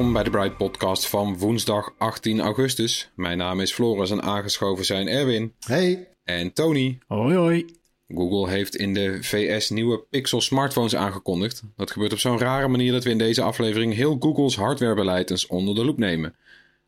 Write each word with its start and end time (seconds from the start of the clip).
Welkom 0.00 0.22
bij 0.22 0.30
de 0.30 0.38
Bright 0.38 0.56
Podcast 0.56 1.08
van 1.08 1.38
woensdag 1.38 1.94
18 1.98 2.40
augustus. 2.40 3.10
Mijn 3.14 3.38
naam 3.38 3.60
is 3.60 3.72
Floris 3.72 4.10
en 4.10 4.22
aangeschoven 4.22 4.84
zijn 4.84 5.08
Erwin 5.08 5.54
Hey. 5.60 6.08
en 6.24 6.52
Tony. 6.52 6.98
Hoi 7.06 7.36
hoi. 7.36 7.66
Google 8.08 8.50
heeft 8.50 8.76
in 8.76 8.94
de 8.94 9.18
VS 9.22 9.70
nieuwe 9.70 9.98
Pixel 10.10 10.40
smartphones 10.40 10.96
aangekondigd. 10.96 11.62
Dat 11.76 11.90
gebeurt 11.90 12.12
op 12.12 12.18
zo'n 12.18 12.38
rare 12.38 12.68
manier 12.68 12.92
dat 12.92 13.04
we 13.04 13.10
in 13.10 13.18
deze 13.18 13.42
aflevering 13.42 13.94
heel 13.94 14.16
Googles 14.20 14.56
hardwarebeleid 14.56 15.30
eens 15.30 15.46
onder 15.46 15.74
de 15.74 15.84
loep 15.84 15.98
nemen. 15.98 16.36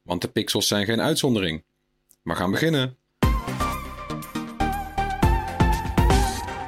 Want 0.03 0.21
de 0.21 0.29
Pixels 0.29 0.67
zijn 0.69 0.85
geen 0.85 1.01
uitzondering. 1.01 1.63
We 2.23 2.35
gaan 2.35 2.51
beginnen. 2.51 2.97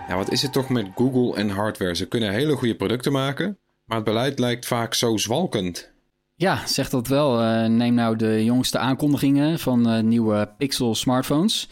Ja, 0.09 0.17
wat 0.17 0.33
is 0.33 0.43
het 0.43 0.53
toch 0.53 0.69
met 0.69 0.87
Google 0.95 1.37
en 1.37 1.49
hardware? 1.49 1.97
Ze 1.97 2.09
kunnen 2.09 2.33
hele 2.33 2.57
goede 2.57 2.77
producten 2.77 3.13
maken, 3.13 3.59
maar 3.85 3.97
het 3.97 4.07
beleid 4.07 4.39
lijkt 4.39 4.67
vaak 4.67 4.95
zo 4.95 5.17
zwalkend. 5.17 5.93
Ja, 6.37 6.67
zeg 6.67 6.91
dat 6.91 7.09
wel. 7.09 7.41
Eh, 7.41 7.67
neem 7.67 7.95
nou 7.95 8.17
de 8.17 8.45
jongste 8.45 8.79
aankondigingen 8.79 9.59
van 9.59 9.89
eh, 9.89 10.03
nieuwe 10.03 10.55
Pixel 10.59 10.95
smartphones. 10.95 11.69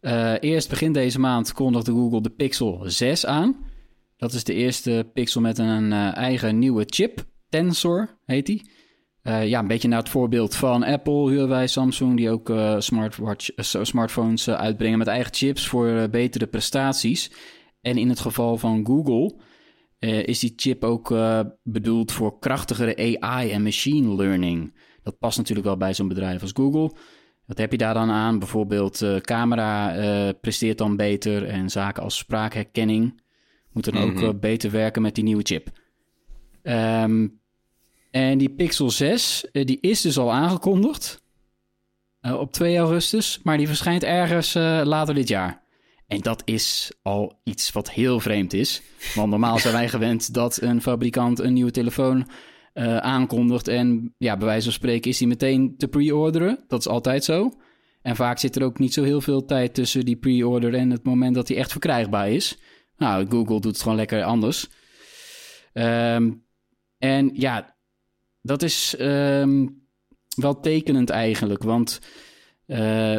Eh, 0.00 0.34
eerst 0.40 0.68
begin 0.68 0.92
deze 0.92 1.20
maand 1.20 1.52
kondigde 1.52 1.92
Google 1.92 2.22
de 2.22 2.30
Pixel 2.30 2.82
6 2.84 3.26
aan. 3.26 3.56
Dat 4.16 4.32
is 4.32 4.44
de 4.44 4.54
eerste 4.54 5.10
Pixel 5.12 5.40
met 5.40 5.58
een 5.58 5.92
eigen 6.12 6.58
nieuwe 6.58 6.84
chip. 6.86 7.24
Tensor 7.48 8.18
heet 8.24 8.46
die. 8.46 8.70
Ja, 9.22 9.58
een 9.58 9.66
beetje 9.66 9.88
naar 9.88 9.98
het 9.98 10.08
voorbeeld 10.08 10.56
van 10.56 10.82
Apple, 10.82 11.30
Huawei, 11.30 11.68
Samsung... 11.68 12.16
die 12.16 12.30
ook 12.30 12.52
smartwatch, 12.78 13.48
smartphones 13.82 14.50
uitbrengen 14.50 14.98
met 14.98 15.06
eigen 15.06 15.34
chips... 15.34 15.66
voor 15.68 16.08
betere 16.10 16.46
prestaties. 16.46 17.30
En 17.80 17.96
in 17.96 18.08
het 18.08 18.20
geval 18.20 18.56
van 18.56 18.86
Google... 18.86 19.34
eh, 20.02 20.26
is 20.26 20.38
die 20.38 20.52
chip 20.56 20.84
ook 20.84 21.10
eh, 21.10 21.40
bedoeld 21.62 22.12
voor 22.12 22.38
krachtigere 22.38 23.18
AI 23.20 23.50
en 23.50 23.62
machine 23.62 24.14
learning. 24.14 24.74
Dat 25.02 25.18
past 25.18 25.38
natuurlijk 25.38 25.66
wel 25.66 25.76
bij 25.76 25.94
zo'n 25.94 26.08
bedrijf 26.08 26.42
als 26.42 26.50
Google. 26.54 26.92
Wat 27.46 27.58
heb 27.58 27.70
je 27.70 27.78
daar 27.78 27.94
dan 27.94 28.10
aan? 28.10 28.38
Bijvoorbeeld 28.38 29.02
eh, 29.02 29.16
camera 29.16 30.32
presteert 30.40 30.78
dan 30.78 30.96
beter 30.96 31.46
en 31.46 31.70
zaken 31.70 32.02
als 32.02 32.16
spraakherkenning 32.16 33.20
moeten 33.72 33.92
dan 33.92 34.02
ook 34.02 34.14
Mhm. 34.20 34.38
beter 34.38 34.70
werken 34.70 35.02
met 35.02 35.14
die 35.14 35.24
nieuwe 35.24 35.42
chip. 35.42 35.68
Ehm, 36.62 37.28
en 38.10 38.38
die 38.38 38.50
Pixel 38.50 38.90
6, 38.90 39.50
eh, 39.50 39.66
die 39.66 39.78
is 39.80 40.00
dus 40.00 40.18
al 40.18 40.32
aangekondigd 40.32 41.22
op 42.22 42.52
2 42.52 42.76
augustus, 42.78 43.40
maar 43.42 43.56
die 43.56 43.66
verschijnt 43.66 44.04
ergens 44.04 44.54
later 44.84 45.14
dit 45.14 45.28
jaar. 45.28 45.61
En 46.12 46.20
dat 46.20 46.42
is 46.44 46.92
al 47.02 47.40
iets 47.44 47.72
wat 47.72 47.90
heel 47.90 48.20
vreemd 48.20 48.52
is. 48.52 48.82
Want 49.14 49.30
normaal 49.30 49.58
zijn 49.58 49.74
wij 49.74 49.88
gewend 49.88 50.34
dat 50.34 50.60
een 50.60 50.82
fabrikant 50.82 51.38
een 51.38 51.52
nieuwe 51.52 51.70
telefoon 51.70 52.28
eh, 52.72 52.96
aankondigt. 52.96 53.68
En 53.68 54.14
ja, 54.18 54.36
bij 54.36 54.46
wijze 54.46 54.64
van 54.64 54.72
spreken 54.72 55.10
is 55.10 55.18
die 55.18 55.26
meteen 55.26 55.74
te 55.76 55.88
pre-orderen. 55.88 56.64
Dat 56.68 56.80
is 56.80 56.88
altijd 56.88 57.24
zo. 57.24 57.52
En 58.02 58.16
vaak 58.16 58.38
zit 58.38 58.56
er 58.56 58.62
ook 58.62 58.78
niet 58.78 58.92
zo 58.92 59.02
heel 59.02 59.20
veel 59.20 59.44
tijd 59.44 59.74
tussen 59.74 60.04
die 60.04 60.16
pre-order 60.16 60.74
en 60.74 60.90
het 60.90 61.04
moment 61.04 61.34
dat 61.34 61.46
die 61.46 61.56
echt 61.56 61.70
verkrijgbaar 61.70 62.30
is. 62.30 62.58
Nou, 62.96 63.26
Google 63.28 63.60
doet 63.60 63.72
het 63.72 63.82
gewoon 63.82 63.96
lekker 63.96 64.22
anders. 64.22 64.68
Ehm, 65.72 66.30
en 66.98 67.30
ja, 67.34 67.76
dat 68.42 68.62
is 68.62 68.96
ehm, 68.96 69.66
wel 70.36 70.60
tekenend 70.60 71.10
eigenlijk. 71.10 71.62
Want 71.62 72.00
eh, 72.66 73.18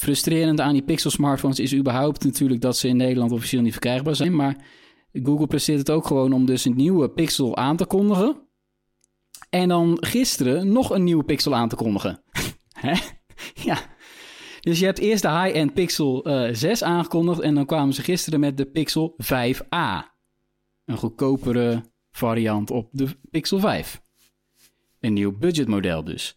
frustrerend 0.00 0.60
aan 0.60 0.72
die 0.72 0.82
Pixel 0.82 1.10
smartphones 1.10 1.58
is 1.58 1.74
überhaupt 1.74 2.24
natuurlijk 2.24 2.60
dat 2.60 2.76
ze 2.76 2.88
in 2.88 2.96
Nederland 2.96 3.32
officieel 3.32 3.62
niet 3.62 3.72
verkrijgbaar 3.72 4.16
zijn. 4.16 4.36
Maar 4.36 4.56
Google 5.12 5.46
presteert 5.46 5.78
het 5.78 5.90
ook 5.90 6.06
gewoon 6.06 6.32
om 6.32 6.46
dus 6.46 6.64
een 6.64 6.76
nieuwe 6.76 7.10
Pixel 7.10 7.56
aan 7.56 7.76
te 7.76 7.84
kondigen. 7.84 8.48
En 9.50 9.68
dan 9.68 9.96
gisteren 10.00 10.72
nog 10.72 10.90
een 10.90 11.04
nieuwe 11.04 11.24
Pixel 11.24 11.54
aan 11.54 11.68
te 11.68 11.76
kondigen. 11.76 12.22
Hè? 12.86 12.94
ja. 13.54 13.78
Dus 14.60 14.78
je 14.78 14.84
hebt 14.84 14.98
eerst 14.98 15.22
de 15.22 15.30
high-end 15.30 15.74
Pixel 15.74 16.24
eh, 16.24 16.54
6 16.54 16.82
aangekondigd 16.82 17.40
en 17.40 17.54
dan 17.54 17.66
kwamen 17.66 17.94
ze 17.94 18.02
gisteren 18.02 18.40
met 18.40 18.56
de 18.56 18.66
Pixel 18.66 19.16
5a. 19.22 20.18
Een 20.84 20.96
goedkopere 20.96 21.84
variant 22.10 22.70
op 22.70 22.88
de 22.92 23.06
Pixel 23.30 23.58
5. 23.58 24.02
Een 25.00 25.12
nieuw 25.12 25.38
budgetmodel 25.38 26.04
dus. 26.04 26.36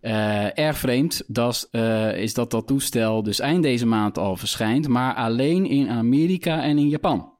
Eh, 0.00 0.58
erg 0.58 0.78
vreemd 0.78 1.22
eh, 1.70 2.16
is 2.22 2.34
dat 2.34 2.50
dat 2.50 2.66
toestel 2.66 3.22
dus 3.22 3.40
eind 3.40 3.62
deze 3.62 3.86
maand 3.86 4.18
al 4.18 4.36
verschijnt, 4.36 4.88
maar 4.88 5.14
alleen 5.14 5.66
in 5.66 5.88
Amerika 5.88 6.62
en 6.62 6.78
in 6.78 6.88
Japan. 6.88 7.32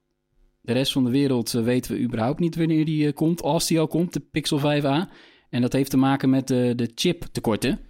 De 0.60 0.72
rest 0.72 0.92
van 0.92 1.04
de 1.04 1.10
wereld 1.10 1.54
eh, 1.54 1.62
weten 1.62 1.94
we 1.94 2.00
überhaupt 2.00 2.40
niet 2.40 2.56
wanneer 2.56 2.84
die 2.84 3.12
komt, 3.12 3.42
als 3.42 3.66
die 3.66 3.80
al 3.80 3.86
komt, 3.86 4.12
de 4.12 4.20
Pixel 4.20 4.58
5a. 4.58 5.12
En 5.50 5.60
dat 5.60 5.72
heeft 5.72 5.90
te 5.90 5.96
maken 5.96 6.30
met 6.30 6.48
de, 6.48 6.72
de 6.76 6.90
chiptekorten. 6.94 7.80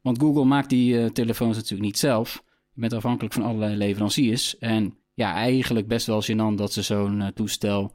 Want 0.00 0.18
Google 0.18 0.44
maakt 0.44 0.70
die 0.70 1.12
telefoons 1.12 1.56
natuurlijk 1.56 1.82
niet 1.82 1.98
zelf. 1.98 2.42
Je 2.74 2.80
bent 2.80 2.92
afhankelijk 2.92 3.34
van 3.34 3.42
allerlei 3.42 3.76
leveranciers. 3.76 4.58
En 4.58 4.94
ja, 5.14 5.34
eigenlijk 5.34 5.86
best 5.86 6.06
wel 6.06 6.22
gênant 6.22 6.54
dat 6.54 6.72
ze 6.72 6.82
zo'n 6.82 7.30
toestel 7.34 7.92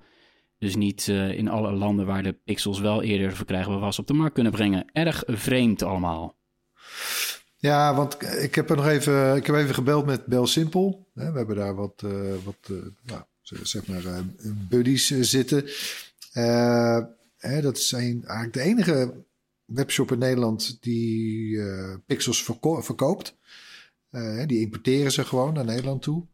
dus 0.65 0.75
niet 0.75 1.07
eh, 1.07 1.37
in 1.37 1.47
alle 1.47 1.71
landen 1.71 2.05
waar 2.05 2.23
de 2.23 2.33
pixels 2.33 2.79
wel 2.79 3.03
eerder 3.03 3.35
verkrijgbaar 3.35 3.79
was 3.79 3.99
op 3.99 4.07
de 4.07 4.13
markt 4.13 4.33
kunnen 4.33 4.51
brengen. 4.51 4.85
Erg 4.91 5.23
vreemd 5.27 5.81
allemaal. 5.81 6.35
Ja, 7.57 7.95
want 7.95 8.17
ik 8.41 8.55
heb 8.55 8.69
er 8.69 8.75
nog 8.75 8.87
even, 8.87 9.35
ik 9.35 9.45
heb 9.45 9.55
even 9.55 9.73
gebeld 9.73 10.05
met 10.05 10.25
Bel 10.25 10.47
Simple. 10.47 10.97
We 11.13 11.23
hebben 11.23 11.55
daar 11.55 11.75
wat, 11.75 12.01
eh, 12.05 12.33
wat 12.43 12.57
eh, 12.61 12.75
nou, 13.03 13.21
zeg 13.41 13.87
maar, 13.87 14.01
buddies 14.69 15.07
zitten. 15.19 15.69
Hè, 17.37 17.61
dat 17.61 17.79
zijn 17.79 18.23
eigenlijk 18.23 18.53
de 18.53 18.61
enige 18.61 19.23
webshop 19.65 20.11
in 20.11 20.19
Nederland 20.19 20.77
die 20.79 21.59
pixels 22.05 22.43
verko- 22.43 22.81
verkoopt. 22.81 23.37
Die 24.45 24.59
importeren 24.59 25.11
ze 25.11 25.25
gewoon 25.25 25.53
naar 25.53 25.65
Nederland 25.65 26.01
toe. 26.01 26.25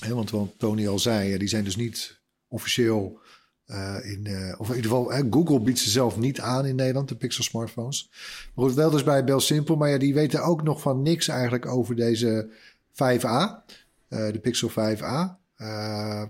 Hè, 0.00 0.14
want 0.14 0.30
wat 0.30 0.54
Tony 0.58 0.88
al 0.88 0.98
zei, 0.98 1.38
die 1.38 1.48
zijn 1.48 1.64
dus 1.64 1.76
niet 1.76 2.20
officieel 2.48 3.20
eh, 3.68 3.96
in, 4.02 4.26
eh, 4.26 4.60
of 4.60 4.68
in 4.68 4.76
ieder 4.76 4.90
geval, 4.90 5.12
Google 5.30 5.60
biedt 5.60 5.78
ze 5.78 5.90
zelf 5.90 6.16
niet 6.16 6.40
aan 6.40 6.66
in 6.66 6.76
Nederland, 6.76 7.08
de 7.08 7.16
Pixel 7.16 7.44
smartphones. 7.44 8.10
Maar 8.54 8.64
goed, 8.64 8.74
wel 8.74 8.90
dus 8.90 9.04
bij 9.04 9.24
Bel 9.24 9.40
Simple, 9.40 9.76
maar 9.76 9.90
ja, 9.90 9.98
die 9.98 10.14
weten 10.14 10.42
ook 10.42 10.62
nog 10.62 10.80
van 10.80 11.02
niks 11.02 11.28
eigenlijk 11.28 11.66
over 11.66 11.96
deze 11.96 12.50
5A, 12.92 13.64
eh, 14.08 14.32
de 14.32 14.38
Pixel 14.42 14.68
5A. 14.68 15.38
Eh, 15.56 16.22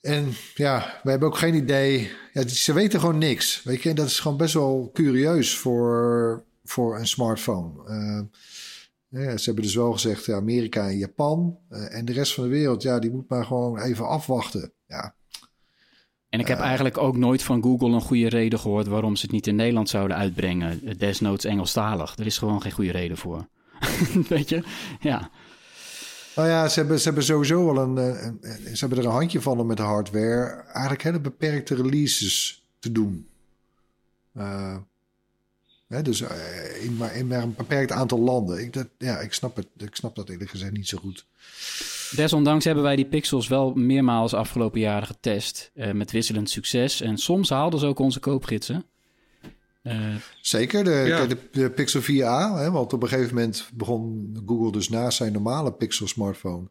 en 0.00 0.32
ja, 0.54 1.00
we 1.02 1.10
hebben 1.10 1.28
ook 1.28 1.38
geen 1.38 1.54
idee. 1.54 2.10
Ja, 2.32 2.48
ze 2.48 2.72
weten 2.72 3.00
gewoon 3.00 3.18
niks. 3.18 3.62
Weet 3.62 3.82
je, 3.82 3.94
dat 3.94 4.06
is 4.06 4.20
gewoon 4.20 4.36
best 4.36 4.54
wel 4.54 4.90
curieus 4.92 5.56
voor, 5.56 6.44
voor 6.64 6.98
een 6.98 7.06
smartphone. 7.06 7.72
Ja, 9.08 9.36
ze 9.36 9.44
hebben 9.44 9.64
dus 9.64 9.74
wel 9.74 9.92
gezegd, 9.92 10.24
ja, 10.24 10.36
Amerika 10.36 10.88
en 10.88 10.98
Japan 10.98 11.58
en 11.68 12.04
de 12.04 12.12
rest 12.12 12.34
van 12.34 12.44
de 12.44 12.50
wereld, 12.50 12.82
ja, 12.82 12.98
die 12.98 13.10
moet 13.10 13.28
maar 13.28 13.44
gewoon 13.44 13.78
even 13.78 14.08
afwachten. 14.08 14.72
Ja, 14.86 15.14
En 16.34 16.40
ik 16.40 16.48
heb 16.48 16.58
eigenlijk 16.58 16.98
ook 16.98 17.16
nooit 17.16 17.42
van 17.42 17.62
Google 17.62 17.88
een 17.88 18.00
goede 18.00 18.28
reden 18.28 18.58
gehoord 18.58 18.86
waarom 18.86 19.16
ze 19.16 19.22
het 19.22 19.32
niet 19.32 19.46
in 19.46 19.56
Nederland 19.56 19.88
zouden 19.88 20.16
uitbrengen. 20.16 20.98
Desnoods 20.98 21.44
Engelstalig. 21.44 22.16
Er 22.18 22.26
is 22.26 22.38
gewoon 22.38 22.62
geen 22.62 22.72
goede 22.72 22.90
reden 22.90 23.16
voor. 23.16 23.46
Weet 24.28 24.48
je? 24.48 24.62
Ja. 25.00 25.30
Nou 26.36 26.48
ja, 26.48 26.68
ze 26.68 26.78
hebben, 26.78 26.98
ze 26.98 27.04
hebben 27.04 27.24
sowieso 27.24 27.64
wel 27.64 27.82
een, 27.82 27.98
eh, 27.98 28.24
een, 28.24 28.76
Ze 28.76 28.86
hebben 28.86 28.98
er 28.98 29.04
een 29.04 29.10
handje 29.10 29.40
van 29.40 29.58
om 29.58 29.66
met 29.66 29.76
de 29.76 29.82
hardware 29.82 30.62
eigenlijk 30.66 31.02
hele 31.02 31.20
beperkte 31.20 31.74
releases 31.74 32.64
te 32.78 32.92
doen. 32.92 33.26
Uh, 34.36 34.76
hè, 35.94 36.02
dus 36.02 36.20
uh, 36.20 36.28
in, 36.84 36.96
maar, 36.96 37.16
in 37.16 37.26
maar 37.26 37.42
een 37.42 37.54
beperkt 37.54 37.92
aantal 37.92 38.18
landen. 38.18 38.58
Ik, 38.58 38.72
dat, 38.72 38.88
ja, 38.98 39.18
ik, 39.18 39.32
snap 39.32 39.56
het, 39.56 39.66
ik 39.76 39.94
snap 39.94 40.14
dat 40.14 40.28
eerlijk 40.28 40.50
gezegd 40.50 40.72
niet 40.72 40.88
zo 40.88 40.98
goed. 40.98 41.26
Desondanks 42.10 42.64
hebben 42.64 42.84
wij 42.84 42.96
die 42.96 43.06
pixels 43.06 43.48
wel 43.48 43.72
meermaals 43.74 44.34
afgelopen 44.34 44.80
jaren 44.80 45.06
getest. 45.06 45.70
Uh, 45.74 45.92
met 45.92 46.10
wisselend 46.10 46.50
succes. 46.50 47.00
En 47.00 47.18
soms 47.18 47.48
haalden 47.48 47.80
ze 47.80 47.86
ook 47.86 47.98
onze 47.98 48.20
koopgidsen. 48.20 48.84
Uh, 49.82 50.14
Zeker, 50.40 50.84
de, 50.84 50.90
ja. 50.90 51.26
de, 51.26 51.36
de, 51.52 51.70
Pixel 51.70 52.02
4a. 52.02 52.58
Hè, 52.58 52.70
want 52.70 52.92
op 52.92 53.02
een 53.02 53.08
gegeven 53.08 53.34
moment 53.34 53.70
begon 53.74 54.36
Google 54.46 54.72
dus 54.72 54.88
naast 54.88 55.16
zijn 55.16 55.32
normale 55.32 55.72
Pixel 55.72 56.06
smartphone 56.06 56.68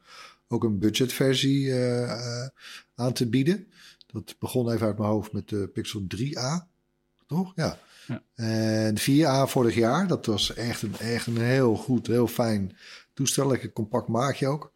ook 0.54 0.64
een 0.64 0.80
budgetversie 0.80 1.66
uh, 1.66 2.48
aan 2.96 3.14
te 3.14 3.30
bieden. 3.30 3.68
Dat 4.08 4.36
begon 4.40 4.72
even 4.72 4.88
uit 4.88 4.98
mijn 4.98 5.10
hoofd 5.10 5.31
met 5.31 5.50
de 5.50 5.68
Pixel 5.68 6.02
3a, 6.16 6.68
toch? 7.28 7.52
Ja. 7.56 7.80
En 8.35 9.00
4a 9.00 9.50
vorig 9.50 9.75
jaar, 9.75 10.07
dat 10.07 10.25
was 10.25 10.53
echt 10.53 10.81
een, 10.81 10.97
echt 10.97 11.27
een 11.27 11.38
heel 11.38 11.75
goed, 11.75 12.07
heel 12.07 12.27
fijn 12.27 12.77
toestel. 13.13 13.47
Lekker 13.47 13.73
compact 13.73 14.07
maakje 14.07 14.47
ook. 14.47 14.73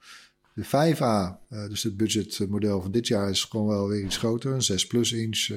De 0.53 0.65
5a, 0.65 0.69
uh, 0.69 1.67
dus 1.67 1.83
het 1.83 1.97
budgetmodel 1.97 2.81
van 2.81 2.91
dit 2.91 3.07
jaar, 3.07 3.29
is 3.29 3.43
gewoon 3.43 3.67
wel 3.67 3.87
weer 3.87 4.03
iets 4.03 4.17
groter. 4.17 4.53
Een 4.53 4.61
6 4.61 4.87
plus 4.87 5.11
inch 5.11 5.49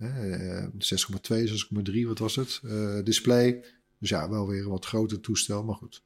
6,2, 0.00 0.06
6,3, 1.82 2.06
wat 2.06 2.18
was 2.18 2.36
het? 2.36 2.60
Uh, 2.64 3.04
display. 3.04 3.64
Dus 3.98 4.08
ja, 4.08 4.28
wel 4.28 4.48
weer 4.48 4.62
een 4.62 4.68
wat 4.68 4.86
groter 4.86 5.20
toestel, 5.20 5.64
maar 5.64 5.74
goed. 5.74 6.02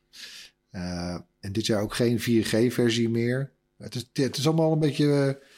Uh, 0.73 1.19
en 1.41 1.53
dit 1.53 1.67
jaar 1.67 1.83
ook 1.83 1.95
geen 1.95 2.21
4G-versie 2.21 3.09
meer. 3.09 3.53
Het 3.77 3.95
is, 3.95 4.11
het 4.13 4.37
is 4.37 4.47
allemaal 4.47 4.73
een 4.73 4.79
beetje, 4.79 5.05
uh, 5.05 5.49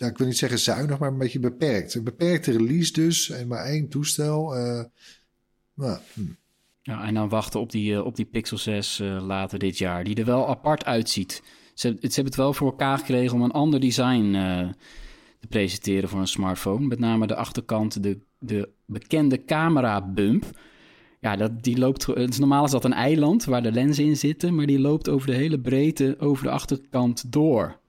ja, 0.00 0.06
ik 0.06 0.18
wil 0.18 0.26
niet 0.26 0.38
zeggen 0.38 0.58
zuinig, 0.58 0.98
maar 0.98 1.08
een 1.08 1.18
beetje 1.18 1.40
beperkt. 1.40 1.94
Een 1.94 2.04
beperkte 2.04 2.52
release 2.52 2.92
dus, 2.92 3.30
en 3.30 3.48
maar 3.48 3.64
één 3.64 3.88
toestel. 3.88 4.54
Nou, 5.74 5.98
hm. 6.14 6.20
Ja, 6.82 7.04
en 7.04 7.14
dan 7.14 7.28
wachten 7.28 7.60
op 7.60 7.70
die, 7.70 8.04
op 8.04 8.16
die 8.16 8.24
Pixel 8.24 8.58
6 8.58 8.98
later 9.20 9.58
dit 9.58 9.78
jaar, 9.78 10.04
die 10.04 10.14
er 10.14 10.24
wel 10.24 10.48
apart 10.48 10.84
uitziet. 10.84 11.42
Ze, 11.74 11.88
ze 12.00 12.06
hebben 12.06 12.24
het 12.24 12.34
wel 12.34 12.52
voor 12.52 12.66
elkaar 12.70 12.98
gekregen 12.98 13.36
om 13.36 13.42
een 13.42 13.50
ander 13.50 13.80
design 13.80 14.32
te 15.40 15.46
presenteren 15.46 16.08
voor 16.08 16.20
een 16.20 16.26
smartphone. 16.26 16.86
Met 16.86 16.98
name 16.98 17.26
de 17.26 17.34
achterkant, 17.34 18.02
de, 18.02 18.18
de 18.38 18.68
bekende 18.86 19.44
camera 19.44 20.02
bump. 20.02 20.44
Ja, 21.20 21.36
dat, 21.36 21.62
die 21.62 21.78
loopt. 21.78 22.06
Normaal 22.38 22.64
is 22.64 22.70
dat 22.70 22.84
een 22.84 22.92
eiland 22.92 23.44
waar 23.44 23.62
de 23.62 23.72
lenzen 23.72 24.04
in 24.04 24.16
zitten, 24.16 24.54
maar 24.54 24.66
die 24.66 24.80
loopt 24.80 25.08
over 25.08 25.26
de 25.26 25.34
hele 25.34 25.60
breedte 25.60 26.16
over 26.18 26.44
de 26.44 26.50
achterkant 26.50 27.32
door. 27.32 27.79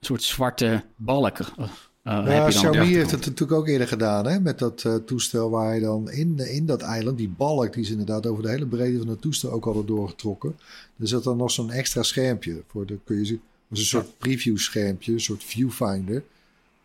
Een 0.00 0.06
soort 0.06 0.22
zwarte 0.22 0.84
balk. 0.96 1.38
Uh, 1.38 1.68
ja, 2.04 2.48
Xiaomi 2.48 2.94
heeft 2.94 3.10
het 3.10 3.26
natuurlijk 3.26 3.60
ook 3.60 3.68
eerder 3.68 3.88
gedaan, 3.88 4.26
hè? 4.26 4.40
Met 4.40 4.58
dat 4.58 4.84
uh, 4.86 4.94
toestel 4.94 5.50
waar 5.50 5.74
je 5.74 5.80
dan 5.80 6.10
in, 6.10 6.38
in 6.38 6.66
dat 6.66 6.82
eiland, 6.82 7.18
die 7.18 7.28
balk, 7.28 7.72
die 7.72 7.82
is 7.82 7.90
inderdaad 7.90 8.26
over 8.26 8.42
de 8.42 8.48
hele 8.48 8.66
breedte 8.66 8.98
van 8.98 9.08
het 9.08 9.20
toestel 9.20 9.50
ook 9.50 9.66
al 9.66 9.84
doorgetrokken. 9.84 10.58
Er 10.98 11.08
zit 11.08 11.22
dan 11.22 11.36
nog 11.36 11.50
zo'n 11.50 11.70
extra 11.70 12.02
schermpje 12.02 12.62
voor 12.68 12.86
de, 12.86 12.98
kun 13.04 13.18
je 13.18 13.24
zien, 13.24 13.40
een 13.70 13.76
soort 13.76 14.18
preview 14.18 14.56
schermpje, 14.56 15.12
een 15.12 15.20
soort 15.20 15.44
viewfinder 15.44 16.22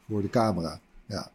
voor 0.09 0.21
de 0.21 0.29
camera. 0.29 0.79
Ja. 1.05 1.31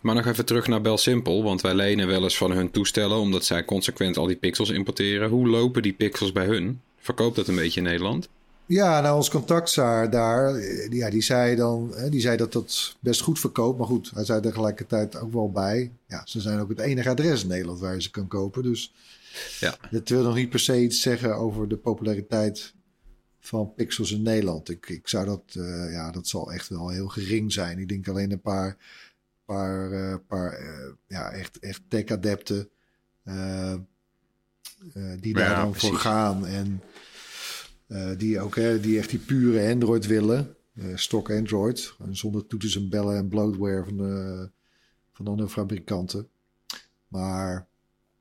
Maar 0.00 0.14
nog 0.14 0.26
even 0.26 0.44
terug 0.44 0.66
naar 0.66 0.80
Bel 0.80 0.98
Simple, 0.98 1.42
want 1.42 1.60
wij 1.60 1.74
lenen 1.74 2.06
wel 2.06 2.22
eens 2.22 2.36
van 2.36 2.50
hun 2.50 2.70
toestellen 2.70 3.18
omdat 3.18 3.44
zij 3.44 3.64
consequent 3.64 4.16
al 4.16 4.26
die 4.26 4.36
pixels 4.36 4.70
importeren. 4.70 5.28
Hoe 5.28 5.48
lopen 5.48 5.82
die 5.82 5.92
pixels 5.92 6.32
bij 6.32 6.46
hun? 6.46 6.80
Verkoopt 6.98 7.36
dat 7.36 7.48
een 7.48 7.54
beetje 7.54 7.80
in 7.80 7.86
Nederland? 7.86 8.28
Ja, 8.72 9.00
nou 9.00 9.16
ons 9.16 9.30
contactzaar 9.30 10.10
daar, 10.10 10.60
ja, 10.90 11.10
die 11.10 11.22
zei 11.22 11.56
dan, 11.56 11.94
die 12.10 12.20
zei 12.20 12.36
dat 12.36 12.52
dat 12.52 12.96
best 13.00 13.20
goed 13.20 13.40
verkoopt. 13.40 13.78
Maar 13.78 13.86
goed, 13.86 14.10
hij 14.14 14.24
zei 14.24 14.40
tegelijkertijd 14.40 15.16
ook 15.16 15.32
wel 15.32 15.50
bij, 15.50 15.92
ja, 16.06 16.22
ze 16.24 16.40
zijn 16.40 16.58
ook 16.58 16.68
het 16.68 16.78
enige 16.78 17.08
adres 17.08 17.42
in 17.42 17.48
Nederland 17.48 17.80
waar 17.80 17.94
je 17.94 18.02
ze 18.02 18.10
kan 18.10 18.26
kopen. 18.26 18.62
Dus 18.62 18.94
ja. 19.60 19.76
dat 19.90 20.08
wil 20.08 20.22
nog 20.22 20.34
niet 20.34 20.50
per 20.50 20.60
se 20.60 20.82
iets 20.82 21.00
zeggen 21.00 21.36
over 21.36 21.68
de 21.68 21.76
populariteit 21.76 22.74
van 23.40 23.74
pixels 23.74 24.12
in 24.12 24.22
Nederland. 24.22 24.68
Ik, 24.68 24.88
ik 24.88 25.08
zou 25.08 25.24
dat, 25.26 25.42
uh, 25.56 25.92
ja, 25.92 26.10
dat 26.10 26.26
zal 26.26 26.52
echt 26.52 26.68
wel 26.68 26.88
heel 26.88 27.08
gering 27.08 27.52
zijn. 27.52 27.78
Ik 27.78 27.88
denk 27.88 28.08
alleen 28.08 28.32
een 28.32 28.40
paar, 28.40 28.76
paar, 29.44 29.92
uh, 29.92 30.14
paar 30.26 30.60
uh, 30.60 30.92
ja, 31.06 31.30
echt, 31.30 31.58
echt 31.58 31.82
tech-adepten 31.88 32.68
die 35.20 35.34
daar 35.34 35.56
dan 35.56 35.70
precies. 35.70 35.88
voor 35.88 35.98
gaan 35.98 36.46
en 36.46 36.82
die 38.16 38.40
ook 38.40 38.54
die 38.54 38.98
echt 38.98 39.10
die 39.10 39.18
pure 39.18 39.72
Android 39.72 40.06
willen, 40.06 40.56
stock 40.94 41.30
Android, 41.30 41.94
zonder 42.10 42.46
toeters 42.46 42.76
en 42.76 42.88
bellen 42.88 43.16
en 43.16 43.28
bloatware 43.28 43.84
van, 43.84 43.96
de, 43.96 44.50
van 45.12 45.26
andere 45.26 45.48
fabrikanten. 45.48 46.28
Maar 47.08 47.66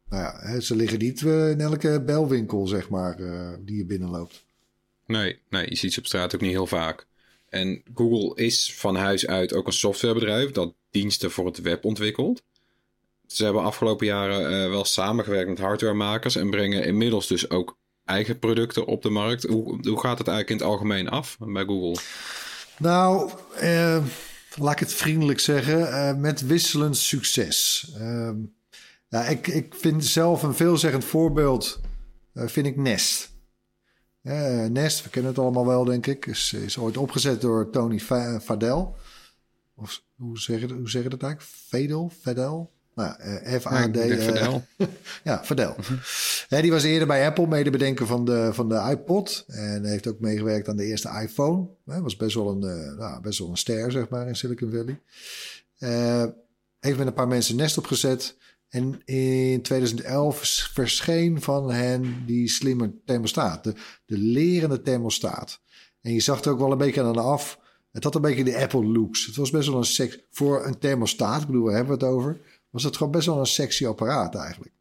nou 0.10 0.24
ja, 0.24 0.60
ze 0.60 0.76
liggen 0.76 1.00
niet 1.00 1.22
in 1.22 1.62
elke 1.62 2.02
belwinkel, 2.06 2.68
zeg 2.68 2.90
maar, 2.90 3.18
die 3.60 3.78
je 3.78 3.86
binnenloopt. 3.86 4.44
Nee, 5.06 5.40
nee, 5.50 5.70
je 5.70 5.76
ziet 5.76 5.94
ze 5.94 6.00
op 6.00 6.06
straat 6.06 6.36
ook 6.36 6.42
niet 6.42 6.52
heel 6.52 6.68
vaak. 6.68 7.08
En 7.50 7.84
Google 7.96 8.44
is 8.44 8.76
van 8.76 8.96
huis 8.96 9.28
uit 9.28 9.54
ook 9.54 9.68
een 9.68 9.74
softwarebedrijf 9.74 10.52
dat 10.52 10.74
diensten 10.90 11.32
voor 11.32 11.46
het 11.46 11.62
web 11.62 11.86
ontwikkelt. 11.86 12.44
Ze 13.28 13.44
hebben 13.44 13.64
afgelopen 13.64 14.06
jaren 14.06 14.52
uh, 14.52 14.70
wel 14.70 14.86
samengewerkt 14.86 15.50
met 15.50 15.60
hardwaremakers 15.60 16.36
en 16.36 16.50
brengen 16.50 16.84
inmiddels 16.84 17.28
dus 17.28 17.50
ook 17.50 17.78
eigen 18.12 18.40
producten 18.40 18.86
op 18.86 19.02
de 19.02 19.10
markt. 19.10 19.44
Hoe, 19.44 19.90
hoe 19.90 20.00
gaat 20.00 20.18
het 20.18 20.28
eigenlijk 20.28 20.50
in 20.50 20.56
het 20.56 20.66
algemeen 20.66 21.10
af 21.10 21.38
bij 21.40 21.66
Google? 21.66 22.02
Nou, 22.78 23.32
uh, 23.64 24.04
laat 24.56 24.74
ik 24.74 24.80
het 24.80 24.94
vriendelijk 24.94 25.40
zeggen, 25.40 25.80
uh, 25.80 26.16
met 26.16 26.42
wisselend 26.42 26.98
succes. 26.98 27.88
Ehm, 27.98 28.36
ik, 29.30 29.48
ik 29.48 29.76
vind 29.76 30.06
zelf 30.06 30.44
een 30.44 30.56
veelzeggend 30.56 31.06
voorbeeld, 31.06 31.80
vind 32.34 32.66
ik 32.66 32.78
Nest. 32.78 33.30
Nest, 34.70 35.04
we 35.04 35.10
kennen 35.10 35.32
het 35.32 35.40
allemaal 35.40 35.66
wel, 35.66 35.84
denk 35.84 36.08
ik, 36.08 36.26
is, 36.26 36.54
is 36.54 36.78
ooit 36.78 36.98
opgezet 36.98 37.42
door 37.42 37.70
Tony 37.70 38.00
Fadel. 38.42 38.96
Of 39.76 40.04
hoe 40.16 40.40
zeg 40.40 40.60
je, 40.60 40.74
hoe 40.74 40.90
zeg 40.90 41.04
je 41.04 41.10
dat 41.10 41.24
eigenlijk? 41.24 41.52
Fadel? 42.22 42.72
Nou, 42.96 43.16
uh, 43.20 43.60
F-A-D. 43.60 43.96
Ja, 43.96 44.18
Fadel. 44.18 44.64
ja, 45.24 45.44
Fadel. 45.44 45.76
uh, 46.50 46.62
die 46.62 46.72
was 46.72 46.84
eerder 46.84 47.08
bij 47.08 47.26
Apple 47.26 47.48
medebedenker 47.48 48.06
van 48.06 48.26
de, 48.26 48.50
van 48.54 48.70
de 48.70 48.88
iPod. 48.92 49.44
En 49.48 49.86
heeft 49.86 50.08
ook 50.08 50.20
meegewerkt 50.20 50.68
aan 50.68 50.76
de 50.76 50.86
eerste 50.86 51.20
iPhone. 51.22 51.68
Hij 51.86 52.02
was 52.02 52.16
best 52.16 52.36
wel 52.36 52.50
een, 52.50 52.96
nou, 52.98 53.22
best 53.22 53.40
wel 53.40 53.50
een 53.50 53.58
ster, 53.58 53.92
zeg 53.92 54.10
maar, 54.10 54.28
in 54.28 54.36
Silicon 54.36 54.72
Valley. 54.72 55.02
heeft 56.80 56.98
met 56.98 57.08
een 57.08 57.14
paar 57.14 57.28
mensen 57.28 57.56
Nest 57.56 57.78
opgezet. 57.78 58.36
En 58.72 59.02
in 59.06 59.62
2011 59.62 60.70
verscheen 60.74 61.42
van 61.42 61.72
hen 61.72 62.24
die 62.26 62.50
slimme 62.50 62.94
thermostaat, 63.06 63.64
de, 63.64 63.74
de 64.06 64.18
lerende 64.18 64.82
thermostaat. 64.82 65.62
En 66.02 66.14
je 66.14 66.20
zag 66.20 66.36
het 66.36 66.48
ook 66.48 66.60
wel 66.60 66.72
een 66.72 66.78
beetje 66.78 67.04
aan 67.04 67.14
de 67.14 67.20
af. 67.20 67.60
Het 67.92 68.04
had 68.04 68.16
een 68.16 68.22
beetje 68.22 68.44
de 68.44 68.58
Apple 68.58 68.86
looks. 68.86 69.26
Het 69.26 69.36
was 69.36 69.50
best 69.50 69.68
wel 69.68 69.78
een 69.78 69.86
seks 69.86 70.20
voor 70.30 70.66
een 70.66 70.80
thermostaat. 70.80 71.42
Ik 71.42 71.48
bedoel, 71.48 71.66
we 71.66 71.74
hebben 71.74 71.94
het 71.94 72.04
over. 72.04 72.42
Was 72.72 72.84
het 72.84 72.98
gewoon 72.98 73.12
best 73.12 73.26
wel 73.26 73.40
een 73.40 73.46
sexy 73.46 73.86
apparaat 73.86 74.36
eigenlijk. 74.36 74.74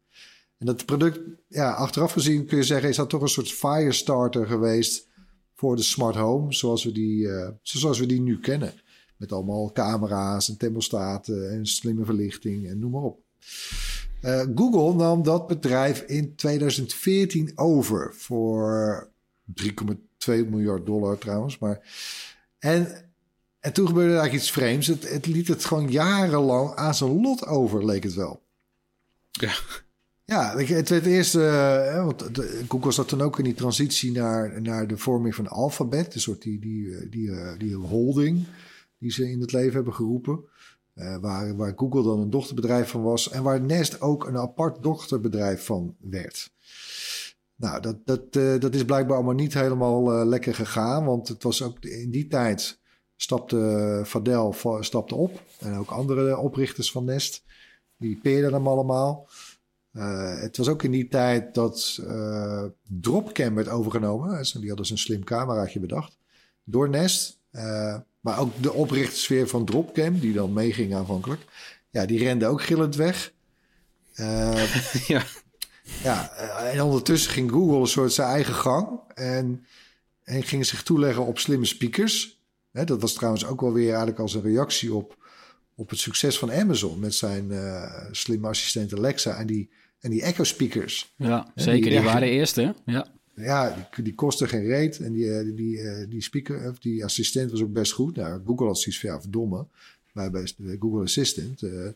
En 0.57 0.65
dat 0.65 0.85
product, 0.85 1.19
ja, 1.47 1.71
achteraf 1.71 2.11
gezien 2.11 2.45
kun 2.45 2.57
je 2.57 2.63
zeggen, 2.63 2.89
is 2.89 2.95
dat 2.95 3.09
toch 3.09 3.21
een 3.21 3.27
soort 3.27 3.51
firestarter 3.51 4.47
geweest 4.47 5.07
voor 5.55 5.75
de 5.75 5.81
smart 5.81 6.15
home, 6.15 6.53
zoals 6.53 6.83
we 6.83 6.91
die, 6.91 7.25
uh, 7.25 7.47
zoals 7.61 7.99
we 7.99 8.05
die 8.05 8.21
nu 8.21 8.39
kennen. 8.39 8.73
Met 9.17 9.31
allemaal 9.31 9.71
camera's 9.71 10.49
en 10.49 10.57
thermostaten 10.57 11.51
en 11.51 11.65
slimme 11.65 12.05
verlichting 12.05 12.67
en 12.67 12.79
noem 12.79 12.91
maar 12.91 13.01
op. 13.01 13.19
Uh, 14.21 14.41
Google 14.55 14.95
nam 14.95 15.23
dat 15.23 15.47
bedrijf 15.47 16.01
in 16.01 16.35
2014 16.35 17.51
over 17.55 18.13
voor 18.13 19.09
3,2 19.63 19.69
miljard 20.25 20.85
dollar 20.85 21.17
trouwens. 21.17 21.57
Maar, 21.57 21.81
en, 22.59 23.10
en 23.61 23.73
toen 23.73 23.87
gebeurde 23.87 24.11
eigenlijk 24.11 24.43
iets 24.43 24.51
vreemds. 24.51 24.87
Het, 24.87 25.09
het 25.09 25.25
liet 25.25 25.47
het 25.47 25.65
gewoon 25.65 25.91
jarenlang 25.91 26.75
aan 26.75 26.95
zijn 26.95 27.21
lot 27.21 27.45
over, 27.45 27.85
leek 27.85 28.03
het 28.03 28.13
wel. 28.13 28.41
Ja. 29.31 29.53
Ja, 30.25 30.57
het 30.57 30.89
werd 30.89 31.05
eerst, 31.05 31.35
uh, 31.35 32.05
want 32.05 32.23
Google 32.67 32.91
zat 32.91 33.07
toen 33.07 33.21
ook 33.21 33.37
in 33.37 33.43
die 33.43 33.53
transitie 33.53 34.11
naar, 34.11 34.61
naar 34.61 34.87
de 34.87 34.97
vorming 34.97 35.35
van 35.35 35.47
Alphabet, 35.47 36.13
een 36.13 36.21
soort 36.21 36.41
die, 36.41 36.59
die, 36.59 37.09
die, 37.09 37.57
die 37.57 37.75
holding 37.75 38.45
die 38.97 39.11
ze 39.11 39.31
in 39.31 39.41
het 39.41 39.51
leven 39.51 39.73
hebben 39.73 39.93
geroepen. 39.93 40.39
Uh, 40.95 41.17
waar, 41.17 41.55
waar 41.55 41.73
Google 41.75 42.03
dan 42.03 42.19
een 42.19 42.29
dochterbedrijf 42.29 42.89
van 42.89 43.01
was 43.01 43.29
en 43.29 43.43
waar 43.43 43.61
Nest 43.61 44.01
ook 44.01 44.27
een 44.27 44.37
apart 44.37 44.83
dochterbedrijf 44.83 45.65
van 45.65 45.95
werd. 45.99 46.51
Nou, 47.55 47.81
dat, 47.81 47.97
dat, 48.05 48.35
uh, 48.37 48.59
dat 48.59 48.75
is 48.75 48.85
blijkbaar 48.85 49.15
allemaal 49.15 49.33
niet 49.33 49.53
helemaal 49.53 50.25
lekker 50.25 50.55
gegaan, 50.55 51.05
want 51.05 51.27
het 51.27 51.43
was 51.43 51.63
ook 51.63 51.79
in 51.79 52.11
die 52.11 52.27
tijd 52.27 52.79
stapte 53.21 54.01
Fadel 54.05 54.55
stapte 54.79 55.15
op. 55.15 55.41
En 55.59 55.77
ook 55.77 55.89
andere 55.89 56.37
oprichters 56.37 56.91
van 56.91 57.05
Nest. 57.05 57.43
Die 57.97 58.19
peerden 58.21 58.53
hem 58.53 58.67
allemaal. 58.67 59.27
Eh, 59.91 60.39
het 60.39 60.57
was 60.57 60.67
ook 60.67 60.83
in 60.83 60.91
die 60.91 61.07
tijd 61.07 61.53
dat 61.53 61.99
eh, 62.07 62.63
Dropcam 62.87 63.55
werd 63.55 63.69
overgenomen. 63.69 64.37
Dus 64.37 64.51
Die 64.51 64.67
hadden 64.67 64.85
ze 64.85 64.91
een 64.91 64.97
slim 64.97 65.23
cameraatje 65.23 65.79
bedacht. 65.79 66.17
Door 66.63 66.89
Nest. 66.89 67.39
Eh, 67.51 67.97
maar 68.19 68.39
ook 68.39 68.51
de 68.61 68.73
oprichters 68.73 69.27
weer 69.27 69.47
van 69.47 69.65
Dropcam, 69.65 70.19
die 70.19 70.33
dan 70.33 70.53
meeging 70.53 70.95
aanvankelijk. 70.95 71.41
Ja, 71.89 72.05
die 72.05 72.19
renden 72.19 72.49
ook 72.49 72.61
gillend 72.61 72.95
weg. 72.95 73.31
Ja. 75.07 75.23
ja, 76.03 76.31
en 76.71 76.81
ondertussen 76.81 77.31
ging 77.31 77.51
Google 77.51 77.79
een 77.79 77.87
soort 77.87 78.13
zijn 78.13 78.29
eigen 78.29 78.53
gang. 78.53 78.99
En, 79.13 79.65
en 80.23 80.43
ging 80.43 80.65
zich 80.65 80.83
toeleggen 80.83 81.25
op 81.25 81.39
slimme 81.39 81.65
speakers. 81.65 82.40
Hè, 82.71 82.83
dat 82.83 83.01
was 83.01 83.13
trouwens 83.13 83.45
ook 83.45 83.61
wel 83.61 83.73
weer 83.73 83.87
eigenlijk 83.87 84.19
als 84.19 84.33
een 84.33 84.41
reactie 84.41 84.93
op, 84.93 85.29
op 85.75 85.89
het 85.89 85.99
succes 85.99 86.39
van 86.39 86.51
Amazon. 86.51 86.99
Met 86.99 87.13
zijn 87.13 87.51
eh, 87.51 88.05
slimme 88.11 88.47
assistent 88.47 88.97
Alexa 88.97 89.37
en 89.37 89.47
die, 89.47 89.69
en 89.99 90.09
die 90.09 90.21
Echo 90.21 90.43
speakers. 90.43 91.13
Ja, 91.15 91.51
zeker. 91.55 91.89
Die 91.89 92.01
waren 92.01 92.21
de 92.21 92.29
eerste. 92.29 92.75
Ja. 92.85 93.07
Ja, 93.35 93.89
die, 93.95 94.03
die 94.03 94.15
kostte 94.15 94.47
geen 94.47 94.65
reet. 94.65 94.99
En 94.99 95.13
die, 95.13 95.37
eh, 95.37 95.55
die, 95.55 95.81
eh, 95.81 96.09
die 96.09 96.21
speaker, 96.21 96.75
die 96.79 97.03
assistent 97.03 97.51
was 97.51 97.61
ook 97.61 97.73
best 97.73 97.91
goed. 97.91 98.15
Nou, 98.15 98.41
Google 98.45 98.65
had 98.65 98.79
zoiets 98.79 99.01
van, 99.01 99.09
ja, 99.09 99.21
verdomme. 99.21 99.65
Wij 100.13 100.31
bij 100.31 100.51
de 100.57 100.77
Google 100.79 101.03
Assistant, 101.03 101.61
eh, 101.61 101.87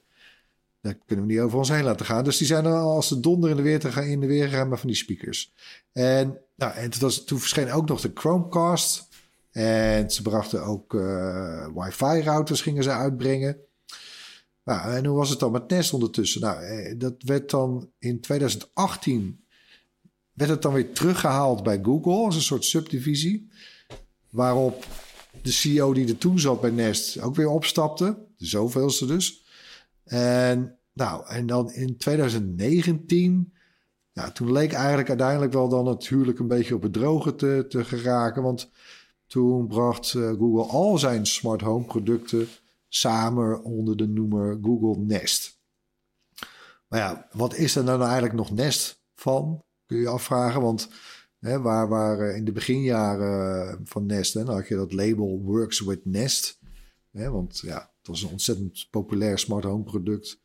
daar 0.81 0.97
kunnen 1.05 1.25
we 1.25 1.31
niet 1.31 1.41
over 1.41 1.57
ons 1.57 1.69
heen 1.69 1.83
laten 1.83 2.05
gaan. 2.05 2.23
Dus 2.23 2.37
die 2.37 2.47
zijn 2.47 2.65
er 2.65 2.73
al 2.73 2.95
als 2.95 3.09
de 3.09 3.19
donder 3.19 3.49
in 3.49 3.55
de 3.55 3.61
weer 3.61 3.79
te 3.79 3.91
gaan 3.91 4.03
in 4.03 4.19
de 4.19 4.27
weer 4.27 4.47
gegaan 4.47 4.69
met 4.69 4.79
van 4.79 4.87
die 4.87 4.97
speakers. 4.97 5.53
En, 5.91 6.37
nou, 6.55 6.73
en 6.73 6.89
toen, 6.89 7.01
was, 7.01 7.23
toen 7.23 7.39
verscheen 7.39 7.71
ook 7.71 7.87
nog 7.87 8.01
de 8.01 8.11
Chromecast. 8.13 9.04
En 9.55 10.11
ze 10.11 10.21
brachten 10.21 10.63
ook 10.63 10.93
eh, 10.93 11.67
wifi-routers 11.75 12.61
gingen 12.61 12.83
ze 12.83 12.91
uitbrengen. 12.91 13.57
Nou, 14.63 14.93
en 14.93 15.05
hoe 15.05 15.17
was 15.17 15.29
het 15.29 15.39
dan 15.39 15.51
met 15.51 15.69
Nest 15.69 15.93
ondertussen? 15.93 16.41
Nou, 16.41 16.63
eh, 16.63 16.99
dat 16.99 17.15
werd 17.17 17.49
dan 17.49 17.89
in 17.99 18.21
2018 18.21 19.45
werd 20.33 20.49
het 20.49 20.61
dan 20.61 20.73
weer 20.73 20.93
teruggehaald 20.93 21.63
bij 21.63 21.79
Google 21.83 22.25
als 22.25 22.35
een 22.35 22.41
soort 22.41 22.65
subdivisie. 22.65 23.49
Waarop 24.29 24.85
de 25.41 25.51
CEO 25.51 25.93
die 25.93 26.07
er 26.07 26.17
toen 26.17 26.39
zat 26.39 26.61
bij 26.61 26.71
Nest 26.71 27.19
ook 27.21 27.35
weer 27.35 27.49
opstapte. 27.49 28.17
De 28.37 28.45
zoveelste 28.45 29.05
dus. 29.05 29.45
En, 30.03 30.77
nou, 30.93 31.27
en 31.27 31.45
dan 31.45 31.71
in 31.71 31.97
2019, 31.97 33.53
ja, 34.11 34.31
toen 34.31 34.51
leek 34.51 34.73
eigenlijk 34.73 35.09
uiteindelijk 35.09 35.53
wel 35.53 35.69
dan 35.69 35.87
het 35.87 36.07
huwelijk 36.07 36.39
een 36.39 36.47
beetje 36.47 36.75
op 36.75 36.81
het 36.81 36.93
droge 36.93 37.35
te, 37.35 37.65
te 37.69 37.83
geraken. 37.83 38.43
Want 38.43 38.69
toen 39.27 39.67
bracht 39.67 40.13
eh, 40.13 40.29
Google 40.29 40.71
al 40.71 40.97
zijn 40.97 41.25
smart 41.25 41.61
home 41.61 41.85
producten 41.85 42.47
samen 42.87 43.63
onder 43.63 43.97
de 43.97 44.07
noemer 44.07 44.59
Google 44.61 45.01
Nest. 45.01 45.59
Maar 46.87 46.99
ja, 46.99 47.27
wat 47.31 47.55
is 47.55 47.75
er 47.75 47.83
nou 47.83 48.01
eigenlijk 48.01 48.33
nog 48.33 48.51
Nest 48.51 49.01
van? 49.15 49.63
Kun 49.85 49.97
je 49.97 50.03
je 50.03 50.09
afvragen, 50.09 50.61
want 50.61 50.89
hè, 51.39 51.61
waar, 51.61 52.19
eh, 52.19 52.35
in 52.35 52.45
de 52.45 52.51
beginjaren 52.51 53.79
van 53.83 54.05
Nest, 54.05 54.33
dan 54.33 54.47
had 54.47 54.67
je 54.67 54.75
dat 54.75 54.93
label 54.93 55.41
Works 55.41 55.79
with 55.79 56.05
Nest. 56.05 56.59
Hè, 57.11 57.31
want 57.31 57.59
ja, 57.59 57.93
het 57.97 58.07
was 58.07 58.21
een 58.23 58.29
ontzettend 58.29 58.87
populair 58.89 59.39
smart 59.39 59.63
home 59.63 59.83
product. 59.83 60.43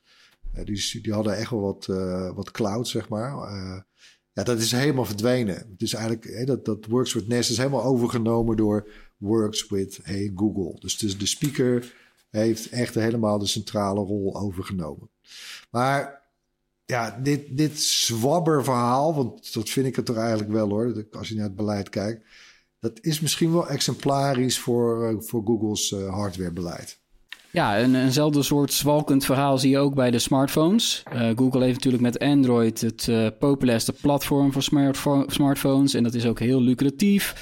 Eh, 0.52 0.64
die, 0.64 1.00
die 1.02 1.12
hadden 1.12 1.36
echt 1.36 1.50
wel 1.50 1.60
wat, 1.60 1.88
eh, 1.88 2.34
wat 2.34 2.50
cloud, 2.50 2.88
zeg 2.88 3.08
maar. 3.08 3.32
Eh, 3.32 3.80
ja, 4.40 4.46
dat 4.46 4.58
is 4.58 4.72
helemaal 4.72 5.04
verdwenen. 5.04 5.54
Het 5.54 5.82
is 5.82 5.94
eigenlijk, 5.94 6.24
hè, 6.24 6.44
dat, 6.44 6.64
dat 6.64 6.86
Works 6.86 7.12
with 7.12 7.28
Nest 7.28 7.50
is 7.50 7.56
helemaal 7.56 7.84
overgenomen 7.84 8.56
door 8.56 8.88
Works 9.16 9.68
with 9.68 10.00
Google. 10.36 10.76
Dus, 10.78 10.98
dus 10.98 11.18
de 11.18 11.26
speaker 11.26 11.94
heeft 12.30 12.68
echt 12.68 12.94
helemaal 12.94 13.38
de 13.38 13.46
centrale 13.46 14.00
rol 14.00 14.36
overgenomen. 14.36 15.08
Maar 15.70 16.22
ja, 16.84 17.18
dit, 17.22 17.56
dit 17.56 17.80
zwabberverhaal, 17.80 19.14
want 19.14 19.52
dat 19.54 19.68
vind 19.68 19.86
ik 19.86 19.96
het 19.96 20.06
toch 20.06 20.16
eigenlijk 20.16 20.50
wel 20.50 20.68
hoor, 20.68 21.06
als 21.12 21.28
je 21.28 21.34
naar 21.34 21.44
het 21.44 21.56
beleid 21.56 21.88
kijkt, 21.88 22.24
dat 22.78 22.98
is 23.00 23.20
misschien 23.20 23.52
wel 23.52 23.68
exemplarisch 23.68 24.58
voor, 24.58 25.08
eh, 25.08 25.14
voor 25.18 25.42
Google's 25.44 25.92
eh, 25.92 26.14
hardwarebeleid. 26.14 26.99
Ja, 27.52 27.80
een, 27.80 27.94
eenzelfde 27.94 28.42
soort 28.42 28.72
zwalkend 28.72 29.24
verhaal 29.24 29.58
zie 29.58 29.70
je 29.70 29.78
ook 29.78 29.94
bij 29.94 30.10
de 30.10 30.18
smartphones. 30.18 31.02
Eh, 31.12 31.28
Google 31.36 31.62
heeft 31.62 31.74
natuurlijk 31.74 32.02
met 32.02 32.18
Android 32.18 32.80
het 32.80 33.08
eh, 33.08 33.26
populairste 33.38 33.92
platform 33.92 34.52
voor 34.52 34.62
smartpho- 34.62 35.24
smartphones. 35.26 35.94
En 35.94 36.02
dat 36.02 36.14
is 36.14 36.26
ook 36.26 36.38
heel 36.38 36.60
lucratief. 36.60 37.34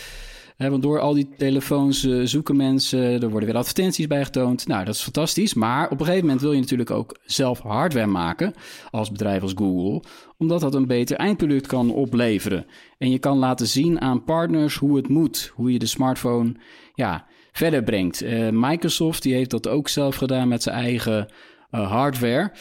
Hè, 0.56 0.70
want 0.70 0.82
door 0.82 1.00
al 1.00 1.14
die 1.14 1.28
telefoons 1.36 2.04
eh, 2.04 2.20
zoeken 2.24 2.56
mensen, 2.56 3.00
er 3.00 3.30
worden 3.30 3.48
weer 3.48 3.58
advertenties 3.58 4.06
bij 4.06 4.24
getoond. 4.24 4.66
Nou, 4.66 4.84
dat 4.84 4.94
is 4.94 5.02
fantastisch. 5.02 5.54
Maar 5.54 5.84
op 5.84 6.00
een 6.00 6.06
gegeven 6.06 6.24
moment 6.24 6.40
wil 6.40 6.52
je 6.52 6.60
natuurlijk 6.60 6.90
ook 6.90 7.18
zelf 7.24 7.58
hardware 7.58 8.06
maken 8.06 8.54
als 8.90 9.10
bedrijf 9.10 9.42
als 9.42 9.52
Google. 9.54 10.02
Omdat 10.36 10.60
dat 10.60 10.74
een 10.74 10.86
beter 10.86 11.16
eindproduct 11.16 11.66
kan 11.66 11.90
opleveren. 11.90 12.66
En 12.98 13.10
je 13.10 13.18
kan 13.18 13.38
laten 13.38 13.66
zien 13.66 14.00
aan 14.00 14.24
partners 14.24 14.76
hoe 14.76 14.96
het 14.96 15.08
moet. 15.08 15.52
Hoe 15.54 15.72
je 15.72 15.78
de 15.78 15.86
smartphone 15.86 16.54
ja, 16.94 17.26
verder 17.52 17.82
brengt. 17.82 18.22
Eh, 18.22 18.48
Microsoft 18.52 19.22
die 19.22 19.34
heeft 19.34 19.50
dat 19.50 19.68
ook 19.68 19.88
zelf 19.88 20.16
gedaan 20.16 20.48
met 20.48 20.62
zijn 20.62 20.76
eigen 20.76 21.28
eh, 21.70 21.90
hardware. 21.90 22.52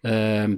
Ehm, 0.00 0.56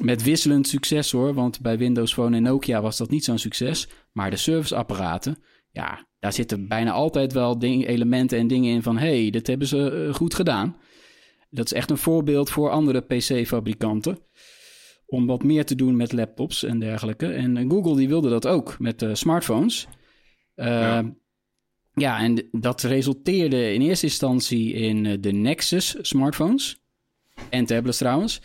met 0.00 0.22
wisselend 0.22 0.68
succes 0.68 1.12
hoor, 1.12 1.34
want 1.34 1.60
bij 1.60 1.78
Windows 1.78 2.12
Phone 2.12 2.36
en 2.36 2.42
Nokia 2.42 2.80
was 2.80 2.96
dat 2.96 3.10
niet 3.10 3.24
zo'n 3.24 3.38
succes. 3.38 3.88
Maar 4.12 4.30
de 4.30 4.36
serviceapparaten, 4.36 5.38
ja, 5.70 6.06
daar 6.18 6.32
zitten 6.32 6.68
bijna 6.68 6.92
altijd 6.92 7.32
wel 7.32 7.58
ding, 7.58 7.86
elementen 7.86 8.38
en 8.38 8.46
dingen 8.46 8.74
in 8.74 8.82
van... 8.82 8.98
hey, 8.98 9.30
dit 9.30 9.46
hebben 9.46 9.66
ze 9.66 9.90
eh, 9.90 10.14
goed 10.14 10.34
gedaan. 10.34 10.76
Dat 11.50 11.64
is 11.64 11.72
echt 11.72 11.90
een 11.90 11.98
voorbeeld 11.98 12.50
voor 12.50 12.70
andere 12.70 13.00
PC-fabrikanten. 13.00 14.18
Om 15.06 15.26
wat 15.26 15.44
meer 15.44 15.64
te 15.64 15.74
doen 15.74 15.96
met 15.96 16.12
laptops 16.12 16.64
en 16.64 16.78
dergelijke. 16.78 17.32
En 17.32 17.70
Google 17.70 17.96
die 17.96 18.08
wilde 18.08 18.28
dat 18.28 18.46
ook 18.46 18.78
met 18.78 19.06
smartphones. 19.12 19.88
Ehm, 20.54 20.70
ja, 20.70 21.14
en 22.02 22.34
d- 22.34 22.44
dat 22.52 22.82
resulteerde 22.82 23.72
in 23.72 23.80
eerste 23.80 24.06
instantie 24.06 24.72
in 24.72 25.06
eh, 25.06 25.16
de 25.20 25.32
Nexus 25.32 25.96
smartphones. 26.00 26.80
En 27.50 27.64
tablets 27.66 27.98
trouwens. 27.98 28.40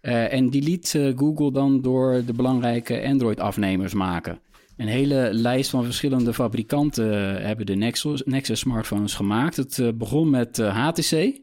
Eh, 0.00 0.32
en 0.32 0.50
die 0.50 0.62
liet 0.62 0.94
eh, 0.94 1.12
Google 1.16 1.52
dan 1.52 1.82
door 1.82 2.22
de 2.26 2.32
belangrijke 2.32 3.04
Android-afnemers 3.06 3.94
maken. 3.94 4.40
Een 4.76 4.88
hele 4.88 5.28
lijst 5.32 5.70
van 5.70 5.84
verschillende 5.84 6.34
fabrikanten 6.34 7.42
hebben 7.42 7.66
de 7.66 7.74
Nexus, 7.74 8.22
Nexus 8.24 8.58
smartphones 8.58 9.14
gemaakt. 9.14 9.56
Het 9.56 9.98
begon 9.98 10.30
met 10.30 10.56
HTC. 10.56 11.40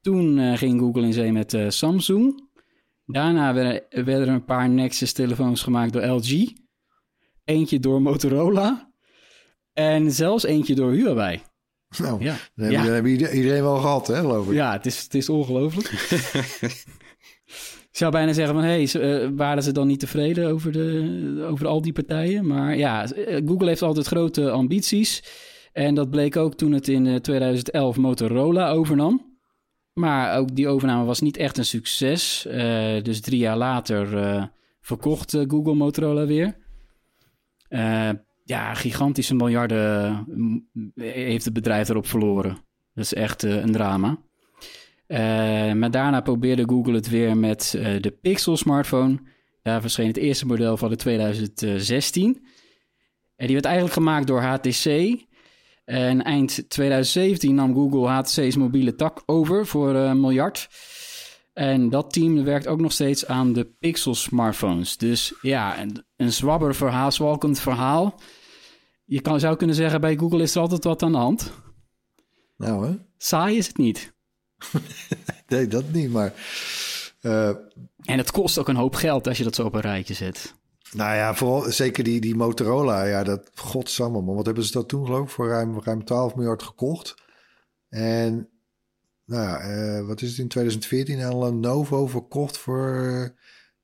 Toen 0.00 0.56
ging 0.56 0.80
Google 0.80 1.02
in 1.02 1.12
zee 1.12 1.32
met 1.32 1.56
Samsung. 1.68 2.48
Daarna 3.04 3.54
werden, 3.54 3.90
er 3.90 4.28
een 4.28 4.44
paar 4.44 4.68
Nexus 4.68 5.12
telefoons 5.12 5.62
gemaakt 5.62 5.92
door 5.92 6.06
LG. 6.06 6.52
Eentje 7.44 7.80
door 7.80 8.02
Motorola. 8.02 8.85
En 9.76 10.12
zelfs 10.12 10.44
eentje 10.44 10.74
door 10.74 10.92
Huawei. 10.92 11.40
Nou, 11.98 12.22
Ja, 12.24 12.36
dan 12.54 12.72
hebben, 12.72 13.18
ja. 13.18 13.30
iedereen 13.30 13.62
wel 13.62 13.76
gehad, 13.76 14.06
hè, 14.06 14.20
geloof 14.20 14.46
ik. 14.46 14.52
ja 14.54 14.72
het, 14.72 14.86
is, 14.86 15.02
het 15.02 15.14
is 15.14 15.28
ongelooflijk. 15.28 15.88
Ik 17.90 18.02
zou 18.02 18.12
bijna 18.12 18.32
zeggen 18.32 18.54
van, 18.54 18.64
hey, 18.64 18.86
ze, 18.86 19.00
eh, 19.00 19.28
waren 19.36 19.62
ze 19.62 19.72
dan 19.72 19.86
niet 19.86 20.00
tevreden 20.00 20.50
over, 20.50 20.72
de, 20.72 21.46
over 21.50 21.66
al 21.66 21.82
die 21.82 21.92
partijen? 21.92 22.46
Maar 22.46 22.76
ja, 22.76 23.10
eh, 23.12 23.42
Google 23.46 23.68
heeft 23.68 23.82
altijd 23.82 24.06
grote 24.06 24.50
ambities. 24.50 25.22
En 25.72 25.94
dat 25.94 26.10
bleek 26.10 26.36
ook 26.36 26.54
toen 26.54 26.72
het 26.72 26.88
in 26.88 27.06
eh, 27.06 27.14
2011 27.14 27.96
Motorola 27.96 28.70
overnam. 28.70 29.38
Maar 29.92 30.38
ook 30.38 30.54
die 30.54 30.68
overname 30.68 31.04
was 31.04 31.20
niet 31.20 31.36
echt 31.36 31.58
een 31.58 31.64
succes. 31.64 32.46
Eh, 32.46 33.02
dus 33.02 33.20
drie 33.20 33.38
jaar 33.38 33.56
later 33.56 34.18
eh, 34.18 34.44
verkocht 34.80 35.34
eh, 35.34 35.42
Google 35.48 35.74
Motorola 35.74 36.26
weer. 36.26 36.56
Eh, 37.68 38.10
ja, 38.46 38.74
gigantische 38.74 39.34
miljarden 39.34 40.24
mm, 40.28 40.92
heeft 40.94 41.44
het 41.44 41.54
bedrijf 41.54 41.88
erop 41.88 42.06
verloren. 42.06 42.58
Dat 42.94 43.04
is 43.04 43.14
echt 43.14 43.44
eh, 43.44 43.54
een 43.54 43.72
drama. 43.72 44.18
Eh, 45.06 45.72
maar 45.72 45.90
daarna 45.90 46.20
probeerde 46.20 46.68
Google 46.68 46.94
het 46.94 47.08
weer 47.08 47.36
met 47.36 47.74
eh, 47.78 48.00
de 48.00 48.10
Pixel 48.10 48.56
smartphone. 48.56 49.18
Daar 49.62 49.80
verscheen 49.80 50.06
het 50.06 50.16
eerste 50.16 50.46
model 50.46 50.76
van 50.76 50.90
de 50.90 50.96
2016. 50.96 52.46
En 53.36 53.46
die 53.46 53.54
werd 53.54 53.64
eigenlijk 53.64 53.94
gemaakt 53.94 54.26
door 54.26 54.40
HTC. 54.40 55.16
En 55.84 56.22
eind 56.22 56.70
2017 56.70 57.54
nam 57.54 57.74
Google 57.74 58.08
HTC's 58.08 58.56
mobiele 58.56 58.94
tak 58.94 59.22
over 59.26 59.66
voor 59.66 59.94
eh, 59.94 60.04
een 60.04 60.20
miljard. 60.20 60.68
En 61.52 61.90
dat 61.90 62.12
team 62.12 62.44
werkt 62.44 62.66
ook 62.66 62.80
nog 62.80 62.92
steeds 62.92 63.26
aan 63.26 63.52
de 63.52 63.64
Pixel 63.64 64.14
smartphones. 64.14 64.96
Dus 64.96 65.34
ja, 65.40 65.76
een, 66.16 66.32
zwabber 66.32 66.74
verhaal, 66.74 67.12
zwalkend 67.12 67.58
verhaal. 67.58 68.20
Je 69.04 69.20
kan, 69.20 69.40
zou 69.40 69.56
kunnen 69.56 69.76
zeggen, 69.76 70.00
bij 70.00 70.16
Google 70.16 70.42
is 70.42 70.54
er 70.54 70.60
altijd 70.60 70.84
wat 70.84 71.02
aan 71.02 71.12
de 71.12 71.18
hand. 71.18 71.52
Nou, 72.56 72.86
hè? 72.86 72.96
Saai 73.18 73.56
is 73.56 73.66
het 73.66 73.76
niet. 73.76 74.14
Nee, 75.48 75.66
dat 75.66 75.92
niet, 75.92 76.10
maar... 76.12 76.32
eh, 77.20 77.48
En 78.04 78.18
het 78.18 78.30
kost 78.30 78.58
ook 78.58 78.68
een 78.68 78.76
hoop 78.76 78.94
geld 78.94 79.26
als 79.28 79.38
je 79.38 79.44
dat 79.44 79.54
zo 79.54 79.64
op 79.64 79.74
een 79.74 79.80
rijtje 79.80 80.14
zet. 80.14 80.54
Nou 80.92 81.14
ja, 81.14 81.34
vooral 81.34 81.70
zeker 81.70 82.04
die, 82.04 82.20
die 82.20 82.34
Motorola. 82.34 83.04
Ja, 83.04 83.22
dat 83.24 83.50
godsamme 83.54 84.22
man. 84.22 84.34
Wat 84.34 84.46
hebben 84.46 84.64
ze 84.64 84.72
dat 84.72 84.88
toen 84.88 85.04
geloof 85.06 85.22
ik 85.24 85.30
voor 85.30 85.48
ruim, 85.48 85.80
ruim 85.80 86.04
12 86.04 86.34
miljard 86.34 86.62
gekocht. 86.62 87.14
En 87.88 88.48
nou 89.24 89.42
ja, 89.42 89.58
eh, 89.58 90.06
wat 90.06 90.22
is 90.22 90.28
het 90.30 90.38
in 90.38 90.48
2014 90.48 91.22
aan 91.22 91.38
Lenovo 91.38 92.06
verkocht 92.06 92.58
voor, 92.58 93.34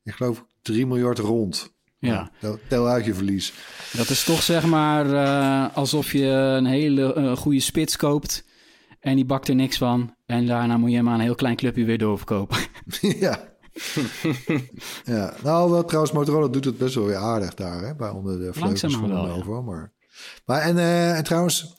ik 0.02 0.12
geloof 0.12 0.44
3 0.62 0.86
miljard 0.86 1.18
rond. 1.18 1.74
Ja. 2.10 2.30
Tel, 2.40 2.58
tel 2.68 2.88
uit 2.88 3.04
je 3.04 3.14
verlies. 3.14 3.52
Dat 3.92 4.08
is 4.08 4.24
toch 4.24 4.42
zeg 4.42 4.64
maar 4.64 5.12
eh, 5.12 5.76
alsof 5.76 6.12
je 6.12 6.26
een 6.26 6.66
hele 6.66 7.14
eh, 7.14 7.36
goede 7.36 7.60
spits 7.60 7.96
koopt 7.96 8.44
en 9.00 9.16
die 9.16 9.24
bakt 9.24 9.48
er 9.48 9.54
niks 9.54 9.78
van. 9.78 10.14
En 10.26 10.46
daarna 10.46 10.76
moet 10.76 10.90
je 10.90 10.96
hem 10.96 11.08
aan 11.08 11.14
een 11.14 11.20
heel 11.20 11.34
klein 11.34 11.56
clubje 11.56 11.84
weer 11.84 11.98
doorverkopen. 11.98 12.56
ja. 13.00 13.50
ja, 15.04 15.34
nou 15.42 15.70
wel 15.70 15.84
trouwens, 15.84 16.12
Motorola 16.12 16.48
doet 16.48 16.64
het 16.64 16.78
best 16.78 16.94
wel 16.94 17.06
weer 17.06 17.16
aardig 17.16 17.54
daar, 17.54 17.82
hè, 17.82 17.94
bij 17.94 18.10
onder 18.10 18.38
de 18.38 18.52
vleugels 18.52 18.94
van 18.94 19.08
wel, 19.08 19.26
Lenovo. 19.26 19.62
Maar, 19.62 19.92
maar 20.44 20.60
en, 20.60 20.78
eh, 20.78 21.16
en 21.16 21.24
trouwens, 21.24 21.74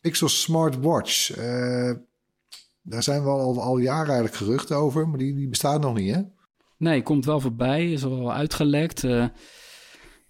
Pixel 0.00 0.28
Smartwatch, 0.28 1.30
eh 1.30 1.92
daar 2.86 3.02
zijn 3.02 3.24
wel 3.24 3.40
al, 3.40 3.62
al 3.62 3.78
jaren 3.78 4.06
eigenlijk 4.06 4.34
geruchten 4.36 4.76
over, 4.76 5.08
maar 5.08 5.18
die, 5.18 5.34
die 5.34 5.48
bestaat 5.48 5.80
nog 5.80 5.94
niet, 5.94 6.14
hè? 6.14 6.20
Nee, 6.76 7.02
komt 7.02 7.24
wel 7.24 7.40
voorbij, 7.40 7.92
is 7.92 8.04
al 8.04 8.18
wel 8.18 8.32
uitgelekt. 8.32 9.04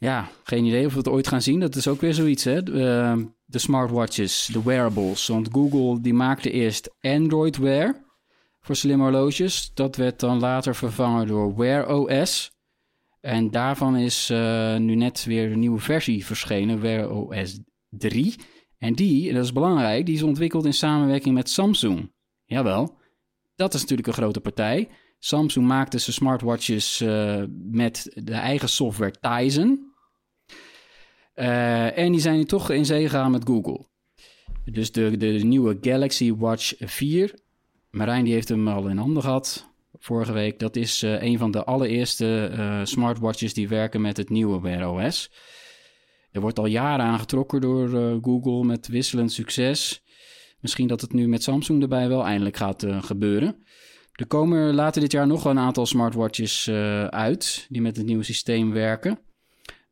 Ja, 0.04 0.28
geen 0.42 0.64
idee 0.64 0.86
of 0.86 0.92
we 0.92 0.98
het 0.98 1.08
ooit 1.08 1.28
gaan 1.28 1.42
zien. 1.42 1.60
Dat 1.60 1.74
is 1.74 1.88
ook 1.88 2.00
weer 2.00 2.14
zoiets, 2.14 2.44
hè? 2.44 2.62
De, 2.62 2.88
eh, 2.88 3.24
de 3.44 3.58
smartwatches, 3.58 4.48
de 4.52 4.62
wearables. 4.62 5.26
Want 5.26 5.48
Google 5.52 6.00
die 6.00 6.14
maakte 6.14 6.50
eerst 6.50 6.90
Android 7.00 7.56
Wear 7.56 8.04
voor 8.60 8.76
slimme 8.76 9.02
horloges. 9.02 9.70
Dat 9.74 9.96
werd 9.96 10.20
dan 10.20 10.38
later 10.38 10.74
vervangen 10.74 11.26
door 11.26 11.56
Wear 11.56 11.88
OS. 11.88 12.52
En 13.20 13.50
daarvan 13.50 13.96
is 13.96 14.30
eh, 14.30 14.76
nu 14.76 14.94
net 14.94 15.24
weer 15.24 15.52
een 15.52 15.58
nieuwe 15.58 15.80
versie 15.80 16.26
verschenen, 16.26 16.80
Wear 16.80 17.10
OS 17.10 17.60
3. 17.88 18.34
En 18.78 18.94
die, 18.94 19.28
en 19.28 19.34
dat 19.34 19.44
is 19.44 19.52
belangrijk, 19.52 20.06
die 20.06 20.14
is 20.14 20.22
ontwikkeld 20.22 20.64
in 20.64 20.74
samenwerking 20.74 21.34
met 21.34 21.50
Samsung. 21.50 22.12
Jawel, 22.44 22.96
dat 23.56 23.74
is 23.74 23.80
natuurlijk 23.80 24.08
een 24.08 24.14
grote 24.14 24.40
partij. 24.40 24.88
Samsung 25.18 25.66
maakte 25.66 25.98
zijn 25.98 26.16
smartwatches 26.16 27.00
eh, 27.00 27.42
met 27.70 28.10
de 28.14 28.34
eigen 28.34 28.68
software 28.68 29.14
Tizen. 29.20 29.92
Eh, 31.34 31.98
en 31.98 32.12
die 32.12 32.20
zijn 32.20 32.36
nu 32.36 32.44
toch 32.44 32.70
in 32.70 32.86
zee 32.86 33.02
gegaan 33.08 33.30
met 33.30 33.46
Google. 33.46 33.86
Dus 34.64 34.92
de, 34.92 35.16
de 35.16 35.26
nieuwe 35.26 35.78
Galaxy 35.80 36.34
Watch 36.34 36.72
4. 36.78 37.34
Marijn 37.90 38.24
die 38.24 38.32
heeft 38.32 38.48
hem 38.48 38.68
al 38.68 38.88
in 38.88 38.96
handen 38.96 39.22
gehad 39.22 39.68
vorige 39.98 40.32
week. 40.32 40.58
Dat 40.58 40.76
is 40.76 41.02
eh, 41.02 41.22
een 41.22 41.38
van 41.38 41.50
de 41.50 41.64
allereerste 41.64 42.46
eh, 42.46 42.80
smartwatches 42.84 43.54
die 43.54 43.68
werken 43.68 44.00
met 44.00 44.16
het 44.16 44.30
nieuwe 44.30 44.60
Wear 44.60 44.90
OS. 44.90 45.30
Er 46.32 46.40
wordt 46.40 46.58
al 46.58 46.66
jaren 46.66 47.04
aangetrokken 47.04 47.60
door 47.60 47.88
Google 48.22 48.64
met 48.64 48.86
wisselend 48.86 49.32
succes. 49.32 50.02
Misschien 50.60 50.86
dat 50.86 51.00
het 51.00 51.12
nu 51.12 51.28
met 51.28 51.42
Samsung 51.42 51.82
erbij 51.82 52.08
wel 52.08 52.24
eindelijk 52.24 52.56
gaat 52.56 52.86
gebeuren. 53.00 53.64
Er 54.12 54.26
komen 54.26 54.74
later 54.74 55.00
dit 55.00 55.12
jaar 55.12 55.26
nog 55.26 55.44
een 55.44 55.58
aantal 55.58 55.86
smartwatches 55.86 56.68
uit 57.10 57.66
die 57.68 57.80
met 57.80 57.96
het 57.96 58.06
nieuwe 58.06 58.22
systeem 58.22 58.72
werken. 58.72 59.18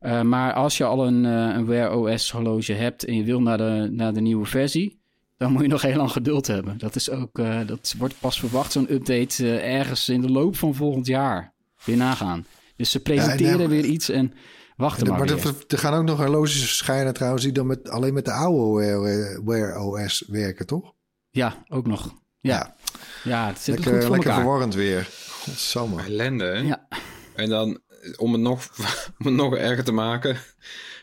Uh, 0.03 0.21
maar 0.21 0.53
als 0.53 0.77
je 0.77 0.83
al 0.83 1.07
een, 1.07 1.23
uh, 1.23 1.55
een 1.55 1.65
Wear 1.65 1.95
OS 1.95 2.31
horloge 2.31 2.73
hebt 2.73 3.05
en 3.05 3.15
je 3.15 3.23
wil 3.23 3.41
naar 3.41 3.57
de, 3.57 3.87
naar 3.91 4.13
de 4.13 4.21
nieuwe 4.21 4.45
versie, 4.45 5.01
dan 5.37 5.51
moet 5.51 5.61
je 5.61 5.67
nog 5.67 5.81
heel 5.81 5.97
lang 5.97 6.11
geduld 6.11 6.47
hebben. 6.47 6.77
Dat, 6.77 6.95
is 6.95 7.09
ook, 7.09 7.37
uh, 7.39 7.59
dat 7.65 7.95
wordt 7.97 8.19
pas 8.19 8.39
verwacht, 8.39 8.71
zo'n 8.71 8.93
update, 8.93 9.59
ergens 9.59 10.09
in 10.09 10.21
de 10.21 10.31
loop 10.31 10.55
van 10.55 10.75
volgend 10.75 11.07
jaar. 11.07 11.53
Weer 11.83 11.97
nagaan. 11.97 12.45
Dus 12.75 12.91
ze 12.91 12.99
presenteren 12.99 13.61
ja, 13.61 13.67
weer 13.67 13.85
iets 13.85 14.09
en 14.09 14.33
wachten 14.75 15.07
maar. 15.07 15.19
Maar 15.19 15.29
er, 15.29 15.55
er, 15.67 15.77
gaan 15.77 15.93
ook 15.93 16.03
nog 16.03 16.17
horloges 16.17 16.59
verschijnen 16.59 17.13
trouwens, 17.13 17.43
die 17.43 17.51
dan 17.51 17.67
met, 17.67 17.89
alleen 17.89 18.13
met 18.13 18.25
de 18.25 18.31
oude 18.31 18.79
Wear, 18.79 19.43
Wear 19.45 19.79
OS 19.79 20.23
werken, 20.27 20.65
toch? 20.65 20.93
Ja, 21.29 21.63
ook 21.67 21.87
nog. 21.87 22.13
Ja, 22.39 22.53
ja. 22.53 22.75
ja 23.23 23.47
het 23.47 23.59
zit 23.59 23.75
lekker, 23.75 23.93
goed 23.93 24.03
voor 24.03 24.15
lekker 24.15 24.33
verwarrend 24.33 24.73
weer. 24.73 25.09
Godsamme. 25.29 26.01
Ellende, 26.01 26.45
hè? 26.45 26.59
Ja. 26.59 26.87
En 27.35 27.49
dan, 27.49 27.79
om 28.17 28.31
het, 28.31 28.41
nog, 28.41 28.69
om 29.19 29.25
het 29.25 29.35
nog 29.35 29.55
erger 29.55 29.83
te 29.83 29.91
maken, 29.91 30.37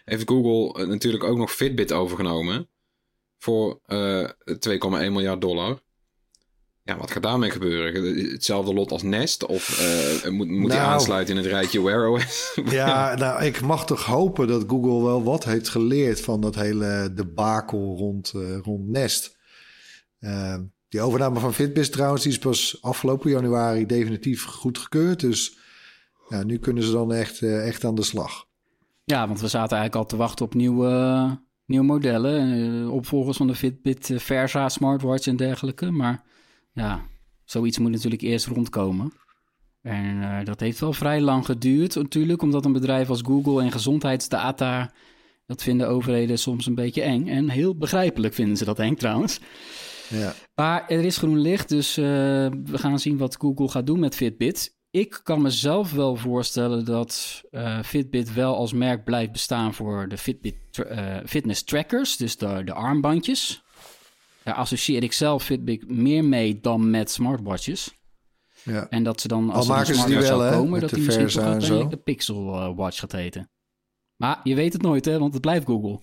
heeft 0.04 0.28
Google 0.28 0.86
natuurlijk 0.86 1.24
ook 1.24 1.36
nog 1.36 1.52
Fitbit 1.52 1.92
overgenomen. 1.92 2.68
Voor 3.38 3.80
uh, 3.86 4.28
2,1 4.28 4.88
miljard 4.88 5.40
dollar. 5.40 5.80
Ja, 6.82 6.96
wat 6.96 7.10
gaat 7.10 7.22
daarmee 7.22 7.50
gebeuren? 7.50 8.30
Hetzelfde 8.32 8.74
lot 8.74 8.90
als 8.92 9.02
Nest? 9.02 9.46
Of 9.46 9.80
uh, 10.24 10.30
moet, 10.30 10.48
moet 10.48 10.58
nou, 10.58 10.70
die 10.70 10.80
aansluiten 10.80 11.36
in 11.36 11.42
het 11.42 11.50
rijtje 11.50 11.82
Wear 11.82 12.08
OS? 12.08 12.52
ja, 12.64 13.14
nou, 13.14 13.44
ik 13.44 13.60
mag 13.60 13.86
toch 13.86 14.04
hopen 14.04 14.48
dat 14.48 14.64
Google 14.66 15.02
wel 15.02 15.22
wat 15.22 15.44
heeft 15.44 15.68
geleerd 15.68 16.20
van 16.20 16.40
dat 16.40 16.54
hele 16.54 17.12
debakel 17.14 17.96
rond, 17.96 18.32
uh, 18.36 18.58
rond 18.62 18.88
Nest. 18.88 19.36
Uh, 20.20 20.56
die 20.88 21.00
overname 21.00 21.40
van 21.40 21.54
Fitbit 21.54 21.92
trouwens, 21.92 22.22
die 22.22 22.32
is 22.32 22.38
pas 22.38 22.78
afgelopen 22.80 23.30
januari 23.30 23.86
definitief 23.86 24.44
goedgekeurd. 24.44 25.20
Dus 25.20 25.58
ja, 26.30 26.42
nu 26.42 26.58
kunnen 26.58 26.82
ze 26.82 26.92
dan 26.92 27.12
echt, 27.12 27.40
uh, 27.40 27.66
echt 27.66 27.84
aan 27.84 27.94
de 27.94 28.02
slag. 28.02 28.48
Ja, 29.04 29.26
want 29.26 29.40
we 29.40 29.48
zaten 29.48 29.76
eigenlijk 29.76 30.04
al 30.04 30.16
te 30.16 30.22
wachten 30.22 30.44
op 30.44 30.54
nieuwe, 30.54 31.38
nieuwe 31.66 31.84
modellen. 31.84 32.58
Uh, 32.58 32.92
opvolgers 32.92 33.36
van 33.36 33.46
de 33.46 33.54
Fitbit 33.54 34.12
Versa 34.14 34.68
smartwatch 34.68 35.26
en 35.26 35.36
dergelijke. 35.36 35.90
Maar 35.90 36.22
ja, 36.72 37.02
zoiets 37.44 37.78
moet 37.78 37.90
natuurlijk 37.90 38.22
eerst 38.22 38.46
rondkomen. 38.46 39.12
En 39.82 40.16
uh, 40.16 40.44
dat 40.44 40.60
heeft 40.60 40.80
wel 40.80 40.92
vrij 40.92 41.20
lang 41.20 41.44
geduurd 41.44 41.94
natuurlijk, 41.94 42.42
omdat 42.42 42.64
een 42.64 42.72
bedrijf 42.72 43.08
als 43.08 43.22
Google 43.22 43.62
en 43.62 43.72
gezondheidsdata, 43.72 44.92
dat 45.46 45.62
vinden 45.62 45.88
overheden 45.88 46.38
soms 46.38 46.66
een 46.66 46.74
beetje 46.74 47.02
eng. 47.02 47.28
En 47.28 47.48
heel 47.48 47.76
begrijpelijk 47.76 48.34
vinden 48.34 48.56
ze 48.56 48.64
dat 48.64 48.78
eng 48.78 48.94
trouwens. 48.94 49.40
Ja. 50.08 50.34
Maar 50.54 50.88
er 50.88 51.04
is 51.04 51.16
groen 51.16 51.38
licht, 51.38 51.68
dus 51.68 51.98
uh, 51.98 52.04
we 52.04 52.78
gaan 52.78 52.98
zien 52.98 53.16
wat 53.16 53.36
Google 53.38 53.68
gaat 53.68 53.86
doen 53.86 53.98
met 53.98 54.14
Fitbit. 54.14 54.78
Ik 54.90 55.20
kan 55.22 55.42
mezelf 55.42 55.92
wel 55.92 56.16
voorstellen 56.16 56.84
dat 56.84 57.42
uh, 57.50 57.82
Fitbit 57.82 58.32
wel 58.32 58.56
als 58.56 58.72
merk 58.72 59.04
blijft 59.04 59.32
bestaan 59.32 59.74
voor 59.74 60.08
de 60.08 60.18
Fitbit 60.18 60.56
uh, 60.78 61.16
fitness 61.26 61.64
trackers, 61.64 62.16
dus 62.16 62.36
de, 62.36 62.64
de 62.64 62.72
armbandjes. 62.72 63.62
Daar 64.42 64.54
associeer 64.54 65.02
ik 65.02 65.12
zelf 65.12 65.44
Fitbit 65.44 65.88
meer 65.88 66.24
mee 66.24 66.60
dan 66.60 66.90
met 66.90 67.10
smartwatches. 67.10 67.98
Ja. 68.62 68.88
En 68.88 69.02
dat 69.04 69.20
ze 69.20 69.28
dan, 69.28 69.50
als 69.50 69.68
Al 69.68 69.74
maken 69.74 69.94
ze 69.94 70.06
die 70.06 70.18
wel, 70.18 70.40
hè, 70.40 70.50
komen, 70.50 70.80
dat 70.80 70.90
die 70.90 71.04
misschien 71.04 71.26
toch 71.26 71.42
uiteindelijk 71.42 71.90
de 71.90 71.96
Pixel 71.96 72.54
uh, 72.54 72.76
Watch 72.76 72.98
gaat 72.98 73.12
heten. 73.12 73.50
Maar 74.16 74.40
je 74.42 74.54
weet 74.54 74.72
het 74.72 74.82
nooit, 74.82 75.04
hè, 75.04 75.18
want 75.18 75.32
het 75.32 75.42
blijft 75.42 75.66
Google. 75.66 76.00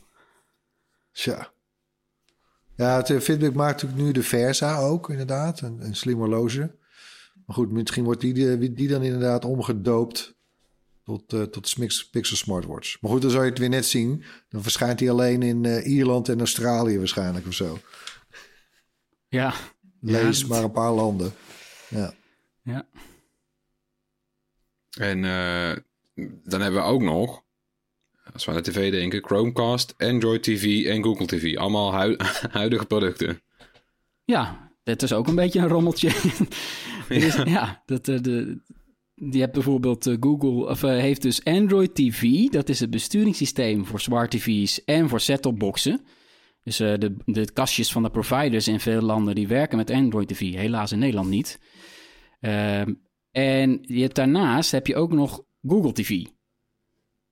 Tja. 1.12 1.52
Ja, 2.76 2.98
het, 2.98 3.24
Fitbit 3.24 3.54
maakt 3.54 3.82
natuurlijk 3.82 4.02
nu 4.02 4.12
de 4.12 4.24
Versa 4.24 4.80
ook, 4.80 5.10
inderdaad. 5.10 5.62
Een, 5.62 5.86
een 5.86 5.96
slim 5.96 6.18
horloge. 6.18 6.76
Maar 7.48 7.56
goed, 7.56 7.72
misschien 7.72 8.04
wordt 8.04 8.22
die, 8.22 8.74
die 8.74 8.88
dan 8.88 9.04
inderdaad 9.04 9.46
omgedoopt 9.46 10.36
tot, 11.04 11.34
uh, 11.34 11.42
tot 11.42 11.68
Smix, 11.68 12.10
Pixel 12.10 12.38
Smartwatch. 12.38 13.02
Maar 13.02 13.12
goed, 13.12 13.22
dan 13.22 13.32
zou 13.32 13.44
je 13.44 13.50
het 13.50 13.60
weer 13.60 13.70
net 13.70 13.86
zien. 13.86 14.24
Dan 14.50 14.62
verschijnt 14.62 15.00
hij 15.00 15.10
alleen 15.10 15.42
in 15.42 15.64
uh, 15.64 15.86
Ierland 15.86 16.30
en 16.30 16.40
Australië 16.40 16.98
waarschijnlijk 16.98 17.48
of 17.48 17.54
zo. 17.54 17.80
Ja. 19.28 19.54
Lees 20.02 20.40
ja, 20.40 20.48
maar 20.48 20.64
een 20.64 20.72
paar 20.72 20.92
landen. 20.92 21.34
Ja. 21.90 22.14
Ja. 22.62 22.88
En 24.98 25.18
uh, 25.18 25.76
dan 26.44 26.62
hebben 26.62 26.82
we 26.82 26.88
ook 26.88 27.02
nog, 27.02 27.44
als 28.34 28.46
we 28.46 28.52
aan 28.52 28.58
de 28.58 28.72
tv 28.72 28.92
denken, 28.92 29.24
Chromecast, 29.24 29.94
Android 29.98 30.44
TV 30.44 30.86
en 30.86 31.04
Google 31.04 31.26
TV. 31.26 31.58
Allemaal 31.58 32.02
hu 32.02 32.16
huidige 32.60 32.86
producten. 32.86 33.42
Ja, 34.26 34.67
dit 34.88 35.04
is 35.04 35.14
ook 35.14 35.28
een 35.28 35.36
beetje 35.36 35.60
een 35.60 35.68
rommeltje. 35.68 36.08
is, 37.10 37.36
ja. 37.44 37.46
ja, 37.46 37.84
dat, 37.86 38.08
uh, 38.08 38.22
de, 38.22 38.62
die 39.16 39.42
hebt 39.42 39.54
bijvoorbeeld 39.54 40.08
uh, 40.08 40.18
Google, 40.20 40.70
of 40.70 40.84
uh, 40.84 40.90
heeft 40.90 41.22
dus 41.22 41.44
Android 41.44 41.96
TV. 41.96 42.48
Dat 42.50 42.70
is 42.70 42.80
het 42.80 42.90
besturingssysteem 42.90 43.86
voor 43.86 44.00
smart 44.00 44.32
TV's 44.32 44.84
en 44.84 45.10
voor 45.10 45.20
set-topboxen. 45.20 46.02
Dus 46.64 46.82
uh, 46.82 46.94
de, 46.98 47.16
de 47.26 47.52
kastjes 47.52 47.92
van 47.92 48.04
de 48.04 48.10
providers 48.10 48.68
in 48.68 48.80
veel 48.80 49.02
landen 49.02 49.36
die 49.36 49.48
werken 49.48 49.78
met 49.78 49.92
Android 49.92 50.28
TV. 50.28 50.54
Helaas 50.54 50.92
in 50.92 51.00
Nederland 51.00 51.30
niet. 51.30 51.60
Uh, 52.42 52.82
en 53.32 53.80
je 53.82 54.02
hebt 54.02 54.16
daarnaast 54.16 54.72
heb 54.72 54.88
je 54.88 54.96
ook 54.96 55.12
nog 55.12 55.44
Google 55.68 55.92
TV. 55.92 56.26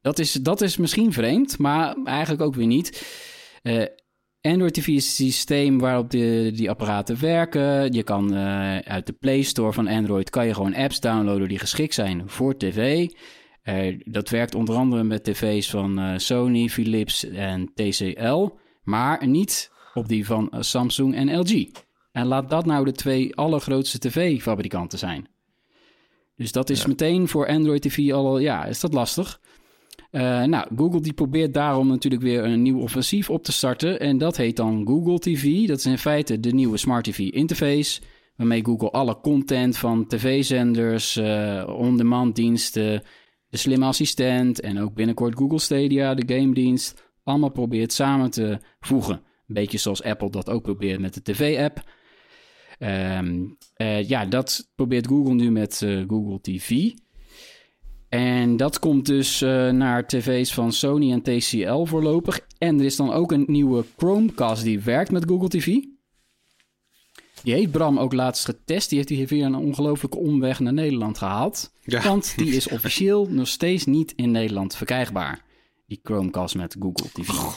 Dat 0.02 0.20
is, 0.20 0.32
dat 0.32 0.62
is 0.62 0.78
misschien 0.78 1.13
vreemd, 1.13 1.58
maar 1.58 1.96
eigenlijk 2.04 2.41
ook 2.41 2.56
weer 2.56 2.68
niet. 2.68 3.06
Uh, 3.63 3.86
Android 4.46 4.74
TV 4.74 4.88
is 4.88 5.06
het 5.06 5.16
systeem 5.16 5.80
waarop 5.80 6.10
de, 6.10 6.52
die 6.54 6.70
apparaten 6.70 7.20
werken. 7.20 7.94
Je 7.94 8.04
kan 8.04 8.34
uh, 8.34 8.78
uit 8.78 9.06
de 9.06 9.14
Play 9.14 9.42
Store 9.42 9.74
van 9.74 9.88
Android 9.88 10.30
kan 10.30 10.48
je 10.48 10.54
gewoon 10.54 10.76
apps 10.76 11.00
downloaden 11.00 11.48
die 11.48 11.60
geschikt 11.60 11.94
zijn 11.94 12.24
voor 12.26 12.58
tv. 12.58 13.10
Uh, 13.64 14.00
dat 14.06 14.30
werkt 14.30 14.56
onder 14.56 14.76
andere 14.76 15.04
met 15.04 15.24
tv's 15.24 15.70
van 15.70 16.00
uh, 16.00 16.18
Sony, 16.18 16.70
Philips 16.70 17.30
en 17.30 17.72
TCL, 17.74 18.50
maar 18.84 19.28
niet 19.28 19.72
op 19.94 20.08
die 20.08 20.26
van 20.26 20.52
Samsung 20.60 21.16
en 21.16 21.40
LG. 21.40 21.70
En 22.12 22.26
laat 22.26 22.50
dat 22.50 22.66
nou 22.66 22.86
de 22.86 22.92
twee 22.92 23.36
allergrootste 23.36 24.00
tv-fabrikanten 24.00 25.00
zijn. 25.00 25.28
Dus 26.36 26.52
dat 26.52 26.70
is 26.70 26.82
ja. 26.82 26.88
meteen 26.88 27.28
voor 27.28 27.48
Android 27.48 27.82
TV 27.82 28.12
al, 28.12 28.40
ja, 28.40 28.66
is 28.66 28.80
dat 28.80 28.94
lastig. 28.94 29.40
Eh, 30.15 30.43
nou, 30.43 30.67
Google 30.75 31.01
die 31.01 31.13
probeert 31.13 31.54
daarom 31.54 31.88
natuurlijk 31.88 32.21
weer 32.23 32.43
een 32.43 32.62
nieuw 32.62 32.80
offensief 32.80 33.30
op 33.30 33.43
te 33.43 33.51
starten. 33.51 33.99
En 33.99 34.17
dat 34.17 34.38
heet 34.38 34.56
dan 34.56 34.88
Google 34.88 35.19
TV. 35.19 35.67
Dat 35.67 35.78
is 35.78 35.86
in 35.86 35.97
feite 35.97 36.39
de 36.39 36.54
nieuwe 36.54 36.78
Smart 36.78 37.04
TV 37.04 37.19
interface. 37.19 38.01
Waarmee 38.36 38.65
Google 38.65 38.91
alle 38.91 39.19
content 39.21 39.78
van 39.78 40.08
tv-zenders, 40.08 41.17
uh, 41.17 41.63
on-demand 41.78 42.36
diensten, 42.36 43.04
de 43.49 43.58
slimme 43.58 43.86
assistent 43.86 44.60
en 44.60 44.80
ook 44.80 44.93
binnenkort 44.93 45.38
Google 45.38 45.60
Stadia, 45.60 46.13
de 46.13 46.36
game 46.36 46.54
dienst, 46.54 47.12
allemaal 47.23 47.51
probeert 47.51 47.93
samen 47.93 48.30
te 48.30 48.60
voegen. 48.80 49.15
Een 49.47 49.54
beetje 49.54 49.78
zoals 49.78 50.04
Apple 50.04 50.30
dat 50.30 50.49
ook 50.49 50.63
probeert 50.63 50.99
met 50.99 51.13
de 51.13 51.21
tv-app. 51.21 51.84
Um, 52.80 53.58
uh, 53.78 54.08
ja, 54.08 54.25
dat 54.25 54.71
probeert 54.75 55.08
Google 55.08 55.34
nu 55.34 55.51
met 55.51 55.78
Google 56.08 56.41
TV. 56.41 56.91
En 58.15 58.58
dat 58.58 58.80
komt 58.80 59.06
dus 59.06 59.41
uh, 59.41 59.69
naar 59.69 60.08
tv's 60.08 60.54
van 60.54 60.71
Sony 60.71 61.12
en 61.12 61.21
TCL 61.21 61.84
voorlopig. 61.84 62.39
En 62.58 62.80
er 62.80 62.86
is 62.86 62.95
dan 62.95 63.13
ook 63.13 63.32
een 63.32 63.43
nieuwe 63.47 63.86
Chromecast 63.97 64.63
die 64.63 64.80
werkt 64.80 65.12
met 65.12 65.25
Google 65.28 65.47
TV. 65.47 65.65
Die 67.43 67.54
heeft 67.54 67.71
Bram 67.71 67.99
ook 67.99 68.13
laatst 68.13 68.45
getest. 68.45 68.89
Die 68.89 68.97
heeft 68.97 69.10
hij 69.10 69.28
via 69.28 69.45
een 69.45 69.56
ongelofelijke 69.56 70.17
omweg 70.17 70.60
naar 70.60 70.73
Nederland 70.73 71.17
gehaald. 71.17 71.73
Ja. 71.82 72.01
Want 72.01 72.38
die 72.38 72.56
is 72.60 72.67
officieel 72.67 73.28
nog 73.30 73.47
steeds 73.47 73.86
niet 73.86 74.13
in 74.15 74.32
Nederland 74.32 74.75
verkrijgbaar. 74.75 75.41
Die 75.88 75.99
Chromecast 76.04 76.56
met 76.56 76.75
Google 76.80 77.10
TV. 77.13 77.30
Oh, 77.30 77.54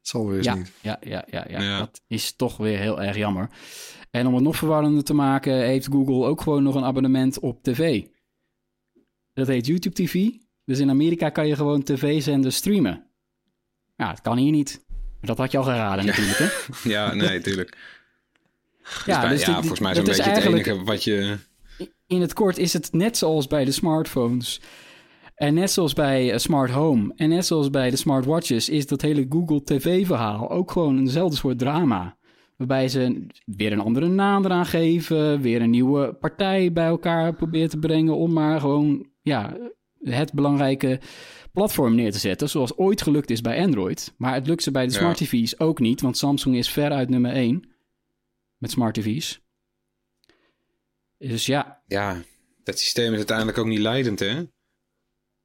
zal 0.00 0.26
weer 0.26 0.36
eens 0.36 0.46
ja, 0.46 0.54
niet. 0.54 0.72
Ja, 0.80 0.98
ja, 1.00 1.24
ja, 1.30 1.46
ja, 1.48 1.62
ja, 1.62 1.78
dat 1.78 2.02
is 2.06 2.32
toch 2.36 2.56
weer 2.56 2.78
heel 2.78 3.02
erg 3.02 3.16
jammer. 3.16 3.48
En 4.10 4.26
om 4.26 4.34
het 4.34 4.42
nog 4.42 4.56
verwarrender 4.56 5.04
te 5.04 5.14
maken, 5.14 5.54
heeft 5.54 5.86
Google 5.86 6.24
ook 6.26 6.40
gewoon 6.40 6.62
nog 6.62 6.74
een 6.74 6.84
abonnement 6.84 7.38
op 7.38 7.62
tv. 7.62 8.02
Dat 9.34 9.46
heet 9.46 9.66
YouTube 9.66 9.94
TV. 9.94 10.30
Dus 10.64 10.78
in 10.78 10.90
Amerika 10.90 11.28
kan 11.28 11.46
je 11.46 11.56
gewoon 11.56 11.82
tv-zenders 11.82 12.56
streamen. 12.56 13.06
Ja, 13.96 14.10
het 14.10 14.20
kan 14.20 14.36
hier 14.36 14.50
niet. 14.50 14.84
Dat 15.20 15.38
had 15.38 15.50
je 15.50 15.58
al 15.58 15.64
geraden 15.64 16.06
natuurlijk, 16.06 16.38
hè? 16.38 16.46
ja, 16.90 17.14
nee, 17.14 17.40
tuurlijk. 17.40 17.76
ja, 19.06 19.20
dus, 19.20 19.30
dus 19.30 19.46
ja, 19.46 19.60
volgens 19.60 19.80
mij 19.80 19.90
is 19.92 19.98
een 19.98 20.04
beetje 20.04 20.22
het 20.22 20.44
enige 20.44 20.84
wat 20.84 21.04
je... 21.04 21.36
In 22.06 22.20
het 22.20 22.32
kort 22.32 22.58
is 22.58 22.72
het 22.72 22.92
net 22.92 23.16
zoals 23.16 23.46
bij 23.46 23.64
de 23.64 23.70
smartphones. 23.70 24.60
En 25.34 25.54
net 25.54 25.70
zoals 25.70 25.92
bij 25.92 26.38
Smart 26.38 26.70
Home 26.70 27.12
en 27.16 27.28
net 27.28 27.46
zoals 27.46 27.70
bij 27.70 27.90
de 27.90 27.96
smartwatches... 27.96 28.68
is 28.68 28.86
dat 28.86 29.00
hele 29.02 29.26
Google 29.28 29.64
TV-verhaal 29.64 30.50
ook 30.50 30.70
gewoon 30.70 30.98
eenzelfde 30.98 31.36
soort 31.36 31.58
drama. 31.58 32.16
Waarbij 32.56 32.88
ze 32.88 33.26
weer 33.44 33.72
een 33.72 33.80
andere 33.80 34.08
naam 34.08 34.44
eraan 34.44 34.66
geven, 34.66 35.40
weer 35.40 35.62
een 35.62 35.70
nieuwe 35.70 36.12
partij 36.12 36.72
bij 36.72 36.86
elkaar 36.86 37.34
proberen 37.34 37.68
te 37.68 37.78
brengen 37.78 38.16
om 38.16 38.32
maar 38.32 38.60
gewoon 38.60 39.06
ja, 39.22 39.56
het 40.02 40.32
belangrijke 40.32 41.00
platform 41.52 41.94
neer 41.94 42.12
te 42.12 42.18
zetten, 42.18 42.48
zoals 42.48 42.76
ooit 42.76 43.02
gelukt 43.02 43.30
is 43.30 43.40
bij 43.40 43.62
Android. 43.62 44.14
Maar 44.16 44.34
het 44.34 44.46
lukt 44.46 44.62
ze 44.62 44.70
bij 44.70 44.86
de 44.86 44.92
smart 44.92 45.16
TV's 45.16 45.58
ook 45.58 45.78
niet, 45.78 46.00
want 46.00 46.16
Samsung 46.16 46.56
is 46.56 46.70
veruit 46.70 47.08
nummer 47.08 47.32
1 47.32 47.70
met 48.56 48.70
smart 48.70 48.94
TV's. 48.94 49.40
Dus 51.18 51.46
ja. 51.46 51.82
Ja, 51.86 52.22
dat 52.64 52.78
systeem 52.78 53.10
is 53.10 53.16
uiteindelijk 53.16 53.58
ook 53.58 53.66
niet 53.66 53.78
leidend, 53.78 54.18
hè? 54.18 54.34
Het 54.34 54.50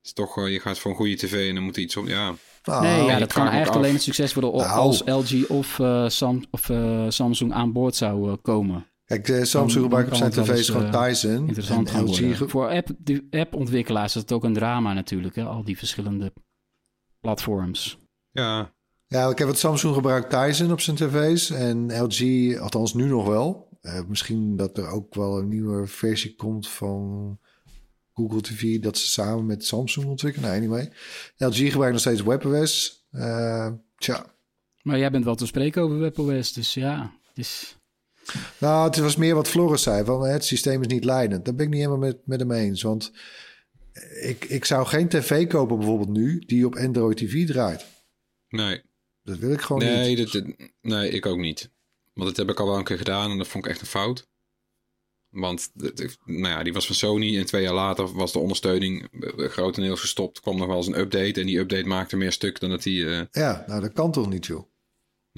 is 0.01 0.13
toch, 0.13 0.49
je 0.49 0.59
gaat 0.59 0.79
voor 0.79 0.91
een 0.91 0.97
goede 0.97 1.15
tv 1.15 1.49
en 1.49 1.55
dan 1.55 1.63
moet 1.63 1.77
iets 1.77 1.97
op, 1.97 2.07
ja. 2.07 2.35
Nou, 2.63 2.83
nee, 2.83 3.03
ja, 3.03 3.19
dat 3.19 3.33
kan 3.33 3.47
eigenlijk 3.47 3.75
alleen 3.75 3.93
het 3.93 4.01
succes 4.01 4.33
worden 4.33 4.51
nou. 4.51 4.69
als 4.69 5.01
LG 5.05 5.49
of, 5.49 5.79
uh, 5.79 6.09
Sam, 6.09 6.43
of 6.51 6.69
uh, 6.69 7.05
Samsung 7.09 7.53
aan 7.53 7.71
boord 7.71 7.95
zou 7.95 8.29
uh, 8.29 8.35
komen. 8.41 8.87
Kijk, 9.07 9.45
Samsung 9.45 9.83
gebruikt 9.83 10.09
op 10.09 10.15
zijn 10.15 10.31
tv's 10.31 10.69
gewoon 10.69 10.91
Tizen. 10.91 11.47
Interessant 11.47 11.89
en 11.89 12.03
LG 12.03 12.49
Voor 12.49 12.69
app, 12.69 12.89
appontwikkelaars 13.29 14.15
is 14.15 14.21
het 14.21 14.31
ook 14.31 14.43
een 14.43 14.53
drama 14.53 14.93
natuurlijk, 14.93 15.35
hè? 15.35 15.43
al 15.43 15.63
die 15.63 15.77
verschillende 15.77 16.33
platforms. 17.19 17.99
Ja. 18.31 18.75
Ja, 19.07 19.29
ik 19.29 19.37
heb 19.37 19.47
het 19.47 19.57
Samsung 19.57 19.93
gebruikt 19.93 20.29
Tizen 20.29 20.71
op 20.71 20.81
zijn 20.81 20.95
tv's 20.95 21.49
en 21.49 22.01
LG, 22.03 22.57
althans 22.59 22.93
nu 22.93 23.05
nog 23.05 23.27
wel. 23.27 23.69
misschien 24.07 24.55
dat 24.55 24.77
er 24.77 24.87
ook 24.87 25.15
wel 25.15 25.37
een 25.37 25.47
nieuwe 25.47 25.87
versie 25.87 26.35
komt 26.35 26.67
van 26.67 27.37
Google 28.13 28.41
TV 28.41 28.79
dat 28.79 28.97
ze 28.97 29.07
samen 29.07 29.45
met 29.45 29.65
Samsung 29.65 30.05
ontwikkelen. 30.05 30.49
Nee, 30.49 30.59
anyway. 30.59 30.91
LG 31.37 31.55
gebruikt 31.55 31.91
nog 31.91 32.01
steeds 32.01 32.23
WebOS. 32.23 33.05
Uh, 33.11 33.71
tja. 33.97 34.25
Maar 34.81 34.97
jij 34.97 35.11
bent 35.11 35.23
wel 35.23 35.35
te 35.35 35.45
spreken 35.45 35.81
over 35.81 35.99
WebOS, 35.99 36.53
dus 36.53 36.73
ja, 36.73 37.11
het 37.27 37.37
is... 37.37 37.76
Nou, 38.57 38.85
het 38.85 38.97
was 38.97 39.15
meer 39.15 39.35
wat 39.35 39.47
Floris 39.47 39.81
zei, 39.81 40.05
van 40.05 40.25
het 40.25 40.45
systeem 40.45 40.81
is 40.81 40.87
niet 40.87 41.05
leidend. 41.05 41.45
Daar 41.45 41.55
ben 41.55 41.65
ik 41.65 41.71
niet 41.71 41.81
helemaal 41.81 42.07
met, 42.07 42.17
met 42.25 42.39
hem 42.39 42.51
eens, 42.51 42.81
want 42.81 43.11
ik, 44.21 44.45
ik 44.45 44.65
zou 44.65 44.85
geen 44.85 45.07
tv 45.07 45.47
kopen 45.47 45.77
bijvoorbeeld 45.77 46.09
nu 46.09 46.39
die 46.39 46.65
op 46.65 46.75
Android 46.75 47.17
TV 47.17 47.47
draait. 47.47 47.85
Nee. 48.49 48.81
Dat 49.23 49.37
wil 49.37 49.51
ik 49.51 49.61
gewoon 49.61 49.83
nee, 49.83 50.15
niet. 50.15 50.31
Dat, 50.31 50.43
nee, 50.81 51.09
ik 51.09 51.25
ook 51.25 51.37
niet. 51.37 51.71
Want 52.13 52.27
dat 52.29 52.37
heb 52.37 52.49
ik 52.49 52.59
al 52.59 52.67
wel 52.67 52.77
een 52.77 52.83
keer 52.83 52.97
gedaan 52.97 53.31
en 53.31 53.37
dat 53.37 53.47
vond 53.47 53.65
ik 53.65 53.71
echt 53.71 53.81
een 53.81 53.87
fout. 53.87 54.27
Want 55.29 55.71
nou 56.25 56.47
ja, 56.47 56.63
die 56.63 56.73
was 56.73 56.85
van 56.85 56.95
Sony 56.95 57.37
en 57.37 57.45
twee 57.45 57.63
jaar 57.63 57.73
later 57.73 58.13
was 58.13 58.31
de 58.31 58.39
ondersteuning 58.39 59.07
grotendeels 59.37 59.99
gestopt. 59.99 60.39
kwam 60.39 60.57
nog 60.57 60.67
wel 60.67 60.77
eens 60.77 60.87
een 60.87 60.99
update 60.99 61.39
en 61.39 61.45
die 61.45 61.59
update 61.59 61.87
maakte 61.87 62.17
meer 62.17 62.31
stuk 62.31 62.59
dan 62.59 62.69
dat 62.69 62.83
die... 62.83 62.99
Uh... 62.99 63.21
Ja, 63.31 63.63
nou 63.67 63.81
dat 63.81 63.93
kan 63.93 64.11
toch 64.11 64.29
niet 64.29 64.45
joh? 64.45 64.69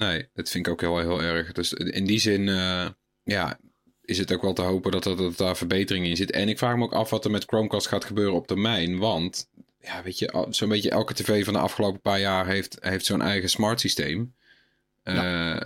Nee, 0.00 0.28
dat 0.34 0.48
vind 0.48 0.66
ik 0.66 0.72
ook 0.72 0.80
heel, 0.80 0.98
heel 0.98 1.20
erg. 1.20 1.52
Dus 1.52 1.72
in 1.72 2.04
die 2.04 2.18
zin 2.18 2.46
uh, 2.46 2.88
ja, 3.22 3.58
is 4.02 4.18
het 4.18 4.32
ook 4.32 4.42
wel 4.42 4.52
te 4.52 4.62
hopen 4.62 4.90
dat, 4.90 5.02
dat, 5.02 5.18
dat 5.18 5.36
daar 5.36 5.56
verbetering 5.56 6.06
in 6.06 6.16
zit. 6.16 6.30
En 6.30 6.48
ik 6.48 6.58
vraag 6.58 6.76
me 6.76 6.84
ook 6.84 6.92
af 6.92 7.10
wat 7.10 7.24
er 7.24 7.30
met 7.30 7.44
Chromecast 7.44 7.86
gaat 7.86 8.04
gebeuren 8.04 8.34
op 8.34 8.46
termijn. 8.46 8.98
Want 8.98 9.48
ja, 9.80 10.02
weet 10.02 10.18
je, 10.18 10.46
zo'n 10.50 10.68
beetje 10.68 10.90
elke 10.90 11.14
tv 11.14 11.44
van 11.44 11.52
de 11.52 11.58
afgelopen 11.58 12.00
paar 12.00 12.20
jaar 12.20 12.46
heeft, 12.46 12.76
heeft 12.80 13.04
zo'n 13.04 13.22
eigen 13.22 13.50
smart 13.50 13.80
systeem. 13.80 14.34
Uh, 15.04 15.56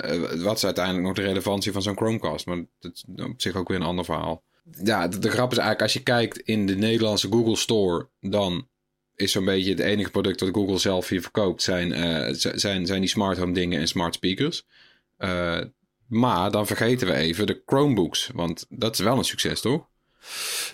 wat 0.43 0.57
is 0.57 0.65
uiteindelijk 0.65 1.07
nog 1.07 1.15
de 1.15 1.23
relevantie 1.23 1.73
van 1.73 1.83
zo'n 1.83 1.97
Chromecast? 1.97 2.47
Maar 2.47 2.65
dat 2.79 2.93
is 2.93 3.05
op 3.25 3.41
zich 3.41 3.55
ook 3.55 3.69
weer 3.69 3.77
een 3.77 3.87
ander 3.87 4.05
verhaal. 4.05 4.43
Ja, 4.83 5.09
de, 5.09 5.19
de, 5.19 5.31
grap 5.31 5.51
is 5.51 5.59
eigenlijk, 5.59 5.83
als 5.83 5.93
je 5.93 6.03
kijkt 6.03 6.39
in 6.39 6.67
de 6.67 6.77
Nederlandse 6.77 7.29
Google 7.29 7.57
Store, 7.57 8.09
dan 8.21 8.69
is 9.17 9.33
zo'n 9.33 9.45
beetje 9.45 9.71
het 9.71 9.81
enige 9.81 10.11
product 10.11 10.39
dat 10.39 10.49
Google 10.53 10.79
zelf 10.79 11.09
hier 11.09 11.23
verkoopt, 11.23 11.63
zijn, 11.63 11.91
uh, 11.91 12.29
zijn, 12.33 12.87
zijn 12.87 13.01
die 13.01 13.09
smart 13.09 13.39
home 13.39 13.53
dingen 13.53 13.81
en 13.81 13.89
smart 13.89 14.15
speakers. 14.15 14.67
Uh, 15.19 15.61
maar 16.07 16.51
dan 16.51 16.67
vergeten 16.67 17.07
we 17.07 17.15
even 17.15 17.47
de 17.47 17.63
Chromebooks, 17.67 18.31
want 18.35 18.67
dat 18.69 18.93
is 18.93 19.01
wel 19.01 19.19
een 19.19 19.25
succes, 19.25 19.61
toch? 19.61 19.89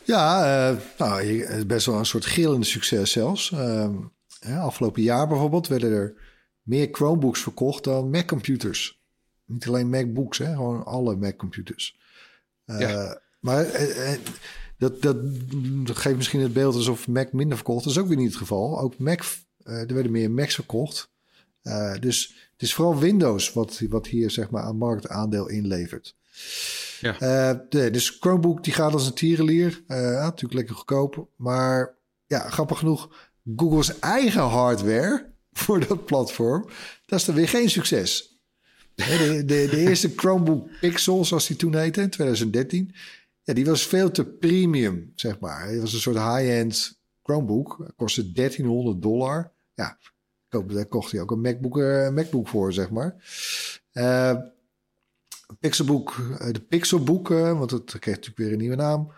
Ja, 0.04 0.78
nou, 0.98 1.66
best 1.66 1.86
wel 1.86 1.98
een 1.98 2.06
soort 2.06 2.26
gillende 2.26 2.66
succes 2.66 3.10
zelfs. 3.10 3.52
Afgelopen 4.58 5.02
jaar 5.02 5.28
bijvoorbeeld 5.28 5.68
werden 5.68 5.92
er 5.92 6.14
meer 6.62 6.88
Chromebooks 6.92 7.40
verkocht 7.40 7.84
dan 7.84 8.10
Mac-computers. 8.10 9.00
Niet 9.44 9.66
alleen 9.66 9.90
MacBooks, 9.90 10.38
hè, 10.38 10.54
gewoon 10.54 10.84
alle 10.84 11.16
Mac-computers. 11.16 11.98
Uh, 12.66 13.12
Maar 13.40 13.64
uh, 13.66 14.12
dat, 14.80 15.02
dat, 15.02 15.16
dat, 15.86 15.96
geeft 15.96 16.16
misschien 16.16 16.40
het 16.40 16.52
beeld 16.52 16.74
alsof 16.74 17.08
Mac 17.08 17.32
minder 17.32 17.56
verkocht. 17.56 17.84
Dat 17.84 17.92
is 17.92 17.98
ook 17.98 18.08
weer 18.08 18.16
niet 18.16 18.26
het 18.26 18.36
geval. 18.36 18.80
Ook 18.80 18.98
Mac, 18.98 19.22
er 19.64 19.94
werden 19.94 20.12
meer 20.12 20.30
Macs 20.30 20.54
verkocht. 20.54 21.10
dus 22.00 22.34
het 22.52 22.62
is 22.62 22.74
vooral 22.74 22.98
Windows 22.98 23.52
wat, 23.52 23.80
wat 23.88 24.06
hier 24.06 24.30
zeg 24.30 24.50
maar 24.50 24.62
aan 24.62 24.76
marktaandeel 24.76 25.48
inlevert. 25.48 26.16
Ja. 27.00 27.12
De, 27.68 27.90
dus 27.90 28.16
Chromebook 28.20 28.64
die 28.64 28.72
gaat 28.72 28.92
als 28.92 29.06
een 29.06 29.14
tierenlier. 29.14 29.82
natuurlijk 29.86 30.52
lekker 30.52 30.74
goedkoop. 30.74 31.28
Maar 31.36 31.94
ja, 32.26 32.50
grappig 32.50 32.78
genoeg, 32.78 33.30
Google's 33.56 33.98
eigen 33.98 34.42
hardware 34.42 35.26
voor 35.52 35.86
dat 35.86 36.04
platform. 36.04 36.68
Dat 37.06 37.18
is 37.18 37.24
dan 37.24 37.34
weer 37.34 37.48
geen 37.48 37.70
succes. 37.70 38.28
De, 38.94 39.42
de, 39.46 39.66
de 39.70 39.76
eerste 39.76 40.12
Chromebook 40.16 40.68
Pixel, 40.80 41.24
zoals 41.24 41.46
die 41.46 41.56
toen 41.56 41.76
heette, 41.76 42.00
in 42.00 42.10
2013. 42.10 42.94
Die 43.52 43.64
was 43.64 43.86
veel 43.86 44.10
te 44.10 44.24
premium, 44.24 45.12
zeg 45.14 45.38
maar. 45.38 45.68
Het 45.68 45.80
was 45.80 45.92
een 45.92 46.00
soort 46.00 46.16
high-end 46.16 47.00
Chromebook. 47.22 47.92
kostte 47.96 48.32
1300 48.32 49.02
dollar. 49.02 49.52
Ja, 49.74 49.98
daar 50.48 50.86
kocht 50.86 51.12
hij 51.12 51.20
ook 51.20 51.30
een 51.30 51.40
MacBook, 51.40 51.76
uh, 51.76 52.08
MacBook 52.08 52.48
voor, 52.48 52.72
zeg 52.72 52.90
maar. 52.90 53.14
Uh, 53.92 54.36
Pixelbook, 55.60 56.16
uh, 56.16 56.52
de 56.52 56.60
Pixelbook, 56.60 57.28
want 57.28 57.70
het 57.70 57.84
kreeg 57.84 58.14
natuurlijk 58.14 58.36
weer 58.36 58.52
een 58.52 58.58
nieuwe 58.58 58.76
naam. 58.76 59.12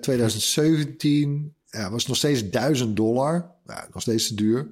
2017 0.00 1.54
ja, 1.66 1.90
was 1.90 2.06
nog 2.06 2.16
steeds 2.16 2.50
1000 2.50 2.96
dollar. 2.96 3.50
Ja, 3.66 3.88
nog 3.92 4.02
steeds 4.02 4.26
te 4.28 4.34
duur. 4.34 4.68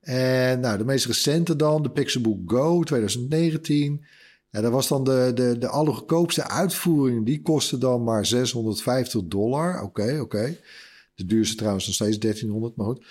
En 0.00 0.60
nou, 0.60 0.78
de 0.78 0.84
meest 0.84 1.06
recente 1.06 1.56
dan, 1.56 1.82
de 1.82 1.90
Pixelbook 1.90 2.50
Go 2.50 2.82
2019. 2.82 4.04
Ja, 4.52 4.60
dat 4.60 4.72
was 4.72 4.88
dan 4.88 5.04
de, 5.04 5.30
de, 5.34 5.58
de 5.58 5.68
allergoedkoopste 5.68 6.48
uitvoering. 6.48 7.26
Die 7.26 7.42
kostte 7.42 7.78
dan 7.78 8.04
maar 8.04 8.26
650 8.26 9.22
dollar. 9.24 9.82
Oké, 9.82 10.18
oké. 10.20 10.56
De 11.14 11.24
duurste 11.24 11.56
trouwens 11.56 11.86
nog 11.86 11.94
steeds 11.94 12.18
1300, 12.18 12.76
maar 12.76 12.86
goed. 12.86 13.04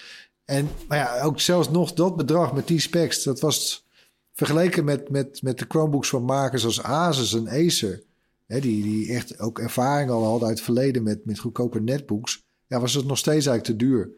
En 0.46 0.70
maar 0.88 0.98
ja, 0.98 1.22
ook 1.22 1.40
zelfs 1.40 1.70
nog 1.70 1.94
dat 1.94 2.16
bedrag 2.16 2.54
met 2.54 2.68
die 2.68 2.80
specs, 2.80 3.24
dat 3.24 3.40
was 3.40 3.86
vergeleken 4.34 4.86
met, 4.86 5.10
met, 5.10 5.42
met 5.42 5.60
de 5.60 5.66
Chromebooks 5.68 6.10
van 6.10 6.24
makers 6.24 6.66
als 6.66 6.84
Asus 6.84 7.34
en 7.34 7.48
Acer. 7.48 8.04
Hè, 8.48 8.60
die, 8.60 8.84
die 8.84 9.14
echt 9.14 9.40
ook 9.40 9.60
ervaring 9.60 10.10
al 10.10 10.24
hadden 10.24 10.48
uit 10.48 10.58
het 10.58 10.66
verleden 10.66 11.04
met, 11.04 11.26
met 11.26 11.40
goedkope 11.40 11.80
netbooks. 11.80 12.46
Ja, 12.68 12.80
was 12.80 12.94
het 12.94 13.06
nog 13.06 13.18
steeds 13.18 13.46
eigenlijk 13.46 13.80
te 13.80 13.86
duur. 13.86 14.10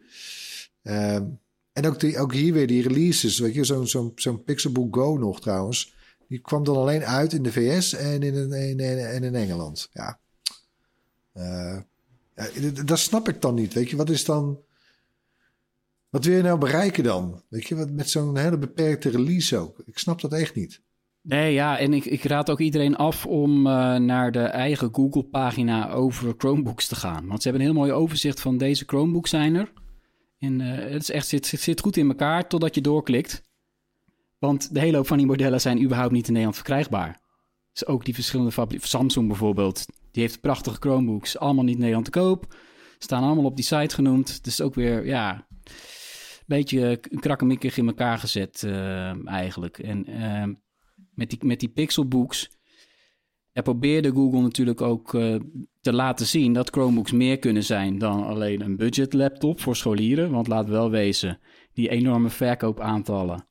Um, 0.82 1.38
En 1.72 1.86
ook, 1.86 2.00
die, 2.00 2.18
ook 2.18 2.32
hier 2.32 2.52
weer 2.52 2.66
die 2.66 2.82
releases. 2.82 3.38
Weet 3.38 3.54
je, 3.54 3.64
zo'n 3.64 3.86
zo'n 3.86 4.12
zo'n 4.14 4.44
Pixelbook 4.44 4.94
Go 4.96 5.16
nog 5.16 5.40
trouwens. 5.40 5.94
Die 6.28 6.38
kwam 6.38 6.64
dan 6.64 6.76
alleen 6.76 7.04
uit 7.04 7.32
in 7.32 7.42
de 7.42 7.52
VS 7.52 7.94
en 7.94 8.22
in, 8.22 8.52
in, 8.52 8.80
en 8.80 9.22
in 9.22 9.34
Engeland. 9.34 9.88
Ja. 9.92 10.18
Eh, 11.32 11.78
dat 12.84 12.98
snap 12.98 13.28
ik 13.28 13.40
dan 13.40 13.54
niet. 13.54 13.72
Weet 13.72 13.90
je, 13.90 13.96
wat 13.96 14.10
is 14.10 14.24
dan. 14.24 14.58
Wat 16.08 16.24
wil 16.24 16.36
je 16.36 16.42
nou 16.42 16.58
bereiken 16.58 17.04
dan? 17.04 17.42
Weet 17.48 17.66
je, 17.66 17.74
wat 17.74 17.90
met 17.90 18.10
zo'n 18.10 18.36
hele 18.36 18.58
beperkte 18.58 19.10
release 19.10 19.56
ook. 19.56 19.82
Ik 19.84 19.98
snap 19.98 20.20
dat 20.20 20.32
echt 20.32 20.54
niet. 20.54 20.82
Nee, 21.20 21.52
ja, 21.52 21.78
en 21.78 21.92
ik, 21.92 22.04
ik 22.04 22.24
raad 22.24 22.50
ook 22.50 22.60
iedereen 22.60 22.96
af 22.96 23.26
om 23.26 23.66
eh, 23.66 23.96
naar 23.96 24.32
de 24.32 24.42
eigen 24.42 24.88
Google-pagina 24.92 25.90
over 25.90 26.34
Chromebooks 26.38 26.86
te 26.86 26.94
gaan. 26.94 27.26
Want 27.26 27.42
ze 27.42 27.48
hebben 27.48 27.66
een 27.66 27.72
heel 27.72 27.82
mooi 27.82 27.92
overzicht 27.92 28.40
van 28.40 28.58
deze 28.58 28.84
Chromebooks 28.86 29.30
zijn 29.30 29.54
er. 29.54 29.72
En 30.38 30.60
eh, 30.60 30.92
het 30.92 31.02
is 31.02 31.10
echt, 31.10 31.26
zit, 31.26 31.46
zit, 31.46 31.60
zit 31.60 31.80
goed 31.80 31.96
in 31.96 32.08
elkaar 32.08 32.48
totdat 32.48 32.74
je 32.74 32.80
doorklikt. 32.80 33.42
Want 34.46 34.74
de 34.74 34.80
hele 34.80 34.96
hoop 34.96 35.06
van 35.06 35.16
die 35.16 35.26
modellen 35.26 35.60
zijn 35.60 35.82
überhaupt 35.82 36.12
niet 36.12 36.26
in 36.26 36.32
Nederland 36.32 36.56
verkrijgbaar. 36.56 37.20
Dus 37.72 37.86
ook 37.86 38.04
die 38.04 38.14
verschillende 38.14 38.52
fabrieken, 38.52 38.88
Samsung 38.88 39.28
bijvoorbeeld, 39.28 39.86
die 40.10 40.22
heeft 40.22 40.40
prachtige 40.40 40.76
Chromebooks, 40.80 41.38
allemaal 41.38 41.64
niet 41.64 41.74
in 41.74 41.80
Nederland 41.80 42.04
te 42.04 42.10
koop. 42.10 42.54
Staan 42.98 43.22
allemaal 43.22 43.44
op 43.44 43.56
die 43.56 43.64
site 43.64 43.94
genoemd. 43.94 44.44
Dus 44.44 44.60
ook 44.60 44.74
weer, 44.74 45.06
ja, 45.06 45.46
een 45.64 46.44
beetje 46.46 47.00
krakkemikkig 47.20 47.76
in 47.76 47.86
elkaar 47.86 48.18
gezet 48.18 48.62
eh, 48.62 49.28
eigenlijk. 49.28 49.78
En 49.78 50.06
eh, 50.06 50.54
met 51.14 51.30
die, 51.30 51.38
met 51.42 51.60
die 51.60 51.68
Pixelbooks 51.68 52.50
ja, 53.52 53.62
probeerde 53.62 54.10
Google 54.10 54.40
natuurlijk 54.40 54.80
ook 54.80 55.14
eh, 55.14 55.36
te 55.80 55.92
laten 55.92 56.26
zien 56.26 56.52
dat 56.52 56.70
Chromebooks 56.70 57.12
meer 57.12 57.38
kunnen 57.38 57.64
zijn 57.64 57.98
dan 57.98 58.26
alleen 58.26 58.60
een 58.60 58.76
budget 58.76 59.12
laptop 59.12 59.60
voor 59.60 59.76
scholieren. 59.76 60.30
Want 60.30 60.46
laat 60.46 60.68
wel 60.68 60.90
wezen, 60.90 61.38
die 61.72 61.88
enorme 61.88 62.28
verkoopaantallen, 62.28 63.46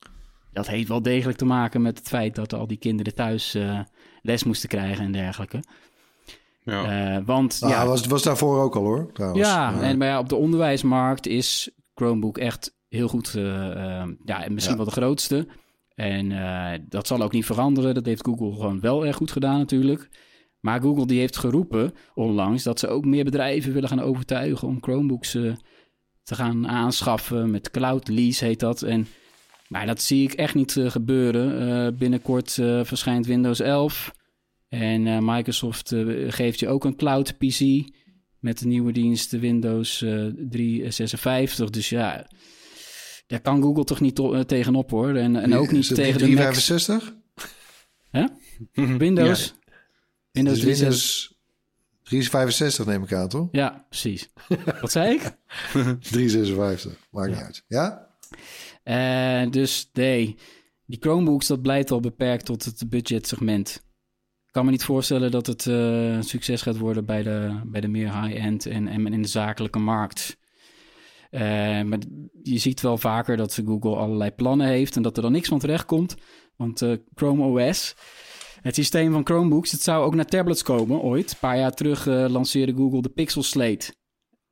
dat 0.54 0.66
heeft 0.68 0.88
wel 0.88 1.02
degelijk 1.02 1.38
te 1.38 1.44
maken 1.44 1.82
met 1.82 1.98
het 1.98 2.08
feit 2.08 2.34
dat 2.34 2.52
al 2.54 2.66
die 2.66 2.76
kinderen 2.78 3.14
thuis 3.14 3.54
eh, 3.54 3.80
les 4.22 4.44
moesten 4.44 4.68
krijgen 4.68 5.04
en 5.04 5.12
dergelijke. 5.12 5.62
Ja. 6.64 7.14
Eh, 7.16 7.22
want 7.26 7.58
Ah, 7.62 7.70
ja, 7.70 7.86
was, 7.86 8.06
was 8.06 8.22
daarvoor 8.22 8.62
ook 8.62 8.76
al 8.76 8.82
hoor, 8.82 9.10
trouwens. 9.12 9.46
ja, 9.48 9.80
en, 9.82 9.98
maar 9.98 10.08
ja, 10.08 10.18
op 10.18 10.28
de 10.28 10.36
onderwijsmarkt 10.36 11.26
is 11.26 11.70
Chromebook 11.94 12.38
echt 12.38 12.74
heel 12.88 13.08
goed. 13.08 13.34
eh, 13.34 13.70
eh, 14.00 14.08
ja, 14.24 14.44
en 14.44 14.52
misschien 14.54 14.76
Ja. 14.76 14.84
wel 14.84 14.94
de 14.94 15.00
grootste. 15.00 15.46
En 15.94 16.32
eh, 16.32 16.78
dat 16.88 17.06
zal 17.06 17.22
ook 17.22 17.32
niet 17.32 17.44
veranderen. 17.44 17.94
Dat 17.94 18.06
heeft 18.06 18.24
Google 18.26 18.52
gewoon 18.52 18.80
wel 18.80 19.06
erg 19.06 19.16
goed 19.16 19.32
gedaan 19.32 19.58
natuurlijk. 19.58 20.08
Maar 20.60 20.80
Google 20.80 21.06
die 21.06 21.18
heeft 21.18 21.36
geroepen 21.36 21.94
onlangs 22.14 22.62
dat 22.62 22.78
ze 22.78 22.88
ook 22.88 23.04
meer 23.04 23.24
bedrijven 23.24 23.72
willen 23.72 23.88
gaan 23.88 24.00
overtuigen 24.00 24.68
om 24.68 24.78
Chromebooks 24.80 25.34
eh, 25.34 25.52
te 26.22 26.34
gaan 26.34 26.68
aanschaffen. 26.68 27.50
Met 27.50 27.70
cloud 27.70 28.08
lease 28.08 28.44
heet 28.44 28.60
dat. 28.60 28.82
En 28.82 29.06
maar 29.74 29.86
dat 29.86 30.02
zie 30.02 30.22
ik 30.22 30.32
echt 30.32 30.54
niet 30.54 30.76
eh, 30.76 30.90
gebeuren. 30.90 31.60
Eh, 31.86 31.98
binnenkort 31.98 32.58
eh, 32.58 32.84
verschijnt 32.84 33.26
Windows 33.26 33.60
11. 33.60 34.12
En 34.68 35.06
eh, 35.06 35.18
Microsoft 35.20 35.92
eh, 35.92 36.04
geeft 36.28 36.58
je 36.60 36.68
ook 36.68 36.84
een 36.84 36.96
cloud 36.96 37.38
PC 37.38 37.60
met 38.38 38.58
de 38.58 38.66
nieuwe 38.66 38.92
dienst 38.92 39.30
de 39.30 39.38
Windows 39.38 40.02
eh 40.02 40.26
356. 40.36 41.70
Dus 41.70 41.88
ja, 41.88 42.26
daar 43.26 43.40
kan 43.40 43.62
Google 43.62 43.84
toch 43.84 44.00
niet 44.00 44.20
tegenop 44.46 44.90
hoor. 44.90 45.14
En, 45.14 45.36
en 45.36 45.54
ook 45.54 45.72
niet 45.72 45.94
tegen 45.94 46.18
de 46.18 46.28
Macs. 46.30 46.66
365? 46.66 47.14
Windows. 48.98 49.54
Windows 50.30 50.60
Dus 50.60 50.64
365. 50.64 50.64
Windows 50.64 51.32
365 52.02 52.86
neem 52.86 53.02
ik 53.02 53.12
aan, 53.12 53.28
toch? 53.28 53.48
Ja, 53.52 53.86
precies. 53.88 54.30
Wat 54.80 54.92
zei 54.92 55.14
ik? 55.14 55.20
356, 56.10 56.92
maakt 57.10 57.28
niet 57.30 57.38
uit. 57.38 57.64
Ja? 57.68 58.08
Eh, 58.84 59.50
dus 59.50 59.90
nee, 59.92 60.36
die 60.86 60.98
Chromebooks, 61.00 61.46
dat 61.46 61.62
blijft 61.62 61.90
al 61.90 62.00
beperkt 62.00 62.44
tot 62.44 62.64
het 62.64 62.84
budgetsegment. 62.88 63.82
Ik 64.46 64.52
kan 64.52 64.64
me 64.64 64.70
niet 64.70 64.84
voorstellen 64.84 65.30
dat 65.30 65.46
het 65.46 65.64
een 65.64 66.22
succes 66.22 66.62
gaat 66.62 66.78
worden 66.78 67.04
bij 67.04 67.22
de, 67.22 67.60
bij 67.64 67.80
de 67.80 67.88
meer 67.88 68.22
high-end 68.22 68.66
en, 68.66 68.88
en 68.88 69.12
in 69.12 69.22
de 69.22 69.28
zakelijke 69.28 69.78
markt. 69.78 70.38
Eh, 71.30 71.40
maar 71.82 71.98
je 72.42 72.58
ziet 72.58 72.80
wel 72.80 72.98
vaker 72.98 73.36
dat 73.36 73.62
Google 73.64 73.96
allerlei 73.96 74.30
plannen 74.30 74.66
heeft 74.66 74.96
en 74.96 75.02
dat 75.02 75.16
er 75.16 75.22
dan 75.22 75.32
niks 75.32 75.48
van 75.48 75.58
terecht 75.58 75.84
komt. 75.84 76.14
Want 76.56 76.82
Chrome 77.14 77.44
OS, 77.44 77.94
het 78.60 78.74
systeem 78.74 79.12
van 79.12 79.26
Chromebooks, 79.26 79.70
het 79.70 79.82
zou 79.82 80.04
ook 80.04 80.14
naar 80.14 80.26
tablets 80.26 80.62
komen 80.62 81.00
ooit. 81.00 81.30
Een 81.30 81.38
paar 81.40 81.58
jaar 81.58 81.74
terug 81.74 82.06
lanceerde 82.06 82.74
Google 82.74 83.02
de 83.02 83.08
Pixel 83.08 83.42
Slate. 83.42 83.94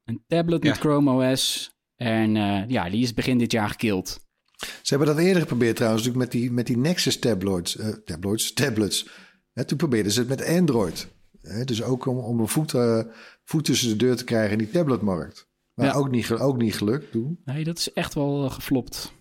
Een 0.05 0.25
tablet 0.27 0.63
met. 0.63 0.79
Chrome 0.79 1.31
OS. 1.33 1.72
En 2.03 2.37
eh, 2.37 2.69
ja, 2.69 2.91
die 2.91 3.03
is 3.03 3.15
begin 3.15 3.39
dit 3.39 3.53
jaar 3.53 3.69
gekild. 3.69 4.21
Ze 4.57 4.95
hebben 4.97 5.07
dat 5.07 5.25
eerder 5.25 5.43
geprobeerd 5.43 5.77
trouwens, 5.77 6.05
natuurlijk 6.07 6.33
met 6.33 6.41
die, 6.43 6.53
met 6.53 6.67
die 6.67 6.77
Nexus 6.77 7.19
tabloids, 7.19 7.77
eh, 7.77 7.89
tabloids, 7.89 8.53
tablets. 8.53 9.09
Hè, 9.53 9.65
toen 9.65 9.79
probeerden 9.79 10.13
ze 10.13 10.19
het 10.19 10.29
met 10.29 10.47
Android. 10.47 11.09
Hè, 11.43 11.65
dus 11.65 11.83
ook 11.83 12.07
om, 12.07 12.19
om 12.19 12.41
een 12.41 12.49
voet, 12.49 12.75
eh, 12.75 13.01
voet 13.45 13.65
tussen 13.65 13.89
de 13.89 13.97
deur 13.97 14.17
te 14.17 14.25
krijgen 14.25 14.53
in 14.53 14.59
die 14.59 14.71
tabletmarkt. 14.71 15.49
Maar 15.75 15.87
Ja. 15.87 15.93
ook, 15.93 16.11
niet, 16.11 16.31
ook 16.31 16.57
niet 16.57 16.75
gelukt 16.75 17.11
toen. 17.11 17.41
Nee, 17.45 17.65
dat 17.65 17.79
is 17.79 17.93
echt 17.93 18.15
wel 18.15 18.51
geflopt. 18.51 19.13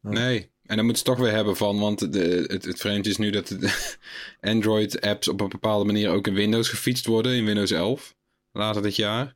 Nee, 0.00 0.50
en 0.62 0.76
dan 0.76 0.84
moeten 0.84 1.04
ze 1.04 1.10
toch 1.10 1.18
weer 1.18 1.32
hebben 1.34 1.56
van, 1.56 1.78
want 1.78 2.12
de, 2.12 2.44
het, 2.46 2.64
het 2.64 2.80
vreemd 2.80 3.06
is 3.06 3.16
nu 3.16 3.30
dat 3.30 3.46
de 3.46 3.96
Android-apps 4.52 5.28
op 5.28 5.40
een 5.40 5.48
bepaalde 5.48 5.84
manier 5.84 6.10
ook 6.10 6.26
in 6.26 6.34
Windows 6.34 6.68
gefietst 6.68 7.06
worden, 7.06 7.34
in 7.34 7.44
Windows 7.44 7.70
11, 7.70 8.16
later 8.52 8.82
dit 8.82 8.96
jaar. 8.96 9.35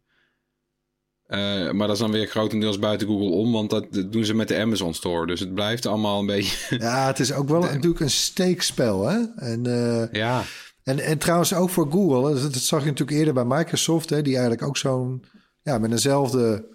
Eh, 1.30 1.70
maar 1.70 1.86
dat 1.86 1.96
is 1.96 2.02
dan 2.02 2.10
weer 2.10 2.26
grotendeels 2.26 2.78
buiten 2.78 3.06
Google 3.06 3.30
om, 3.30 3.52
want 3.52 3.70
dat, 3.70 3.92
dat 3.92 4.12
doen 4.12 4.24
ze 4.24 4.34
met 4.34 4.48
de 4.48 4.58
Amazon 4.58 4.94
Store. 4.94 5.26
Dus 5.26 5.40
het 5.40 5.54
blijft 5.54 5.86
allemaal 5.86 6.18
een 6.18 6.26
beetje... 6.26 6.76
Ja, 6.86 7.06
het 7.06 7.18
is 7.18 7.32
ook 7.32 7.48
wel 7.48 7.60
natuurlijk 7.60 8.00
een 8.00 8.10
steekspel. 8.10 9.08
Hè? 9.08 9.18
En, 9.36 9.66
eh, 9.66 10.12
ja, 10.12 10.42
en, 10.82 10.98
en 10.98 11.18
trouwens 11.18 11.54
ook 11.54 11.70
voor 11.70 11.90
Google. 11.90 12.32
Dat, 12.32 12.42
dat 12.42 12.62
zag 12.62 12.80
je 12.80 12.88
natuurlijk 12.88 13.18
eerder 13.18 13.34
bij 13.34 13.44
Microsoft. 13.44 14.10
Hè, 14.10 14.22
die 14.22 14.32
eigenlijk 14.32 14.62
ook 14.62 14.76
zo'n... 14.76 15.24
Ja, 15.62 15.78
met 15.78 15.90
eenzelfde 15.90 16.68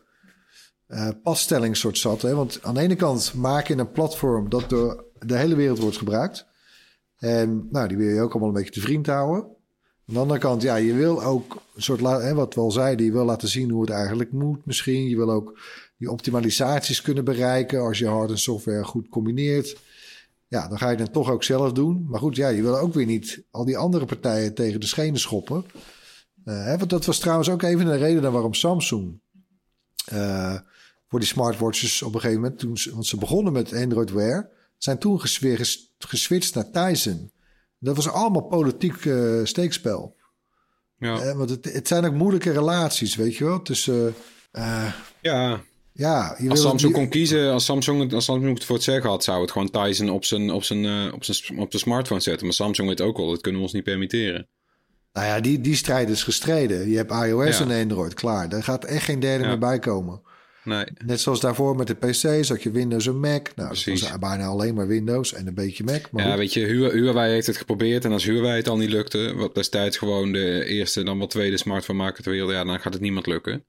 eh 0.87 1.09
passtelling 1.23 1.77
soort 1.77 1.97
zat. 1.97 2.21
Hè? 2.21 2.35
Want 2.35 2.59
aan 2.61 2.73
de 2.73 2.81
ene 2.81 2.95
kant 2.95 3.33
maak 3.33 3.67
je 3.67 3.77
een 3.77 3.91
platform 3.91 4.49
dat 4.49 4.69
door 4.69 5.05
de 5.19 5.37
hele 5.37 5.55
wereld 5.55 5.79
wordt 5.79 5.97
gebruikt. 5.97 6.45
En 7.17 7.67
nou, 7.71 7.87
die 7.87 7.97
wil 7.97 8.07
je 8.07 8.21
ook 8.21 8.31
allemaal 8.31 8.49
een 8.49 8.55
beetje 8.55 8.71
te 8.71 8.81
vriend 8.81 9.07
houden. 9.07 9.54
Aan 10.07 10.13
de 10.13 10.19
andere 10.19 10.39
kant, 10.39 10.61
ja, 10.61 10.75
je 10.75 10.93
wil 10.93 11.23
ook 11.23 11.61
een 11.75 11.81
soort, 11.81 11.99
hè, 11.99 12.33
wat 12.33 12.53
we 12.53 12.61
al 12.61 12.71
zeiden, 12.71 13.05
je 13.05 13.11
wil 13.11 13.25
laten 13.25 13.47
zien 13.47 13.69
hoe 13.69 13.81
het 13.81 13.89
eigenlijk 13.89 14.31
moet 14.31 14.65
misschien. 14.65 15.09
Je 15.09 15.15
wil 15.15 15.31
ook 15.31 15.59
die 15.97 16.11
optimalisaties 16.11 17.01
kunnen 17.01 17.25
bereiken 17.25 17.79
als 17.79 17.97
je 17.97 18.07
hard 18.07 18.29
en 18.29 18.37
software 18.37 18.83
goed 18.83 19.09
combineert. 19.09 19.77
Ja, 20.47 20.67
dan 20.67 20.77
ga 20.77 20.89
je 20.89 20.97
het 20.97 21.13
toch 21.13 21.31
ook 21.31 21.43
zelf 21.43 21.71
doen. 21.71 22.05
Maar 22.09 22.19
goed, 22.19 22.35
ja, 22.35 22.47
je 22.47 22.61
wil 22.61 22.77
ook 22.77 22.93
weer 22.93 23.05
niet 23.05 23.43
al 23.51 23.65
die 23.65 23.77
andere 23.77 24.05
partijen 24.05 24.53
tegen 24.53 24.79
de 24.79 24.85
schenen 24.85 25.19
schoppen. 25.19 25.65
Eh, 26.43 26.63
hè, 26.63 26.77
want 26.77 26.89
dat 26.89 27.05
was 27.05 27.19
trouwens 27.19 27.49
ook 27.49 27.61
even 27.61 27.87
een 27.87 27.97
reden 27.97 28.31
waarom 28.31 28.53
Samsung 28.53 29.19
eh, 30.05 30.55
voor 31.07 31.19
die 31.19 31.27
smartwatches 31.27 32.01
op 32.01 32.13
een 32.13 32.19
gegeven 32.19 32.41
moment, 32.41 32.59
toen 32.59 32.77
ze, 32.77 32.93
want 32.93 33.05
ze 33.05 33.17
begonnen 33.17 33.53
met 33.53 33.73
Android 33.73 34.11
Wear, 34.11 34.49
zijn 34.77 34.97
toen 34.97 35.19
geswitcht 35.97 36.55
naar 36.55 36.71
Tizen. 36.71 37.31
Dat 37.79 37.95
was 37.95 38.09
allemaal 38.09 38.41
politiek 38.41 39.05
eh, 39.05 39.39
steekspel. 39.43 40.15
ja. 40.97 41.19
Eh, 41.19 41.37
want 41.37 41.49
het, 41.49 41.73
het 41.73 41.87
zijn 41.87 42.05
ook 42.05 42.13
moeilijke 42.13 42.51
relaties, 42.51 43.15
weet 43.15 43.35
je 43.35 43.43
wel. 43.43 43.61
Tussen, 43.61 44.15
eh, 44.51 44.93
ja. 45.21 45.61
ja, 45.93 46.37
Als 46.49 46.61
Samsung 46.61 46.81
die- 46.93 47.01
kon 47.01 47.09
kiezen, 47.09 47.51
als 47.51 47.65
Samsung, 47.65 48.01
het- 48.01 48.13
als 48.13 48.25
Samsung 48.25 48.53
het 48.53 48.65
voor 48.65 48.75
het 48.75 48.83
zeggen 48.83 49.09
had, 49.09 49.23
zou 49.23 49.41
het 49.41 49.51
gewoon 49.51 49.69
Tizen 49.71 50.09
op 50.09 50.25
zijn, 50.25 50.51
op 50.51 50.63
zijn, 50.63 51.13
op 51.13 51.23
zijn, 51.23 51.59
op 51.59 51.71
de 51.71 51.77
smartphone 51.77 52.21
zetten. 52.21 52.45
Maar 52.45 52.55
Samsung 52.55 52.87
weet 52.87 53.01
ook 53.01 53.17
al, 53.17 53.29
dat 53.29 53.41
kunnen 53.41 53.59
we 53.59 53.65
ons 53.67 53.75
niet 53.75 53.83
permitteren. 53.83 54.47
Nou 55.13 55.27
ja, 55.27 55.39
die, 55.39 55.61
die 55.61 55.75
strijd 55.75 56.09
is 56.09 56.23
gestreden. 56.23 56.89
Je 56.89 56.97
hebt 56.97 57.11
iOS 57.11 57.57
Ja. 57.57 57.63
en 57.69 57.81
Android, 57.81 58.13
klaar. 58.13 58.49
Daar 58.49 58.63
gaat 58.63 58.83
echt 58.85 59.03
geen 59.05 59.19
derde 59.19 59.43
Ja. 59.43 59.49
meer 59.49 59.59
bij 59.59 59.79
komen. 59.79 60.21
Nee, 60.65 60.85
Net 61.05 61.21
zoals 61.21 61.39
daarvoor 61.39 61.75
met 61.75 61.87
de 61.87 61.93
PC's, 61.93 62.49
had 62.49 62.63
je 62.63 62.71
Windows 62.71 63.07
en 63.07 63.19
Mac. 63.19 63.31
Nou, 63.43 63.53
dat 63.55 63.67
Precies. 63.67 64.01
was 64.01 64.19
bijna 64.19 64.45
alleen 64.45 64.73
maar 64.75 64.87
Windows 64.87 65.33
en 65.33 65.47
een 65.47 65.53
beetje 65.53 65.83
Mac. 65.83 66.11
Maar 66.11 66.23
ja, 66.23 66.29
goed. 66.29 66.39
weet 66.39 66.53
je, 66.53 66.65
Huawei, 66.91 67.31
heeft 67.33 67.47
het 67.47 67.57
geprobeerd. 67.57 68.05
En 68.05 68.11
als 68.11 68.23
Huawei 68.23 68.55
het 68.57 68.67
al 68.67 68.77
niet 68.77 68.89
lukte, 68.89 69.33
wat 69.35 69.55
destijds 69.55 69.97
gewoon 69.97 70.31
de 70.31 70.65
eerste, 70.65 71.03
dan 71.03 71.17
wel 71.17 71.27
tweede 71.27 71.57
smartphone 71.57 71.97
maker 72.03 72.23
ter 72.23 72.31
wereld, 72.31 72.51
ja, 72.51 72.63
dan 72.63 72.79
gaat 72.79 72.93
het 72.93 73.01
niemand 73.01 73.25
lukken. 73.27 73.65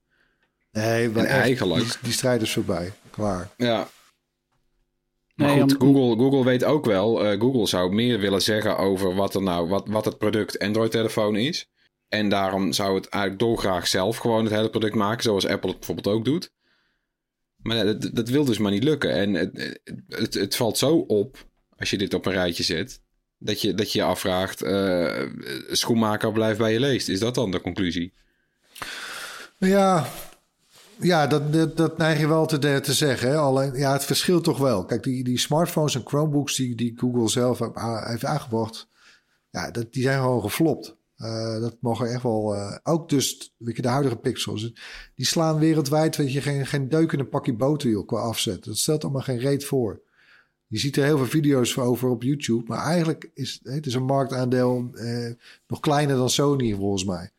nee, 0.71 1.09
maar 1.09 1.23
en 1.23 1.29
echt, 1.29 1.39
eigenlijk- 1.39 1.83
Die, 1.85 1.93
die 2.01 2.11
strijd 2.13 2.41
is 2.41 2.53
voorbij. 2.53 2.91
Klaar. 3.11 3.49
Ja. 3.57 3.89
Maar 5.35 5.47
Nee, 5.47 5.61
goed, 5.61 5.77
om- 5.77 5.93
Google, 5.95 6.23
Google 6.23 6.43
weet 6.43 6.63
ook 6.63 6.85
wel, 6.85 7.25
eh, 7.25 7.39
Google 7.39 7.67
zou 7.67 7.93
meer 7.93 8.19
willen 8.19 8.41
zeggen 8.41 8.77
over 8.77 9.15
wat, 9.15 9.35
er 9.35 9.41
nou, 9.43 9.67
wat, 9.67 9.87
wat 9.87 10.05
het 10.05 10.17
product 10.17 10.59
Android-telefoon 10.59 11.35
is. 11.35 11.69
En 12.07 12.29
daarom 12.29 12.73
zou 12.73 12.95
het 12.95 13.07
eigenlijk 13.09 13.43
dolgraag 13.43 13.87
zelf 13.87 14.17
gewoon 14.17 14.43
het 14.45 14.53
hele 14.53 14.69
product 14.69 14.95
maken, 14.95 15.23
zoals 15.23 15.45
Apple 15.47 15.69
het 15.69 15.77
bijvoorbeeld 15.79 16.15
ook 16.15 16.25
doet. 16.25 16.51
Maar 17.57 17.85
dat, 17.85 18.09
dat 18.13 18.29
wil 18.29 18.45
dus 18.45 18.57
maar 18.57 18.71
niet 18.71 18.83
lukken. 18.83 19.13
En 19.13 19.33
het, 19.33 19.79
het, 20.07 20.33
het 20.33 20.55
valt 20.55 20.77
zo 20.77 20.95
op, 20.97 21.47
als 21.77 21.89
je 21.89 21.97
dit 21.97 22.13
op 22.13 22.25
een 22.25 22.31
rijtje 22.31 22.63
zet, 22.63 23.01
dat 23.37 23.61
je 23.61 23.73
dat 23.73 23.91
je, 23.91 24.03
afvraagt, 24.03 24.61
eh, 24.61 25.23
schoenmaker 25.71 26.31
blijft 26.31 26.57
bij 26.57 26.73
je 26.73 26.79
leest. 26.79 27.09
Is 27.09 27.19
dat 27.19 27.35
dan 27.35 27.51
de 27.51 27.61
conclusie? 27.61 28.13
Ja, 29.57 30.07
Ja, 30.99 31.27
dat, 31.27 31.77
dat, 31.77 31.97
neig 31.97 32.19
je 32.19 32.27
wel 32.27 32.45
te, 32.45 32.79
te 32.79 32.93
zeggen. 32.93 33.39
Alleen, 33.39 33.73
ja, 33.73 33.93
het 33.93 34.05
verschilt 34.05 34.43
toch 34.43 34.57
wel. 34.57 34.85
Kijk, 34.85 35.03
die, 35.03 35.23
die 35.23 35.39
smartphones 35.39 35.95
en 35.95 36.01
Chromebooks 36.05 36.55
die, 36.55 36.75
die 36.75 36.93
Google 36.95 37.29
zelf 37.29 37.59
heeft 38.03 38.25
aangebracht, 38.25 38.87
ja, 39.49 39.71
dat, 39.71 39.93
die 39.93 40.03
zijn 40.03 40.21
gewoon 40.21 40.41
geflopt. 40.41 40.96
Uh, 41.17 41.59
dat 41.59 41.77
mogen 41.79 42.11
echt 42.11 42.23
wel. 42.23 42.55
Uh, 42.55 42.77
ook 42.83 43.09
dus, 43.09 43.53
weet 43.57 43.75
je, 43.75 43.81
de 43.81 43.87
huidige 43.87 44.15
pixels. 44.15 44.73
Die 45.15 45.25
slaan 45.25 45.59
wereldwijd, 45.59 46.15
weet 46.15 46.33
je, 46.33 46.41
geen, 46.41 46.65
geen 46.65 46.89
deuk 46.89 47.11
in 47.11 47.19
een 47.19 47.29
pakje 47.29 47.53
boter, 47.53 47.89
joh, 47.89 48.07
qua 48.07 48.19
afzet. 48.19 48.63
Dat 48.63 48.77
stelt 48.77 49.03
allemaal 49.03 49.21
geen 49.21 49.39
reet 49.39 49.65
voor. 49.65 50.01
Je 50.67 50.77
ziet 50.77 50.97
er 50.97 51.03
heel 51.03 51.17
veel 51.17 51.25
video's 51.25 51.77
over 51.77 52.09
op 52.09 52.23
YouTube, 52.23 52.63
maar 52.67 52.85
eigenlijk 52.85 53.29
is 53.33 53.59
het 53.63 53.85
is 53.85 53.93
een 53.93 54.03
marktaandeel 54.03 54.89
uh, 54.93 55.33
nog 55.67 55.79
kleiner 55.79 56.15
dan 56.15 56.29
Sony, 56.29 56.75
volgens 56.75 57.05
mij. 57.05 57.31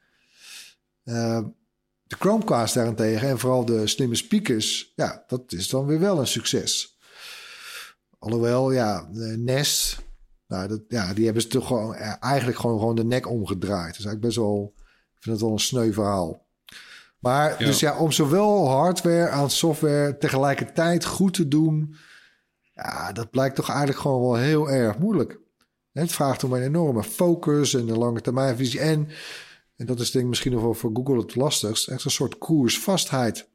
de 2.03 2.17
Chromecast 2.19 2.75
daarentegen 2.75 3.29
en 3.29 3.39
vooral 3.39 3.65
de 3.65 3.87
slimme 3.87 4.15
speakers, 4.15 4.93
ja, 4.97 5.25
dat 5.27 5.53
is 5.53 5.69
dan 5.69 5.87
weer 5.87 6.01
wel 6.01 6.19
een 6.19 6.27
succes. 6.27 6.99
Alhoewel, 8.19 8.73
ja, 8.73 9.09
Nest, 9.37 10.08
nou, 10.49 10.69
dat, 10.69 10.81
ja, 10.89 11.15
die 11.15 11.25
hebben 11.25 11.43
ze 11.43 11.49
toch 11.49 11.67
gewoon 11.67 11.95
eigenlijk 12.21 12.59
gewoon, 12.59 12.79
gewoon 12.79 12.95
de 12.95 13.05
nek 13.05 13.29
omgedraaid. 13.29 13.87
Dat 13.87 13.99
is 13.99 14.05
eigenlijk 14.05 14.27
best 14.27 14.37
wel, 14.37 14.73
ik 15.17 15.23
vind 15.23 15.35
het 15.35 15.45
wel 15.45 15.53
een 15.53 15.59
sneu 15.59 15.93
verhaal. 15.93 16.47
Maar 17.19 17.59
dus 17.59 17.81
ja, 17.81 17.99
om 17.99 18.13
zowel 18.13 18.69
hardware 18.69 19.29
aan 19.29 19.51
software 19.51 20.17
tegelijkertijd 20.19 21.05
goed 21.05 21.35
te 21.35 21.49
doen, 21.49 21.95
ja, 22.75 23.13
dat 23.13 23.31
blijkt 23.31 23.57
toch 23.57 23.69
eigenlijk 23.69 23.99
gewoon 23.99 24.21
wel 24.21 24.37
heel 24.37 24.71
erg 24.71 24.99
moeilijk. 24.99 25.39
Het 25.93 26.13
vraagt 26.13 26.45
om 26.45 26.53
een 26.53 26.63
enorme 26.63 27.03
focus 27.03 27.75
en 27.75 27.89
een 27.89 27.99
lange 27.99 28.21
termijnvisie. 28.21 28.81
En, 28.81 29.09
en 29.77 29.87
dat 29.87 30.01
is 30.01 30.11
denk 30.11 30.25
ik 30.25 30.31
misschien 30.31 30.53
nog 30.53 30.63
wel 30.63 30.75
voor 30.75 30.91
Google 30.95 31.19
het 31.19 31.35
lastigst, 31.35 31.89
echt 31.89 32.05
een 32.05 32.11
soort 32.11 32.39
koersvastheid. 32.39 33.49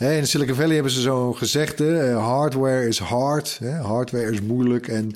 In 0.00 0.26
Silicon 0.26 0.54
Valley 0.54 0.74
hebben 0.74 0.92
ze 0.92 1.00
zo'n 1.00 1.36
gezegde: 1.36 1.98
eh, 1.98 2.26
hardware 2.26 2.86
is 2.86 2.98
hard, 2.98 3.60
hardware 3.82 4.30
is 4.30 4.40
moeilijk. 4.40 4.88
En 4.88 5.12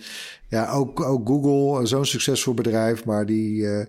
ja, 0.48 0.70
ook, 0.70 1.00
ook 1.00 1.28
Google, 1.28 1.80
eh, 1.80 1.86
zo'n 1.86 2.04
succesvol 2.04 2.54
bedrijf, 2.54 3.04
maar 3.04 3.26
die, 3.26 3.62
uh, 3.62 3.84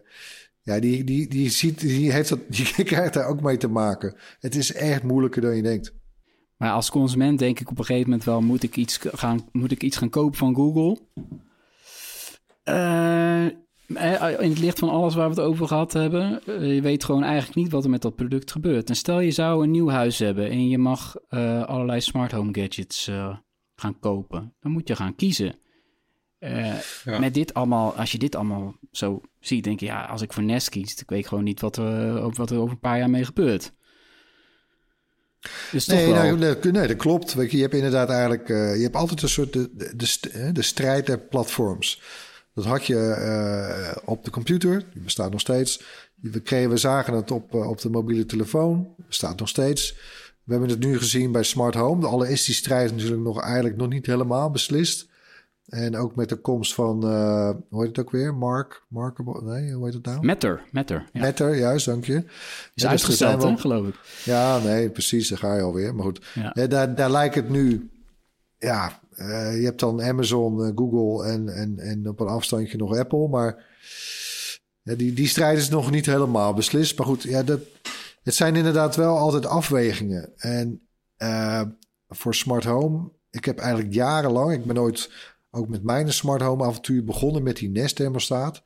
ja, 0.62 0.80
die, 0.80 1.04
die, 1.04 1.28
die, 1.28 1.50
ziet, 1.50 1.80
die, 1.80 2.12
heeft 2.12 2.30
dat, 2.30 2.40
die 2.56 2.84
krijgt 2.84 3.14
daar 3.14 3.28
ook 3.28 3.42
mee 3.42 3.58
te 3.58 3.68
maken. 3.68 4.16
Het 4.40 4.56
is 4.56 4.74
echt 4.74 5.04
moeilijker 5.04 5.42
dan 5.42 5.56
je 5.56 5.62
denkt. 5.62 5.94
Maar 6.58 6.72
als 6.72 6.90
consument 6.90 7.40
denk 7.40 7.60
ik 7.60 7.70
op 7.70 7.80
een 7.80 7.86
gegeven 7.86 8.10
moment 8.10 8.26
wel, 8.26 8.42
moet 8.42 8.64
ik 8.64 8.76
iets 8.76 9.00
gaan, 9.02 9.50
moet 9.52 9.72
ik 9.72 9.84
iets 9.84 9.98
gaan 9.98 10.10
kopen 10.10 10.38
van 10.38 10.56
Google? 10.56 11.00
In 13.88 14.50
het 14.50 14.60
licht 14.60 14.80
van 14.80 14.89
alles 14.89 15.15
waar 15.15 15.30
we 15.30 15.36
het 15.36 15.50
over 15.50 15.67
gehad 15.67 15.93
hebben, 15.93 16.41
je 16.45 16.82
weet 16.82 17.04
gewoon 17.04 17.24
eigenlijk 17.24 17.56
niet 17.56 17.71
wat 17.71 17.84
er 17.84 17.89
met 17.89 18.02
dat 18.02 18.15
product 18.15 18.52
gebeurt. 18.52 18.89
En 18.89 18.95
stel 18.95 19.19
je 19.19 19.32
zou 19.32 19.63
een 19.63 19.71
nieuw 19.71 19.89
huis 19.89 20.19
hebben 20.19 20.50
en 20.50 20.69
je 20.69 20.78
mag 20.78 21.15
uh, 21.30 21.63
allerlei 21.63 22.02
smart 22.02 22.32
home 22.32 22.54
gadgets 22.60 23.08
uh, 23.08 23.36
gaan 23.76 24.00
kopen. 24.00 24.54
Dan 24.60 24.71
moet 24.71 24.88
je 24.88 24.95
gaan 24.95 25.15
kiezen. 25.15 25.56
Uh, 26.39 26.74
Met 27.19 27.34
dit 27.34 27.54
allemaal, 27.54 27.95
als 27.95 28.12
je 28.12 28.17
dit 28.17 28.36
allemaal 28.36 28.76
zo 28.91 29.21
ziet, 29.39 29.63
denk 29.63 29.80
je, 29.80 29.86
ja, 29.86 30.06
als 30.06 30.21
ik 30.21 30.34
voor 30.34 30.43
Nest 30.43 30.69
kies, 30.69 30.95
ik 30.95 31.10
weet 31.10 31.28
gewoon 31.28 31.43
niet 31.43 31.62
wat 31.62 31.78
er, 31.78 32.36
wat 32.36 32.50
er 32.50 32.58
over 32.58 32.71
een 32.71 32.80
paar 32.80 32.98
jaar 32.98 33.10
mee 33.10 33.26
gebeurt. 33.26 33.74
Dus 35.71 35.86
nee, 35.86 36.13
nou, 36.13 36.38
nee, 36.38 36.88
dat 36.88 36.95
klopt. 36.95 37.32
Je, 37.52 37.62
hebt 37.62 37.74
inderdaad 37.74 38.10
eigenlijk, 38.10 38.48
je 38.48 38.82
hebt 38.82 38.95
altijd 38.95 39.21
een 39.21 39.30
soort 39.30 39.54
de, 39.54 39.69
de, 39.74 40.52
de, 40.52 40.62
strijd 40.62 41.06
der 41.06 41.19
platforms. 41.19 42.02
Dat 42.56 42.65
had 42.65 42.86
je 42.86 42.94
uh, 42.96 43.98
op 44.06 44.24
de 44.24 44.32
computer, 44.32 44.84
die 44.94 45.02
bestaat 45.02 45.32
nog 45.32 45.39
steeds. 45.39 45.84
We, 46.15 46.39
kregen, 46.39 46.70
we 46.70 46.78
zagen 46.78 47.13
het 47.13 47.32
op, 47.32 47.54
op 47.54 47.82
de 47.82 47.89
mobiele 47.89 48.26
telefoon, 48.26 48.96
bestaat 49.08 49.39
nog 49.39 49.50
steeds. 49.50 49.98
We 50.44 50.52
hebben 50.52 50.70
het 50.70 50.80
nu 50.80 50.98
gezien 50.98 51.32
bij 51.32 51.44
Smart 51.44 51.76
Home. 51.76 52.08
Alle 52.08 52.30
is 52.30 52.46
die 52.46 52.56
strijd 52.56 52.91
natuurlijk 52.91 53.22
nog 53.22 53.41
eigenlijk 53.41 53.78
nog 53.78 53.89
niet 53.89 54.06
helemaal 54.06 54.52
beslist. 54.52 55.08
En 55.65 55.98
ook 55.98 56.15
met 56.15 56.30
de 56.30 56.36
komst 56.36 56.74
van, 56.74 57.06
uh, 57.06 57.50
hoe 57.70 57.80
heet 57.80 57.96
het 57.96 58.06
ook 58.06 58.12
weer? 58.12 58.36
Mark, 58.36 58.84
Markable, 58.88 59.41
nee, 59.41 59.74
hoe 59.74 59.86
heet 59.86 59.94
het 59.94 60.06
nou? 60.06 60.26
Matter, 60.26 60.62
Matter. 60.72 61.10
Ja. 61.13 61.22
Matter, 61.22 61.58
juist, 61.58 61.86
dank 61.86 62.06
je. 62.06 62.24
Is 62.74 62.84
ja, 62.84 62.89
uitgesteld, 62.89 63.44
wel... 63.44 63.58
geloof 63.58 63.88
ik. 63.88 63.96
Ja, 64.24 64.60
nee, 64.60 64.89
precies, 64.89 65.28
daar 65.28 65.38
ga 65.38 65.56
je 65.56 65.62
alweer. 65.62 65.96
Maar 65.96 66.06
goed, 66.06 66.26
ja. 66.34 66.68
daar, 66.68 66.96
daar 66.96 67.12
lijkt 67.12 67.36
het 67.36 67.50
nu, 67.50 67.89
ja, 68.58 69.00
uh, 69.15 69.60
je 69.60 69.65
hebt 69.65 69.80
dan 69.80 70.04
Amazon, 70.04 70.60
uh, 70.60 70.71
Google 70.75 71.28
en, 71.28 71.49
en, 71.49 71.80
en 71.80 72.10
op 72.10 72.19
een 72.19 72.28
afstandje 72.28 72.78
nog 72.78 72.97
Apple, 72.97 73.28
maar 73.28 73.65
die, 74.84 75.13
die 75.13 75.28
strijd 75.28 75.58
is 75.58 75.69
nog 75.69 75.91
niet 75.91 76.06
helemaal 76.06 76.54
beslist. 76.54 76.97
Maar 76.97 77.08
goed, 77.08 77.23
ja, 77.23 77.43
dat, 77.43 77.60
het 78.23 78.36
zijn 78.36 78.56
inderdaad 78.56 78.95
wel 78.95 79.17
altijd 79.17 79.45
afwegingen. 79.45 80.32
En 80.38 80.88
voor 82.10 82.36
smart 82.36 82.63
home, 82.63 83.12
ik 83.30 83.45
heb 83.45 83.60
eigenlijk 83.60 83.93
jarenlang, 83.93 84.51
ik 84.51 84.65
ben 84.65 84.75
nooit 84.75 85.12
ook 85.51 85.67
met 85.67 85.84
mijn 85.84 86.13
smart 86.13 86.41
home 86.41 86.63
avontuur 86.63 87.04
begonnen 87.04 87.43
met 87.43 87.58
die 87.58 87.69
Nest 87.69 87.95
thermostaat. 87.95 88.63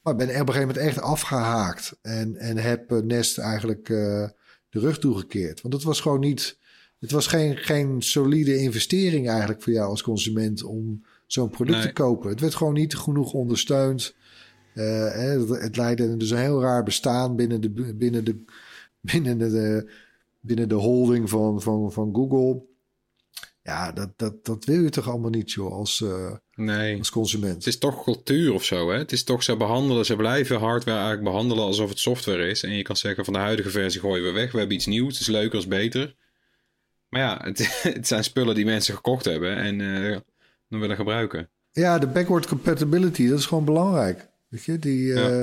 Maar 0.00 0.16
ben 0.16 0.28
op 0.28 0.32
een 0.32 0.38
gegeven 0.38 0.66
moment 0.66 0.86
echt 0.86 1.00
afgehaakt. 1.00 1.98
En, 2.02 2.36
en 2.36 2.56
heb 2.56 2.92
eh, 2.92 2.98
Nest 2.98 3.38
eigenlijk 3.38 3.86
de 3.86 4.80
rug 4.80 4.98
toegekeerd. 4.98 5.62
Want 5.62 5.74
het 5.74 5.82
was 5.82 6.00
gewoon 6.00 6.20
niet. 6.20 6.58
Het 6.98 7.10
was 7.10 7.26
geen, 7.26 7.56
geen 7.56 8.02
solide 8.02 8.56
investering 8.56 9.28
eigenlijk 9.28 9.62
voor 9.62 9.72
jou 9.72 9.88
als 9.88 10.02
consument 10.02 10.62
om 10.62 11.04
zo'n 11.26 11.50
product 11.50 11.82
te 11.82 11.92
kopen. 11.92 12.30
Het 12.30 12.40
werd 12.40 12.54
gewoon 12.54 12.74
niet 12.74 12.96
genoeg 12.96 13.32
ondersteund. 13.32 14.14
Uh, 14.74 15.12
het, 15.12 15.48
het 15.48 15.76
leidde 15.76 16.16
dus 16.16 16.30
een 16.30 16.38
heel 16.38 16.60
raar 16.60 16.82
bestaan 16.82 17.36
binnen 17.36 17.60
de, 17.60 17.70
binnen 17.94 18.24
de, 18.24 18.44
binnen 19.00 19.38
de, 19.38 19.90
binnen 20.40 20.68
de 20.68 20.74
holding 20.74 21.30
van, 21.30 21.62
van, 21.62 21.92
van 21.92 22.14
Google. 22.14 22.62
Ja, 23.62 23.92
dat, 23.92 24.10
dat, 24.16 24.44
dat 24.44 24.64
wil 24.64 24.82
je 24.82 24.90
toch 24.90 25.08
allemaal 25.08 25.30
niet, 25.30 25.52
joh, 25.52 25.72
als, 25.72 26.00
uh, 26.00 26.32
nee. 26.54 26.98
als 26.98 27.10
consument. 27.10 27.54
Het 27.54 27.66
is 27.66 27.78
toch 27.78 28.04
cultuur 28.04 28.52
of 28.52 28.64
zo, 28.64 28.90
hè? 28.90 28.98
Het 28.98 29.12
is 29.12 29.24
toch, 29.24 29.42
ze 29.42 29.56
behandelen, 29.56 30.04
ze 30.04 30.16
blijven 30.16 30.58
hardware 30.58 30.98
eigenlijk 30.98 31.28
behandelen 31.28 31.64
alsof 31.64 31.88
het 31.88 31.98
software 31.98 32.48
is. 32.48 32.62
En 32.62 32.76
je 32.76 32.82
kan 32.82 32.96
zeggen, 32.96 33.24
van 33.24 33.32
de 33.32 33.38
huidige 33.38 33.70
versie 33.70 34.00
gooien 34.00 34.24
we 34.24 34.30
weg. 34.30 34.52
We 34.52 34.58
hebben 34.58 34.76
iets 34.76 34.86
nieuws, 34.86 35.12
het 35.12 35.20
is 35.20 35.26
leuker, 35.26 35.58
is 35.58 35.66
beter. 35.66 36.14
Maar 37.16 37.24
ja, 37.24 37.40
het, 37.42 37.82
het, 37.94 38.06
zijn 38.06 38.24
spullen 38.24 38.54
die 38.54 38.64
mensen 38.64 38.94
gekocht 38.94 39.24
hebben 39.24 39.56
en 39.56 39.78
uh, 39.78 40.16
dan 40.68 40.80
willen 40.80 40.96
gebruiken. 40.96 41.50
Ja, 41.70 41.98
de 41.98 42.06
backward 42.06 42.46
compatibility, 42.46 43.28
dat 43.28 43.38
is 43.38 43.46
gewoon 43.46 43.64
belangrijk. 43.64 44.28
Weet 44.48 44.64
je, 44.64 44.78
die... 44.78 45.06
Uh, 45.06 45.40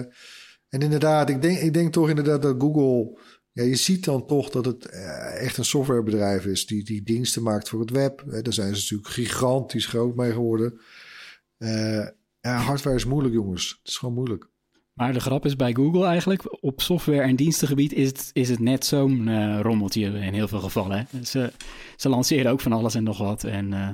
En 0.69 0.81
inderdaad, 0.81 1.29
ik 1.29 1.41
denk, 1.41 1.59
ik 1.59 1.73
denk 1.73 1.93
toch 1.93 2.09
inderdaad 2.09 2.41
dat 2.41 2.55
Google 2.59 3.19
ja, 3.51 3.63
je 3.63 3.75
ziet 3.75 4.05
dan 4.05 4.25
toch 4.25 4.49
dat 4.49 4.65
het 4.65 4.85
eh, 4.85 5.41
echt 5.41 5.57
een 5.57 5.65
softwarebedrijf 5.65 6.45
is 6.45 6.65
die, 6.65 6.83
die 6.83 7.03
diensten 7.03 7.43
maakt 7.43 7.69
voor 7.69 7.79
het 7.79 7.89
web. 7.89 8.23
Daar 8.25 8.53
zijn 8.53 8.75
ze 8.75 8.81
natuurlijk 8.81 9.09
gigantisch 9.09 9.85
groot 9.85 10.15
mee 10.15 10.31
geworden. 10.31 10.79
Uh, 11.57 12.07
ja, 12.39 12.57
hardware 12.57 12.95
is 12.95 13.05
moeilijk, 13.05 13.33
jongens. 13.33 13.69
Het 13.79 13.87
is 13.87 13.97
gewoon 13.97 14.13
moeilijk. 14.13 14.49
Maar 14.93 15.13
de 15.13 15.19
grap 15.19 15.45
is 15.45 15.55
bij 15.55 15.73
Google 15.73 16.05
eigenlijk, 16.05 16.63
op 16.63 16.81
software- 16.81 17.21
en 17.21 17.35
dienstengebied 17.35 17.93
is 17.93 18.07
het, 18.07 18.29
is 18.33 18.49
het 18.49 18.59
net 18.59 18.85
zo'n 18.85 19.27
uh, 19.27 19.59
rommeltje 19.59 20.01
in 20.05 20.33
heel 20.33 20.47
veel 20.47 20.59
gevallen. 20.59 20.97
Hè? 20.97 21.23
Ze, 21.23 21.51
ze 21.95 22.09
lanceren 22.09 22.51
ook 22.51 22.61
van 22.61 22.73
alles 22.73 22.95
en 22.95 23.03
nog 23.03 23.17
wat. 23.17 23.43
En, 23.43 23.65
uh, 23.71 23.89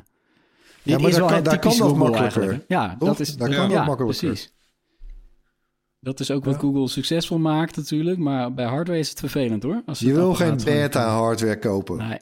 ja, 0.83 0.97
maar 0.97 1.11
daar 1.11 1.29
kan, 1.31 1.43
daar 1.43 1.59
kan 1.59 1.97
makkelijker. 1.97 2.65
Ja, 2.67 2.95
dat 2.99 3.19
is, 3.19 3.35
daar 3.35 3.49
kan 3.49 3.69
ja, 3.69 3.85
makkelijker. 3.85 4.27
Precies. 4.27 4.53
Dat 5.99 6.19
is 6.19 6.31
ook 6.31 6.45
wat 6.45 6.55
Google 6.55 6.87
succesvol 6.87 7.37
maakt 7.37 7.75
natuurlijk. 7.75 8.17
Maar 8.17 8.53
bij 8.53 8.65
hardware 8.65 8.99
is 8.99 9.09
het 9.09 9.19
vervelend 9.19 9.63
hoor. 9.63 9.81
Als 9.85 9.99
je 9.99 10.13
wil 10.13 10.33
geen 10.33 10.59
beta 10.63 11.09
hardware 11.09 11.59
kopen. 11.59 11.97
Nee. 11.97 12.19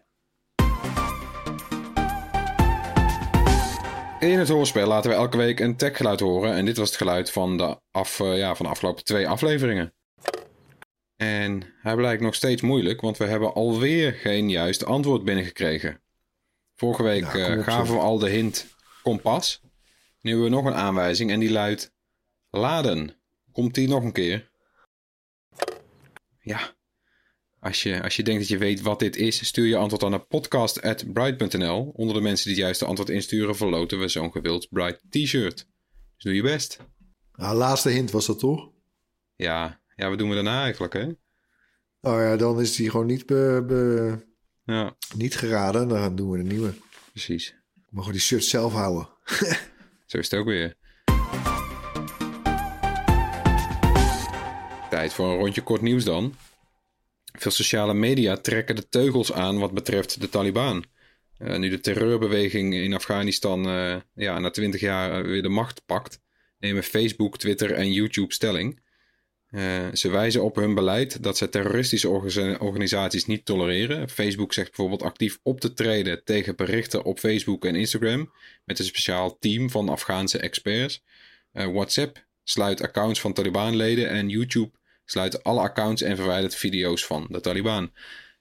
In 4.20 4.40
het 4.40 4.50
hoorspel 4.50 4.88
laten 4.88 5.10
we 5.10 5.16
elke 5.16 5.38
week 5.38 5.60
een 5.60 5.76
techgeluid 5.76 6.20
horen. 6.20 6.54
En 6.54 6.66
dit 6.66 6.78
was 6.78 6.88
het 6.88 6.98
geluid 6.98 7.32
van 7.32 7.58
de, 7.58 7.80
af, 7.92 8.20
uh, 8.20 8.38
ja, 8.38 8.56
van 8.56 8.66
de 8.66 8.72
afgelopen 8.72 9.04
twee 9.04 9.28
afleveringen. 9.28 9.94
En 11.16 11.74
hij 11.82 11.96
blijkt 11.96 12.22
nog 12.22 12.36
steeds 12.36 12.62
moeilijk, 12.62 13.02
want 13.02 13.18
we 13.18 13.26
hebben 13.26 13.54
alweer 13.54 14.14
geen 14.14 14.50
juist 14.50 14.86
antwoord 14.86 15.24
binnengekregen. 15.24 16.02
Vorige 16.76 17.04
week 17.04 17.34
uh, 17.34 17.64
gaven 17.64 17.96
we 17.96 18.02
al 18.02 18.20
de 18.20 18.30
hint 18.30 18.68
kompas. 19.04 19.62
Nu 20.22 20.32
hebben 20.32 20.50
we 20.50 20.56
nog 20.56 20.66
een 20.66 20.80
aanwijzing 20.82 21.32
en 21.32 21.40
die 21.40 21.52
luidt 21.52 21.94
laden. 22.50 23.22
Komt 23.52 23.74
die 23.74 23.88
nog 23.88 24.04
een 24.04 24.12
keer? 24.12 24.50
Ja. 26.40 26.76
Als 27.60 27.84
je, 27.84 28.04
als 28.04 28.16
je 28.16 28.24
denkt 28.24 28.40
dat 28.40 28.50
je 28.50 28.58
weet 28.58 28.82
wat 28.82 29.00
dit 29.00 29.16
is, 29.16 29.46
stuur 29.46 29.66
je 29.66 29.78
antwoord 29.78 30.04
aan 30.04 30.12
naar 30.12 30.26
podcast.bright.nl. 30.26 31.92
Onder 31.96 32.16
de 32.16 32.22
mensen 32.22 32.46
die 32.46 32.54
het 32.54 32.64
juiste 32.64 32.86
antwoord 32.86 33.10
insturen, 33.10 33.56
verloten 33.56 34.00
we 34.00 34.08
zo'n 34.08 34.32
gewild 34.32 34.68
Bright 34.70 35.02
t-shirt. 35.10 35.56
Dus 36.16 36.24
doe 36.24 36.36
je 36.36 36.42
best. 36.42 36.80
Nou, 37.34 37.56
laatste 37.56 37.90
hint 37.90 38.12
was 38.12 38.26
dat 38.26 38.40
toch? 38.40 38.70
Ja, 39.36 39.82
ja, 39.96 40.10
wat 40.10 40.18
doen 40.18 40.30
we 40.30 40.36
daarna 40.36 40.62
eigenlijk, 40.64 40.94
hè? 40.94 41.06
Oh 42.02 42.20
ja, 42.20 42.36
dan 42.36 42.62
is 42.62 42.76
die 42.76 42.90
gewoon 42.90 43.06
niet, 43.06 43.26
be, 43.26 44.26
ja. 44.64 44.96
niet 45.16 45.36
geraden. 45.36 45.88
Dan 45.88 46.16
doen 46.16 46.30
we 46.30 46.38
een 46.38 46.48
nieuwe. 46.48 46.74
Precies. 47.12 47.56
We 47.74 47.82
mogen 47.90 48.12
die 48.12 48.22
shirt 48.22 48.44
zelf 48.44 48.74
houden. 48.74 49.10
Zo 50.06 50.18
is 50.18 50.32
het 50.32 50.40
ook 50.40 50.46
weer. 50.46 50.76
Tijd 54.90 55.14
voor 55.14 55.28
een 55.28 55.38
rondje 55.38 55.64
kort 55.64 55.82
nieuws 55.82 56.04
dan. 56.04 56.34
Veel 57.42 57.52
sociale 57.52 57.94
media 57.94 58.38
trekken 58.38 58.76
de 58.76 58.90
teugels 58.90 59.34
aan 59.34 59.60
wat 59.60 59.74
betreft 59.74 60.22
de 60.22 60.30
Taliban. 60.30 60.86
Uh, 61.40 61.58
nu 61.58 61.70
de 61.70 61.80
terreurbeweging 61.80 62.74
in 62.74 62.94
Afghanistan 62.94 63.68
uh, 63.68 63.96
ja, 64.14 64.40
na 64.40 64.50
twintig 64.50 64.82
jaar 64.82 65.24
weer 65.24 65.42
de 65.42 65.50
macht 65.50 65.86
pakt, 65.86 66.22
nemen 66.60 66.84
Facebook, 66.84 67.38
Twitter 67.38 67.72
en 67.72 67.92
YouTube 67.92 68.34
stelling. 68.34 68.86
Ze 69.94 70.10
wijzen 70.10 70.44
op 70.44 70.56
hun 70.56 70.74
beleid 70.76 71.24
dat 71.24 71.38
ze 71.38 71.50
terroristische 71.50 72.10
organisaties 72.60 73.26
niet 73.26 73.46
tolereren. 73.46 74.10
Facebook 74.10 74.54
zegt 74.54 74.68
bijvoorbeeld 74.68 75.04
actief 75.04 75.40
op 75.44 75.60
te 75.60 75.74
treden 75.74 76.24
tegen 76.24 76.56
berichten 76.56 77.04
op 77.04 77.20
Facebook 77.20 77.66
en 77.66 77.76
Instagram 77.76 78.34
met 78.66 78.80
een 78.80 78.86
speciaal 78.86 79.38
team 79.40 79.70
van 79.70 79.90
Afghaanse 79.90 80.40
experts. 80.40 81.04
WhatsApp 81.52 82.26
sluit 82.44 82.82
accounts 82.82 83.22
van 83.22 83.34
Taliban-leden 83.34 84.10
en 84.10 84.30
YouTube 84.30 84.72
sluit 85.10 85.44
alle 85.44 85.62
accounts 85.62 86.02
en 86.02 86.16
verwijdert 86.16 86.56
video's 86.56 87.06
van 87.06 87.28
de 87.30 87.40
Taliban. 87.40 87.92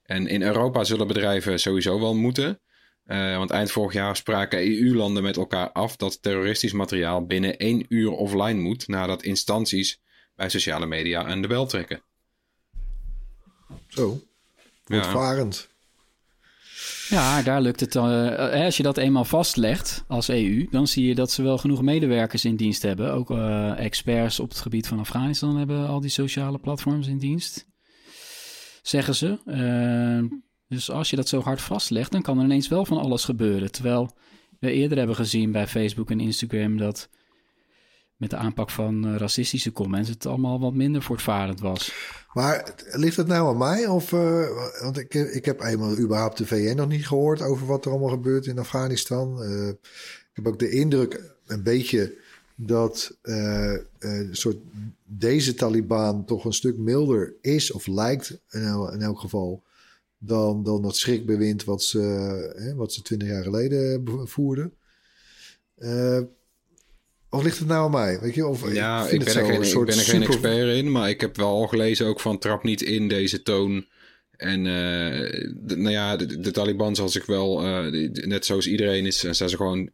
En 0.03 0.27
in 0.27 0.43
Europa 0.43 0.85
zullen 0.85 1.07
bedrijven 1.07 1.61
sowieso 1.61 2.01
wel 2.01 2.15
moeten. 2.15 2.61
Uh, 3.07 3.37
want 3.37 3.51
eind 3.51 3.71
vorig 3.71 3.93
jaar 3.93 4.17
spraken 4.17 4.59
EU-landen 4.59 5.23
met 5.23 5.37
elkaar 5.37 5.73
af 5.73 5.97
dat 5.97 6.23
terroristisch 6.23 6.73
materiaal 6.73 7.27
binnen 7.27 7.57
één 7.59 7.87
uur 7.89 8.11
offline 8.11 8.61
moet 8.61 8.89
nadat 8.89 9.23
instanties 9.23 10.01
bij 10.35 10.49
sociale 10.49 10.87
media 10.87 11.25
aan 11.25 11.43
de 11.43 11.49
bel 11.49 11.67
trekken. 11.67 12.03
Zo, 13.89 14.23
voortvarend. 14.85 15.69
Ja. 15.69 15.76
Ja, 17.09 17.43
daar 17.43 17.61
lukt 17.61 17.81
het. 17.81 17.95
Uh, 17.95 18.65
als 18.65 18.77
je 18.77 18.83
dat 18.83 18.97
eenmaal 18.97 19.25
vastlegt 19.25 20.05
als 20.09 20.29
EU, 20.29 20.67
dan 20.71 20.87
zie 20.87 21.07
je 21.07 21.15
dat 21.15 21.31
ze 21.31 21.43
wel 21.43 21.59
genoeg 21.59 21.83
medewerkers 21.83 22.45
in 22.45 22.57
dienst 22.57 22.83
hebben. 22.83 23.13
Ook 23.13 23.31
uh, 23.31 23.79
experts 23.79 24.41
op 24.41 24.49
het 24.49 24.61
gebied 24.61 24.87
van 24.87 24.99
Afghanistan 24.99 25.57
hebben 25.57 25.89
al 25.89 26.01
die 26.01 26.11
sociale 26.11 26.59
platforms 26.59 27.07
in 27.07 27.19
dienst. 27.19 27.67
Zeggen 28.83 29.15
ze. 29.15 29.39
Uh, 29.47 30.39
dus 30.69 30.91
als 30.91 31.11
je 31.11 31.17
dat 31.17 31.29
zo 31.29 31.41
hard 31.41 31.61
vastlegt, 31.61 32.13
dan 32.13 32.23
kan 32.23 32.39
er 32.39 32.45
ineens 32.45 32.69
wel 32.69 32.85
van 32.85 32.99
alles 32.99 33.25
gebeuren. 33.25 33.73
Terwijl 33.73 34.17
we 34.59 34.73
eerder 34.73 34.99
hebben 34.99 35.17
gezien 35.17 35.53
bij 35.53 35.67
Facebook 35.67 36.11
en 36.11 36.21
Instagram 36.21 36.77
dat 36.77 37.09
met 38.17 38.31
de 38.31 38.37
aanpak 38.37 38.71
van 38.71 39.07
uh, 39.07 39.17
racistische 39.17 39.73
comments 39.73 40.09
het 40.09 40.27
allemaal 40.27 40.61
wat 40.61 40.75
minder 40.75 41.03
voortvarend 41.03 41.61
was. 41.61 41.93
Maar 42.33 42.75
ligt 42.91 43.17
het 43.17 43.27
nou 43.27 43.49
aan 43.49 43.59
mij? 43.59 43.87
Of, 43.87 44.13
uh, 44.13 44.47
want 44.81 44.99
ik, 44.99 45.15
ik 45.15 45.45
heb 45.45 45.61
eenmaal 45.61 45.99
überhaupt 45.99 46.39
de 46.39 46.47
VN 46.47 46.77
nog 46.77 46.89
niet 46.89 47.07
gehoord 47.07 47.43
over 47.43 47.67
wat 47.67 47.85
er 47.85 47.91
allemaal 47.91 48.09
gebeurt 48.09 48.47
in 48.47 48.59
Afghanistan. 48.59 49.43
Uh, 49.43 49.69
ik 49.69 50.33
heb 50.33 50.47
ook 50.47 50.59
de 50.59 50.71
indruk 50.71 51.35
een 51.47 51.63
beetje 51.63 52.17
dat 52.55 53.19
soort 54.31 54.57
deze 55.05 55.55
Taliban 55.55 56.25
toch 56.25 56.45
een 56.45 56.53
stuk 56.53 56.77
milder 56.77 57.35
is 57.41 57.73
of 57.73 57.87
lijkt 57.87 58.41
in, 58.51 58.89
in 58.93 59.03
elk 59.03 59.21
geval 59.21 59.63
dan, 60.19 60.63
dan 60.63 60.83
dat 60.83 60.97
schrikbewind 60.97 61.65
wat 61.65 61.83
ze, 61.83 62.01
hè, 62.57 62.75
wat 62.75 62.93
ze 62.93 63.03
twintig 63.03 63.29
jaar 63.29 63.43
geleden 63.43 64.05
voerden. 64.29 64.73
Of 67.31 67.43
ligt 67.43 67.59
het 67.59 67.69
nou 67.69 67.85
aan 67.85 67.91
mij? 67.91 68.19
Weet 68.21 68.35
je, 68.35 68.47
of, 68.47 68.73
ja, 68.73 69.07
ik, 69.07 69.25
ben, 69.25 69.37
er 69.37 69.45
geen, 69.45 69.63
ik 69.63 69.85
ben 69.85 69.99
er 69.99 70.05
geen 70.05 70.23
expert 70.23 70.77
in, 70.77 70.91
maar 70.91 71.09
ik 71.09 71.21
heb 71.21 71.37
wel 71.37 71.49
al 71.49 71.67
gelezen 71.67 72.07
ook 72.07 72.21
van 72.21 72.39
trap 72.39 72.63
niet 72.63 72.83
in 72.83 73.09
deze 73.09 73.43
toon. 73.43 73.87
En 74.37 74.65
uh, 74.65 75.77
nou 75.77 75.91
ja, 75.91 76.17
de, 76.17 76.41
de, 76.41 76.51
Taliban 76.51 76.95
zal 76.95 77.09
zich 77.09 77.27
wel, 77.27 77.67
uh, 77.67 78.11
net 78.11 78.47
zoals 78.47 78.67
iedereen 78.67 79.07
is, 79.07 79.19
zijn 79.19 79.49
ze 79.49 79.57
gewoon 79.57 79.91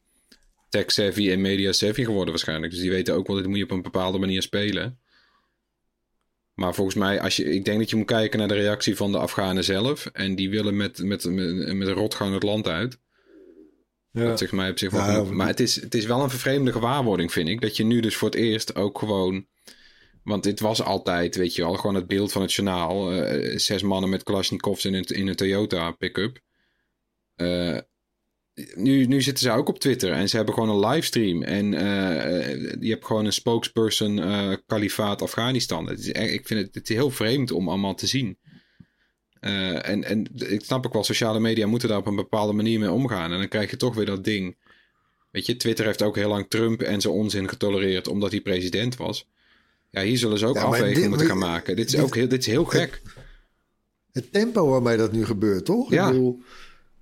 tech-savvy 0.69 1.31
en 1.31 1.41
media-savvy 1.41 2.05
geworden 2.05 2.31
waarschijnlijk. 2.31 2.73
Dus 2.73 2.81
die 2.81 2.91
weten 2.91 3.15
ook 3.15 3.27
wel, 3.27 3.37
dit 3.37 3.47
moet 3.47 3.59
je 3.59 3.65
op 3.65 3.71
een 3.71 3.83
bepaalde 3.83 4.19
manier 4.19 4.43
spelen. 4.43 4.99
Maar 6.55 6.75
volgens 6.75 6.97
mij, 6.97 7.21
als 7.21 7.37
je, 7.37 7.45
ik 7.45 7.65
denk 7.65 7.79
dat 7.79 7.91
je 7.91 7.97
moet 7.97 8.07
kijken 8.07 8.39
naar 8.39 8.49
de 8.49 8.55
reactie 8.55 8.97
van 8.97 9.13
de 9.13 9.19
Afghanen 9.19 9.65
zelf. 9.65 10.07
En 10.07 10.35
die 10.35 10.51
willen 10.51 10.77
met, 10.77 10.99
met, 10.99 11.25
met, 11.25 11.75
met 11.75 11.89
een 11.89 11.95
rotgang 11.95 12.35
het 12.35 12.43
land 12.43 12.69
uit. 12.69 12.99
Ja. 14.13 14.35
Dat 14.35 14.51
mij 14.51 14.71
op 14.71 14.79
zich 14.79 14.91
wel. 14.91 15.11
Ja, 15.11 15.33
maar 15.33 15.47
het 15.47 15.61
is, 15.61 15.81
het 15.81 15.95
is 15.95 16.05
wel 16.05 16.23
een 16.23 16.31
vervreemde 16.31 16.73
gewaarwording, 16.73 17.33
vind 17.33 17.49
ik. 17.49 17.61
Dat 17.61 17.77
je 17.77 17.85
nu 17.85 18.01
dus 18.01 18.17
voor 18.17 18.29
het 18.29 18.39
eerst 18.39 18.75
ook 18.75 18.99
gewoon. 18.99 19.47
Want 20.23 20.43
dit 20.43 20.61
was 20.61 20.83
altijd, 20.83 21.37
weet 21.37 21.55
je 21.55 21.63
wel, 21.63 21.75
gewoon 21.75 21.95
het 21.95 22.07
beeld 22.07 22.33
van 22.33 22.43
het 22.43 22.53
journaal. 22.53 23.15
Uh, 23.15 23.59
zes 23.59 23.83
mannen 23.83 24.11
met 24.11 24.23
Kalashnikovs 24.23 24.85
in 24.85 24.95
een, 24.95 25.05
in 25.05 25.27
een 25.27 25.37
Toyota 25.37 25.91
pick-up. 25.91 26.41
Uh, 27.37 27.79
nu, 28.75 29.05
nu 29.05 29.23
zitten 29.23 29.45
ze 29.45 29.51
ook 29.51 29.69
op 29.69 29.79
Twitter 29.79 30.13
en 30.13 30.29
ze 30.29 30.37
hebben 30.37 30.55
gewoon 30.55 30.69
een 30.69 30.89
livestream. 30.89 31.43
En 31.43 31.73
uh, 31.73 31.81
je 32.81 32.91
hebt 32.91 33.07
gewoon 33.07 33.25
een 33.25 33.33
spokesperson 33.33 34.21
kalifaat 34.67 35.23
Afghanistan. 35.23 35.89
Het 35.89 35.99
is, 35.99 36.09
ik 36.09 36.47
vind 36.47 36.61
het, 36.61 36.75
het 36.75 36.91
is 36.91 36.97
heel 36.97 37.11
vreemd 37.11 37.51
om 37.51 37.69
allemaal 37.69 37.95
te 37.95 38.07
zien. 38.07 38.39
Uh, 39.45 39.89
en, 39.89 40.05
en 40.05 40.27
ik 40.35 40.65
snap 40.65 40.87
ook 40.87 40.93
wel, 40.93 41.05
sociale 41.05 41.41
media 41.41 41.67
moeten 41.67 41.89
daar 41.89 41.99
op 41.99 42.07
een 42.07 42.17
bepaalde 42.17 42.53
manier 42.53 42.79
mee 42.79 42.91
omgaan. 42.91 43.33
En 43.33 43.39
dan 43.39 43.49
krijg 43.49 43.71
je 43.71 43.77
toch 43.77 43.95
weer 43.95 44.07
dat 44.07 44.25
ding. 44.25 44.57
Weet 45.31 45.47
je, 45.47 45.57
Twitter 45.57 45.85
heeft 45.85 46.03
ook 46.03 46.17
heel 46.17 46.29
lang 46.29 46.47
Trump 46.49 46.83
en 46.83 47.01
zijn 47.01 47.15
onzin 47.15 47.49
getolereerd 47.49 48.09
omdat 48.09 48.31
hij 48.31 48.41
president 48.41 48.97
was. 48.97 49.29
Ja, 49.91 50.03
hier 50.03 50.19
zullen 50.19 50.39
ze 50.39 50.47
ook 50.47 50.55
ja, 50.55 50.63
afwegingen 50.63 51.09
moeten 51.09 51.27
gaan 51.27 51.39
maken. 51.39 51.77
Dit 51.77 51.93
is, 51.93 52.01
ook 52.01 52.15
heel, 52.15 52.29
dit 52.29 52.41
is 52.41 52.47
heel 52.47 52.65
gek. 52.65 53.01
Het, 53.05 53.15
het 54.13 54.33
tempo 54.33 54.69
waarmee 54.69 54.97
dat 54.97 55.13
nu 55.13 55.25
gebeurt, 55.25 55.65
toch? 55.65 55.91
Ja. 55.91 56.07
Ik 56.07 56.13
bedoel, 56.13 56.41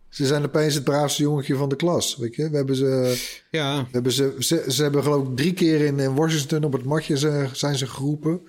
ze 0.08 0.26
zijn 0.26 0.44
opeens 0.44 0.74
het 0.74 0.84
braafste 0.84 1.22
jongetje 1.22 1.54
van 1.54 1.68
de 1.68 1.76
klas. 1.76 2.16
Weet 2.16 2.34
je? 2.34 2.50
We 2.50 2.56
hebben 2.56 2.76
ze, 2.76 3.18
ja. 3.50 3.82
we 3.82 3.88
hebben 3.90 4.12
ze, 4.12 4.34
ze, 4.38 4.64
ze 4.68 4.82
hebben 4.82 5.02
geloof 5.02 5.28
ik 5.28 5.36
drie 5.36 5.54
keer 5.54 5.80
in, 5.80 5.98
in 5.98 6.14
Washington 6.14 6.64
op 6.64 6.72
het 6.72 6.84
matje 6.84 7.16
zijn 7.52 7.78
ze 7.78 7.86
geroepen. 7.86 8.40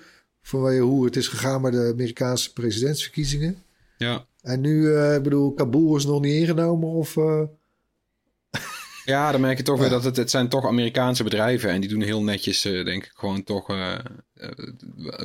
Vanwege 0.42 0.80
hoe 0.80 1.04
het 1.04 1.16
is 1.16 1.28
gegaan 1.28 1.62
bij 1.62 1.70
de 1.70 1.90
Amerikaanse 1.92 2.52
presidentsverkiezingen. 2.52 3.62
Ja. 4.02 4.26
En 4.40 4.60
nu, 4.60 4.82
uh, 4.82 5.14
ik 5.14 5.22
bedoel, 5.22 5.54
Kabul 5.54 5.96
is 5.96 6.06
nog 6.06 6.20
niet 6.20 6.34
ingenomen 6.34 6.88
of... 6.88 7.16
Uh... 7.16 7.42
Ja, 9.04 9.32
dan 9.32 9.40
merk 9.40 9.56
je 9.56 9.62
toch 9.62 9.78
weer 9.78 9.88
dat 9.88 10.04
het, 10.04 10.16
het 10.16 10.30
zijn 10.30 10.48
toch 10.48 10.66
Amerikaanse 10.66 11.24
bedrijven. 11.24 11.70
En 11.70 11.80
die 11.80 11.90
doen 11.90 12.02
heel 12.02 12.22
netjes, 12.22 12.66
uh, 12.66 12.84
denk 12.84 13.04
ik, 13.04 13.10
gewoon 13.14 13.44
toch 13.44 13.66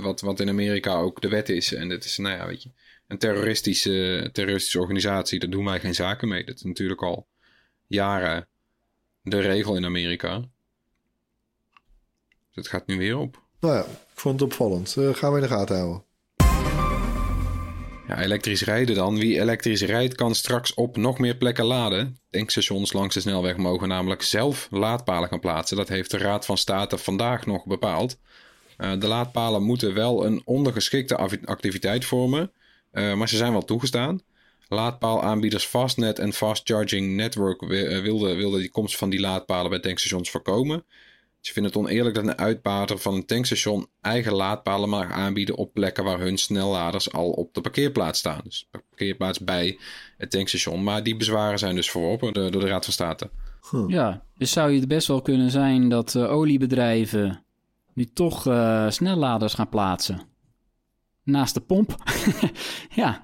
wat, 0.02 0.22
wat 0.22 0.40
in 0.40 0.50
Amerika 0.50 0.96
ook 0.96 1.22
de 1.22 1.30
wet 1.30 1.50
is. 1.50 1.74
En 1.74 1.90
het 1.90 2.06
is, 2.06 2.18
nou 2.18 2.36
ja, 2.36 2.48
weet 2.48 2.64
je 2.64 2.70
een 3.08 3.18
terroristische, 3.18 4.30
terroristische 4.32 4.80
organisatie, 4.80 5.40
daar 5.40 5.50
doen 5.50 5.66
wij 5.66 5.80
geen 5.80 5.96
zaken 5.96 6.28
mee. 6.28 6.46
Dat 6.46 6.56
is 6.56 6.64
natuurlijk 6.64 7.02
al 7.02 7.28
jaren 7.88 8.48
de 9.22 9.40
regel 9.40 9.76
in 9.76 9.86
Amerika. 9.86 10.40
Dus 12.48 12.66
het 12.66 12.68
gaat 12.68 12.88
nu 12.88 12.98
weer 12.98 13.18
op. 13.18 13.44
Nou 13.60 13.74
ja, 13.74 13.82
ik 13.84 14.14
vond 14.14 14.40
het 14.40 14.50
opvallend. 14.50 14.96
Uh, 14.98 15.14
gaan 15.14 15.32
we 15.32 15.38
in 15.38 15.44
de 15.44 15.50
gaten 15.50 15.76
houden. 15.76 16.04
Ja, 18.08 18.22
elektrisch 18.22 18.62
rijden 18.62 18.95
dan. 18.95 19.18
Wie 19.18 19.39
elektrisch 19.39 19.82
rijdt 19.82 20.16
kan 20.16 20.36
straks 20.36 20.74
op 20.74 20.97
nog 20.97 21.20
meer 21.20 21.36
plekken 21.36 21.66
laden. 21.66 22.18
Tankstations 22.30 22.93
langs 22.93 23.14
de 23.14 23.20
snelweg 23.20 23.58
mogen 23.58 23.88
namelijk 23.88 24.22
zelf 24.22 24.68
laadpalen 24.72 25.30
gaan 25.30 25.39
plaatsen. 25.39 25.78
Dat 25.78 25.89
heeft 25.89 26.12
de 26.12 26.18
Raad 26.18 26.45
van 26.45 26.58
State 26.58 26.97
vandaag 26.97 27.45
nog 27.45 27.66
bepaald. 27.66 28.18
Uh, 28.78 28.91
de 28.99 29.08
laadpalen 29.08 29.64
moeten 29.64 29.93
wel 29.93 30.26
een 30.26 30.41
ondergeschikte 30.45 31.18
activiteit 31.45 32.05
vormen. 32.05 32.51
Uh, 32.91 33.14
maar 33.14 33.30
ze 33.30 33.38
zijn 33.38 33.51
wel 33.51 33.66
toegestaan. 33.66 34.22
Laadpaalaanbieders 34.68 35.66
Fastnet 35.66 36.20
en 36.20 36.34
Fast 36.34 36.68
Charging 36.68 37.16
Network 37.16 37.62
eh, 37.62 38.01
wilden, 38.01 38.38
wilden 38.38 38.60
die 38.60 38.72
komst 38.72 38.97
van 38.97 39.10
die 39.10 39.20
laadpalen 39.20 39.70
bij 39.70 39.80
tankstations 39.80 40.30
voorkomen. 40.30 40.86
Ze 41.48 41.54
vinden 41.54 41.72
het 41.72 41.82
oneerlijk 41.82 42.16
dat 42.16 42.24
een 42.24 42.38
uitbater 42.38 42.98
van 42.98 43.14
een 43.14 43.26
tankstation 43.26 43.88
eigen 44.02 44.34
laadpalen 44.34 44.89
mag 44.89 45.12
aanbieden 45.12 45.56
op 45.56 45.74
plekken 45.74 46.04
waar 46.04 46.20
hun 46.20 46.38
snelladers 46.38 47.12
al 47.12 47.30
op 47.30 47.54
de 47.54 47.62
parkeerplaats 47.62 48.20
staan. 48.20 48.41
Dus 48.43 48.68
de 48.72 48.84
parkeerplaats 48.89 49.39
bij 49.39 49.80
het 50.18 50.32
tankstation. 50.32 50.84
Maar 50.84 51.04
die 51.04 51.16
bezwaren 51.16 51.60
zijn 51.60 51.76
dus 51.76 51.91
verworpen 51.91 52.34
door, 52.34 52.52
de 52.52 52.60
Raad 52.60 52.84
van 52.84 52.93
State. 52.93 53.30
Ja, 53.88 54.24
dus 54.38 54.52
zou 54.52 54.76
het 54.76 54.88
best 54.88 55.08
wel 55.08 55.22
kunnen 55.22 55.52
zijn 55.52 55.89
dat 55.89 56.14
uh, 56.14 56.32
oliebedrijven 56.32 57.43
nu 57.93 58.06
toch 58.06 58.45
uh, 58.45 58.89
snelladers 58.89 59.54
gaan 59.54 59.70
plaatsen 59.70 60.22
naast 61.24 61.54
de 61.54 61.62
pomp. 61.62 61.95
ja, 63.02 63.24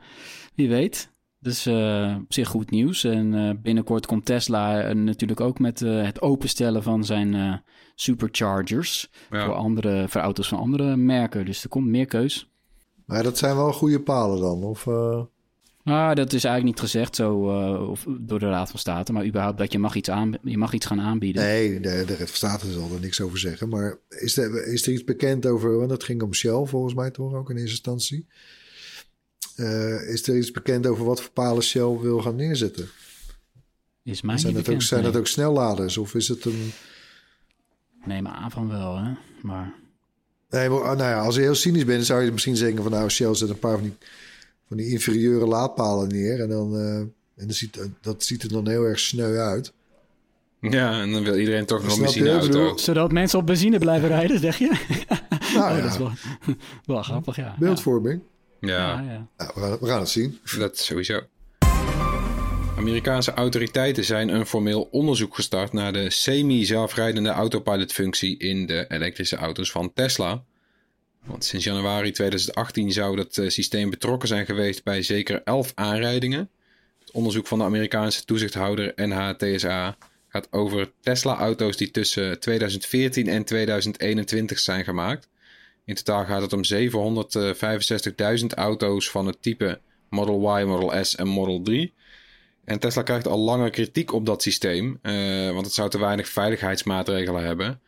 wie 0.55 0.69
weet. 0.69 1.11
Dus 1.39 1.67
uh, 1.67 2.15
op 2.23 2.33
zich 2.33 2.47
goed 2.47 2.71
nieuws. 2.71 3.03
En 3.03 3.33
uh, 3.33 3.51
binnenkort 3.61 4.05
komt 4.05 4.25
Tesla 4.25 4.89
uh, 4.89 4.95
natuurlijk 4.95 5.41
ook 5.41 5.59
met 5.59 5.79
het 5.79 6.21
openstellen 6.21 6.83
van 6.83 7.03
zijn 7.03 7.61
superchargers. 7.95 9.09
Voor, 9.29 9.53
andere, 9.53 10.05
voor 10.09 10.21
auto's 10.21 10.47
van 10.47 10.59
andere 10.59 10.95
merken. 10.95 11.45
Dus 11.45 11.63
er 11.63 11.69
komt 11.69 11.87
meer 11.87 12.05
keus. 12.05 12.49
Maar 13.05 13.23
dat 13.23 13.37
zijn 13.37 13.55
wel 13.55 13.73
goede 13.73 13.99
palen 13.99 14.39
dan? 14.39 14.63
Of, 14.63 14.85
nou, 15.83 16.15
dat 16.15 16.33
is 16.33 16.43
eigenlijk 16.43 16.75
niet 16.75 16.89
gezegd 16.89 17.15
zo 17.15 17.59
uh, 17.61 17.89
of 17.89 18.05
door 18.19 18.39
de 18.39 18.49
Raad 18.49 18.69
van 18.69 18.79
State, 18.79 19.11
maar 19.11 19.25
überhaupt 19.25 19.57
dat 19.57 19.71
je 19.71 19.79
mag 19.79 19.95
iets, 19.95 20.09
aan, 20.09 20.33
je 20.43 20.57
mag 20.57 20.73
iets 20.73 20.85
gaan 20.85 21.01
aanbieden. 21.01 21.43
Nee, 21.43 21.79
de, 21.79 22.03
de 22.05 22.15
Raad 22.15 22.29
van 22.29 22.49
State 22.49 22.71
zal 22.71 22.89
er 22.93 22.99
niks 22.99 23.21
over 23.21 23.39
zeggen. 23.39 23.69
Maar 23.69 23.97
is 24.09 24.37
er, 24.37 24.67
is 24.67 24.87
er 24.87 24.93
iets 24.93 25.03
bekend 25.03 25.45
over, 25.45 25.77
want 25.77 25.89
dat 25.89 26.03
ging 26.03 26.21
om 26.21 26.33
Shell 26.33 26.65
volgens 26.65 26.93
mij 26.93 27.11
toch 27.11 27.33
ook 27.33 27.49
in 27.49 27.55
eerste 27.55 27.71
instantie. 27.71 28.27
Uh, 29.57 30.09
is 30.09 30.27
er 30.27 30.37
iets 30.37 30.51
bekend 30.51 30.87
over 30.87 31.05
wat 31.05 31.21
voor 31.21 31.31
palen 31.31 31.63
Shell 31.63 31.97
wil 32.01 32.21
gaan 32.21 32.35
neerzetten? 32.35 32.89
Is 34.03 34.21
mij 34.21 34.37
zijn 34.37 34.55
niet 34.55 34.65
dat 34.65 34.75
ook, 34.75 34.81
Zijn 34.81 35.03
dat 35.03 35.15
ook 35.15 35.27
snelladers 35.27 35.97
of 35.97 36.15
is 36.15 36.27
het 36.27 36.45
een... 36.45 36.71
Nee, 38.05 38.21
maar 38.21 38.33
aan 38.33 38.51
van 38.51 38.69
wel, 38.69 38.97
hè. 38.97 39.11
Maar... 39.41 39.73
Nee, 40.49 40.69
maar, 40.69 40.79
nou 40.79 40.97
ja, 41.09 41.19
als 41.21 41.35
je 41.35 41.41
heel 41.41 41.55
cynisch 41.55 41.85
bent, 41.85 42.05
zou 42.05 42.23
je 42.23 42.31
misschien 42.31 42.55
zeggen 42.55 42.81
van... 42.83 42.91
nou, 42.91 43.09
Shell 43.09 43.35
zet 43.35 43.49
een 43.49 43.59
paar 43.59 43.73
van 43.77 43.83
die 43.83 43.93
van 44.67 44.77
die 44.77 44.91
inferieure 44.91 45.45
laadpalen 45.45 46.07
neer. 46.07 46.39
En, 46.41 46.49
dan, 46.49 46.75
eh, 46.77 46.95
en 46.97 47.13
dan 47.35 47.51
ziet, 47.53 47.79
dat 48.01 48.23
ziet 48.23 48.43
er 48.43 48.49
dan 48.49 48.67
heel 48.67 48.83
erg 48.83 48.99
sneu 48.99 49.37
uit. 49.37 49.73
Ja, 50.59 51.01
en 51.01 51.11
dan 51.11 51.23
wil 51.23 51.37
iedereen 51.37 51.65
toch 51.65 51.83
nog 51.83 52.39
bedoel- 52.47 52.77
Zodat 52.79 53.11
mensen 53.11 53.39
op 53.39 53.45
benzine 53.45 53.77
blijven 53.77 54.07
rijden, 54.07 54.39
zeg 54.39 54.57
je? 54.57 54.67
Nou 55.53 55.71
Oh, 55.71 55.77
ja, 55.77 55.81
dat 55.81 55.91
is 55.91 55.97
wel, 55.97 56.11
wel 56.85 57.03
grappig, 57.03 57.35
ja. 57.35 57.55
beeldvorming. 57.59 58.21
Ja, 58.59 58.69
Ja, 58.69 59.01
ja. 59.11 59.27
Nou, 59.37 59.51
we, 59.55 59.59
gaan, 59.61 59.77
we 59.79 59.87
gaan 59.87 59.99
het 59.99 60.09
zien. 60.09 60.39
dat 60.57 60.77
sowieso. 60.77 61.19
Amerikaanse 62.83 63.31
autoriteiten 63.31 64.03
zijn 64.03 64.29
een 64.29 64.45
formeel 64.45 64.87
onderzoek 64.91 65.35
gestart 65.35 65.73
naar 65.73 65.93
de 65.93 66.09
semi-zelfrijdende 66.09 67.29
autopilotfunctie 67.29 68.37
in 68.37 68.65
de 68.65 68.85
elektrische 68.87 69.35
auto's 69.35 69.71
van 69.71 69.93
Tesla. 69.93 70.43
Want 71.25 71.45
sinds 71.45 71.65
januari 71.65 72.11
2018 72.11 72.91
zou 72.91 73.15
dat 73.15 73.37
eh, 73.37 73.49
systeem 73.49 73.89
betrokken 73.89 74.27
zijn 74.27 74.45
geweest 74.45 74.83
bij 74.83 75.01
zeker 75.01 75.41
11 75.43 75.71
aanrijdingen. 75.75 76.49
Het 76.99 77.11
onderzoek 77.11 77.47
van 77.47 77.57
de 77.57 77.63
Amerikaanse 77.63 78.25
toezichthouder 78.25 78.93
NHTSA 78.95 79.97
gaat 80.27 80.47
over 80.51 80.91
Tesla-auto's 81.01 81.77
die 81.77 81.91
tussen 81.91 82.39
2014 82.39 83.27
en 83.27 83.43
2021 83.43 84.59
zijn 84.59 84.83
gemaakt. 84.83 85.29
In 85.85 85.95
totaal 85.95 86.25
gaat 86.25 86.41
het 86.41 86.53
om 86.53 86.61
765.000 88.39 88.45
auto's 88.55 89.09
van 89.09 89.27
het 89.27 89.41
type 89.41 89.79
Model 90.09 90.59
Y, 90.59 90.63
Model 90.63 91.03
S 91.03 91.15
en 91.15 91.27
Model 91.27 91.61
3. 91.61 91.93
En 92.63 92.79
Tesla 92.79 93.01
krijgt 93.01 93.27
al 93.27 93.39
langer 93.39 93.69
kritiek 93.69 94.13
op 94.13 94.25
dat 94.25 94.41
systeem, 94.41 94.99
eh, 95.01 95.51
want 95.51 95.65
het 95.65 95.75
zou 95.75 95.89
te 95.89 95.99
weinig 95.99 96.27
veiligheidsmaatregelen 96.27 97.43
hebben. 97.43 97.81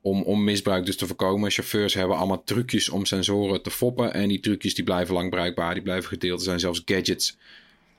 Om, 0.00 0.22
om 0.22 0.44
misbruik 0.44 0.86
dus 0.86 0.96
te 0.96 1.06
voorkomen. 1.06 1.50
Chauffeurs 1.50 1.94
hebben 1.94 2.16
allemaal 2.16 2.44
trucjes 2.44 2.88
om 2.88 3.04
sensoren 3.04 3.62
te 3.62 3.70
foppen. 3.70 4.14
En 4.14 4.28
die 4.28 4.40
trucjes 4.40 4.74
die 4.74 4.84
blijven 4.84 5.14
lang 5.14 5.30
bruikbaar, 5.30 5.74
die 5.74 5.82
blijven 5.82 6.08
gedeeld. 6.08 6.38
Er 6.38 6.44
zijn 6.44 6.60
zelfs 6.60 6.82
gadgets, 6.84 7.36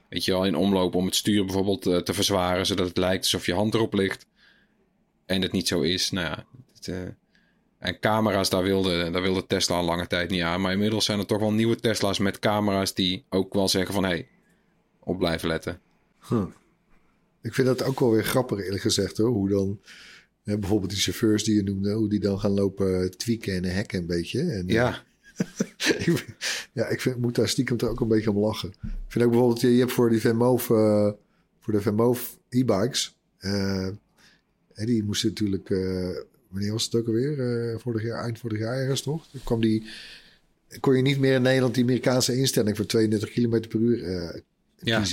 weet 0.09 0.25
je 0.25 0.31
wel, 0.31 0.45
in 0.45 0.55
omloop 0.55 0.95
om 0.95 1.05
het 1.05 1.15
stuur 1.15 1.45
bijvoorbeeld 1.45 1.87
eh, 1.87 1.97
te 1.97 2.13
verzwaren. 2.13 2.65
Zodat 2.65 2.87
het 2.87 2.97
lijkt 2.97 3.23
alsof 3.23 3.45
je 3.45 3.53
hand 3.53 3.73
erop 3.73 3.93
ligt. 3.93 4.25
En 5.25 5.41
het 5.41 5.51
niet 5.51 5.67
zo 5.67 5.81
is. 5.81 6.11
Nou 6.11 6.27
ja, 6.27 6.45
het, 6.75 6.87
eh, 6.87 6.97
en 7.79 7.99
camera's, 7.99 8.49
daar 8.49 8.63
wilde, 8.63 9.09
daar 9.11 9.21
wilde 9.21 9.47
Tesla 9.47 9.75
al 9.75 9.83
lange 9.83 10.07
tijd 10.07 10.29
niet 10.29 10.41
aan. 10.41 10.61
Maar 10.61 10.71
inmiddels 10.71 11.05
zijn 11.05 11.19
er 11.19 11.25
toch 11.25 11.39
wel 11.39 11.53
nieuwe 11.53 11.75
Tesla's 11.75 12.19
met 12.19 12.39
camera's 12.39 12.93
die 12.93 13.23
ook 13.29 13.53
wel 13.53 13.67
zeggen 13.67 13.93
van... 13.93 14.03
hé, 14.03 14.09
hey, 14.09 14.27
op 14.99 15.17
blijven 15.17 15.47
letten. 15.47 15.81
Huh. 16.27 16.45
Ik 17.41 17.53
vind 17.53 17.67
dat 17.67 17.83
ook 17.83 17.99
wel 17.99 18.11
weer 18.11 18.23
grappig, 18.23 18.59
eerlijk 18.63 18.81
gezegd. 18.81 19.17
Hoor. 19.17 19.29
Hoe 19.29 19.49
dan, 19.49 19.79
hè, 20.43 20.57
bijvoorbeeld 20.57 20.91
die 20.91 20.99
chauffeurs 20.99 21.43
die 21.43 21.55
je 21.55 21.63
noemde, 21.63 21.93
hoe 21.93 22.09
die 22.09 22.19
dan 22.19 22.39
gaan 22.39 22.51
lopen 22.51 23.17
tweaken 23.17 23.63
en 23.63 23.75
hacken 23.75 23.99
een 23.99 24.05
beetje. 24.05 24.41
En, 24.41 24.67
Ja, 24.67 25.03
ik, 25.97 26.25
ja, 26.73 26.87
ik 26.87 27.01
vind, 27.01 27.17
moet 27.17 27.35
daar 27.35 27.49
stiekem 27.49 27.77
toch 27.77 27.89
ook 27.89 27.99
een 27.99 28.07
beetje 28.07 28.31
om 28.31 28.37
lachen. 28.37 28.69
Ik 28.69 28.89
vind 29.07 29.25
ook 29.25 29.31
bijvoorbeeld, 29.31 29.61
je 29.61 29.73
je 29.73 29.79
hebt 29.79 29.91
voor 29.91 30.09
die 30.09 30.19
Venmoof, 30.19 30.69
eh, 30.69 31.11
voor 31.59 31.73
de 31.73 31.81
Venmoof 31.81 32.39
e-bikes, 32.49 33.17
eh, 33.37 33.87
die 34.73 35.03
moesten 35.03 35.29
natuurlijk, 35.29 35.69
eh, 35.69 36.09
wanneer 36.47 36.71
was 36.71 36.83
het 36.85 36.95
ook 36.95 37.07
alweer? 37.07 37.79
Vorig 37.79 38.03
jaar, 38.03 38.23
eind 38.23 38.39
vorig 38.39 38.59
jaar 38.59 38.77
ergens 38.77 39.01
toch? 39.01 39.27
Toen 39.27 39.41
kwam 39.43 39.61
die, 39.61 39.87
kon 40.79 40.95
je 40.95 41.01
niet 41.01 41.19
meer 41.19 41.35
in 41.35 41.41
Nederland 41.41 41.73
die 41.73 41.83
Amerikaanse 41.83 42.37
instelling 42.37 42.75
voor 42.75 42.85
32 42.85 43.29
km 43.29 43.67
per 43.67 43.79
uur 43.79 44.43
Ja. 44.79 45.03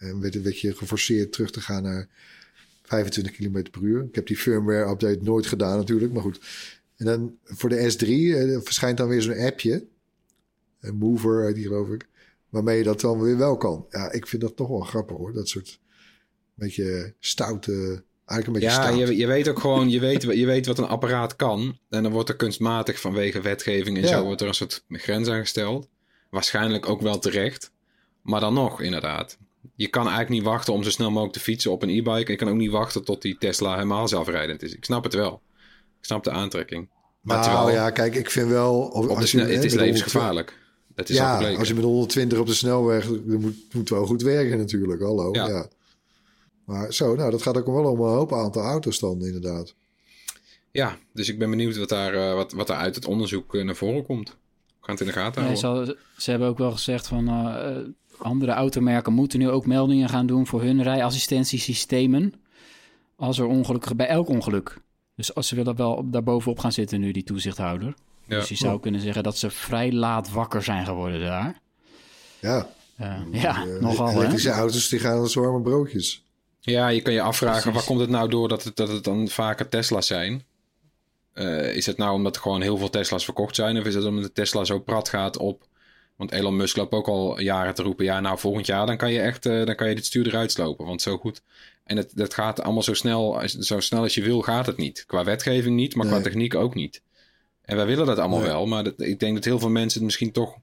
En 0.00 0.20
werd, 0.20 0.42
werd 0.42 0.60
je 0.60 0.76
geforceerd 0.76 1.32
terug 1.32 1.50
te 1.50 1.60
gaan 1.60 1.82
naar 1.82 2.08
25 2.82 3.32
km 3.32 3.70
per 3.70 3.82
uur. 3.82 4.02
Ik 4.04 4.14
heb 4.14 4.26
die 4.26 4.36
firmware 4.36 4.90
update 4.90 5.18
nooit 5.22 5.46
gedaan 5.46 5.76
natuurlijk, 5.78 6.12
maar 6.12 6.22
goed. 6.22 6.40
En 6.96 7.06
dan 7.06 7.36
voor 7.44 7.68
de 7.68 7.92
S3 7.92 8.06
eh, 8.08 8.58
verschijnt 8.62 8.98
dan 8.98 9.08
weer 9.08 9.22
zo'n 9.22 9.38
appje. 9.38 9.84
Een 10.80 10.96
mover 10.96 11.46
heet 11.46 11.54
die 11.54 11.64
geloof 11.64 11.88
ik. 11.88 12.08
Waarmee 12.48 12.78
je 12.78 12.84
dat 12.84 13.00
dan 13.00 13.20
weer 13.20 13.36
wel 13.36 13.56
kan. 13.56 13.86
Ja, 13.90 14.12
ik 14.12 14.26
vind 14.26 14.42
dat 14.42 14.56
toch 14.56 14.68
wel 14.68 14.80
grappig 14.80 15.16
hoor. 15.16 15.32
Dat 15.32 15.48
soort 15.48 15.80
beetje 16.54 17.14
stoute, 17.18 17.72
eigenlijk 18.24 18.46
een 18.46 18.52
beetje 18.52 18.68
ja 18.68 18.82
stout. 18.92 19.08
je, 19.08 19.16
je 19.16 19.26
weet 19.26 19.48
ook 19.48 19.58
gewoon, 19.60 19.90
je 19.90 20.00
weet, 20.00 20.22
je 20.22 20.46
weet 20.46 20.66
wat 20.66 20.78
een 20.78 20.84
apparaat 20.84 21.36
kan. 21.36 21.78
En 21.88 22.02
dan 22.02 22.12
wordt 22.12 22.28
er 22.28 22.36
kunstmatig 22.36 23.00
vanwege 23.00 23.40
wetgeving 23.40 23.96
en 23.96 24.02
Ja. 24.02 24.08
zo 24.08 24.24
wordt 24.24 24.40
er 24.40 24.48
een 24.48 24.54
soort 24.54 24.84
grens 24.88 25.28
aan 25.28 25.40
gesteld. 25.40 25.88
Waarschijnlijk 26.30 26.88
ook 26.88 27.00
wel 27.00 27.18
terecht. 27.18 27.70
Maar 28.22 28.40
dan 28.40 28.54
nog, 28.54 28.80
inderdaad. 28.80 29.38
Je 29.80 29.88
kan 29.88 30.06
eigenlijk 30.06 30.30
niet 30.30 30.42
wachten 30.42 30.72
om 30.72 30.82
zo 30.82 30.90
snel 30.90 31.10
mogelijk 31.10 31.32
te 31.32 31.40
fietsen 31.40 31.70
op 31.70 31.82
een 31.82 31.88
e-bike. 31.88 32.30
Je 32.30 32.36
kan 32.36 32.48
ook 32.48 32.56
niet 32.56 32.70
wachten 32.70 33.04
tot 33.04 33.22
die 33.22 33.36
Tesla 33.38 33.74
helemaal 33.74 34.08
zelfrijdend 34.08 34.62
is. 34.62 34.74
Ik 34.74 34.84
snap 34.84 35.04
het 35.04 35.14
wel. 35.14 35.40
Ik 35.98 36.04
snap 36.04 36.24
de 36.24 36.30
aantrekking. 36.30 36.88
Maar 37.20 37.38
nou 37.38 37.48
terwijl, 37.48 37.76
ja, 37.76 37.90
kijk, 37.90 38.14
ik 38.14 38.30
vind 38.30 38.48
wel... 38.48 38.80
Of, 38.80 39.02
op 39.02 39.08
de 39.08 39.14
als 39.14 39.30
je, 39.30 39.40
het 39.40 39.64
is 39.64 39.72
met 39.72 39.80
levensgevaarlijk. 39.80 40.58
Dat 40.94 41.08
is 41.08 41.20
al 41.20 41.40
Ja, 41.40 41.58
als 41.58 41.68
je 41.68 41.74
met 41.74 41.84
120 41.84 42.38
op 42.38 42.46
de 42.46 42.54
snelweg... 42.54 43.06
Dat 43.06 43.40
moet, 43.40 43.74
moet 43.74 43.88
wel 43.88 44.06
goed 44.06 44.22
werken 44.22 44.58
natuurlijk, 44.58 45.02
hallo. 45.02 45.32
Ja. 45.32 45.48
Ja. 45.48 45.68
Maar 46.64 46.92
zo, 46.92 47.14
nou, 47.14 47.30
dat 47.30 47.42
gaat 47.42 47.56
ook 47.56 47.66
wel 47.66 47.90
om 47.90 48.00
een 48.00 48.12
hoop 48.12 48.32
aantal 48.32 48.62
auto's 48.62 48.98
dan 48.98 49.24
inderdaad. 49.24 49.74
Ja, 50.70 50.98
dus 51.12 51.28
ik 51.28 51.38
ben 51.38 51.50
benieuwd 51.50 51.76
wat 51.76 51.88
daar, 51.88 52.14
eh, 52.14 52.34
wat, 52.34 52.52
wat 52.52 52.66
daar 52.66 52.78
uit 52.78 52.94
het 52.94 53.04
onderzoek 53.04 53.54
eh, 53.54 53.64
naar 53.64 53.76
voren 53.76 54.04
komt. 54.04 54.28
We 54.28 54.34
gaan 54.80 54.94
het 54.94 55.00
in 55.00 55.06
de 55.06 55.12
gaten 55.12 55.44
Nee, 55.44 55.56
houden. 55.56 55.86
ze, 55.86 56.22
ze 56.22 56.30
hebben 56.30 56.48
ook 56.48 56.58
wel 56.58 56.72
gezegd 56.72 57.06
van 57.06 57.28
eh, 57.28 57.76
andere 58.22 58.52
automerken 58.52 59.12
moeten 59.12 59.38
nu 59.38 59.50
ook 59.50 59.66
meldingen 59.66 60.08
gaan 60.08 60.26
doen 60.26 60.46
voor 60.46 60.62
hun 60.62 60.82
rijassistentiesystemen. 60.82 62.34
Als 63.16 63.38
er 63.38 63.46
ongelukken, 63.46 63.96
bij 63.96 64.06
elk 64.08 64.28
ongeluk. 64.28 64.76
Dus 65.16 65.34
als 65.34 65.48
ze 65.48 65.54
willen 65.54 65.76
wel 65.76 65.92
op- 65.94 66.12
daar 66.12 66.22
bovenop 66.22 66.58
gaan 66.58 66.72
zitten 66.72 67.00
nu, 67.00 67.12
die 67.12 67.24
toezichthouder. 67.24 67.94
Ja. 68.26 68.38
Dus 68.38 68.48
je 68.48 68.54
zou 68.56 68.80
kunnen 68.80 69.00
zeggen 69.00 69.22
dat 69.22 69.38
ze 69.38 69.50
vrij 69.50 69.92
laat 69.92 70.30
wakker 70.30 70.62
zijn 70.62 70.84
geworden 70.86 71.20
daar. 71.20 71.60
Ja, 72.40 72.68
Eh, 72.96 73.16
ja, 73.32 73.64
eh, 73.66 73.80
nogal 73.80 74.06
hè. 74.08 74.14
elektrische 74.16 74.50
auto's 74.50 74.88
die 74.88 74.98
gaan 74.98 75.18
als 75.18 75.34
warme 75.34 75.60
broodjes. 75.60 76.22
Ja, 76.60 76.88
je 76.88 77.00
kan 77.00 77.12
je 77.12 77.20
afvragen, 77.22 77.60
Precies. 77.60 77.78
waar 77.78 77.86
komt 77.88 78.00
het 78.00 78.10
nou 78.10 78.28
door 78.28 78.48
dat 78.48 78.64
het, 78.64 78.76
dat 78.76 78.88
het 78.88 79.04
dan 79.04 79.28
vaker 79.28 79.68
Tesla's 79.68 80.06
zijn? 80.06 80.44
Eh, 81.32 81.76
is 81.76 81.86
het 81.86 81.96
nou 81.96 82.14
omdat 82.14 82.36
er 82.36 82.42
gewoon 82.42 82.62
heel 82.62 82.76
veel 82.76 82.90
Tesla's 82.90 83.24
verkocht 83.24 83.54
zijn? 83.54 83.78
Of 83.78 83.84
is 83.84 83.94
het 83.94 84.04
omdat 84.04 84.24
de 84.24 84.32
Tesla 84.32 84.64
zo 84.64 84.78
prat 84.80 85.08
gaat 85.08 85.36
op... 85.36 85.66
Want 86.20 86.32
Elon 86.32 86.56
Musk 86.56 86.76
loopt 86.76 86.92
ook 86.92 87.08
al 87.08 87.40
jaren 87.40 87.74
te 87.74 87.82
roepen... 87.82 88.04
Ja, 88.04 88.20
nou, 88.20 88.38
volgend 88.38 88.66
jaar 88.66 88.86
dan 88.86 88.96
kan 88.96 89.12
je 89.12 89.20
echt 89.20 89.46
eh, 89.46 89.64
dan 89.64 89.74
kan 89.74 89.88
je 89.88 89.94
dit 89.94 90.06
stuur 90.06 90.26
eruit 90.26 90.52
slopen. 90.52 90.86
Want 90.86 91.02
zo 91.02 91.16
goed... 91.18 91.42
En 91.84 91.96
het, 91.96 92.10
dat 92.14 92.34
gaat 92.34 92.60
allemaal 92.60 92.82
zo 92.82 92.94
snel, 92.94 93.40
als- 93.40 93.52
zo 93.52 93.80
snel 93.80 94.02
als 94.02 94.14
je 94.14 94.22
wil 94.22 94.42
gaat 94.42 94.66
het 94.66 94.76
niet. 94.76 95.04
Qua 95.06 95.24
wetgeving 95.24 95.76
niet, 95.76 95.94
maar 95.94 96.06
qua 96.06 96.20
techniek 96.20 96.54
ook 96.54 96.74
niet. 96.74 97.02
En 97.62 97.76
wij 97.76 97.86
willen 97.86 98.06
dat 98.06 98.18
allemaal 98.18 98.38
Nee. 98.38 98.48
wel. 98.48 98.66
Maar 98.66 98.84
dat, 98.84 98.94
ik 98.96 99.18
denk 99.20 99.34
dat 99.34 99.44
heel 99.44 99.58
veel 99.58 99.68
mensen 99.70 99.98
het 99.98 100.04
misschien 100.06 100.32
toch 100.32 100.56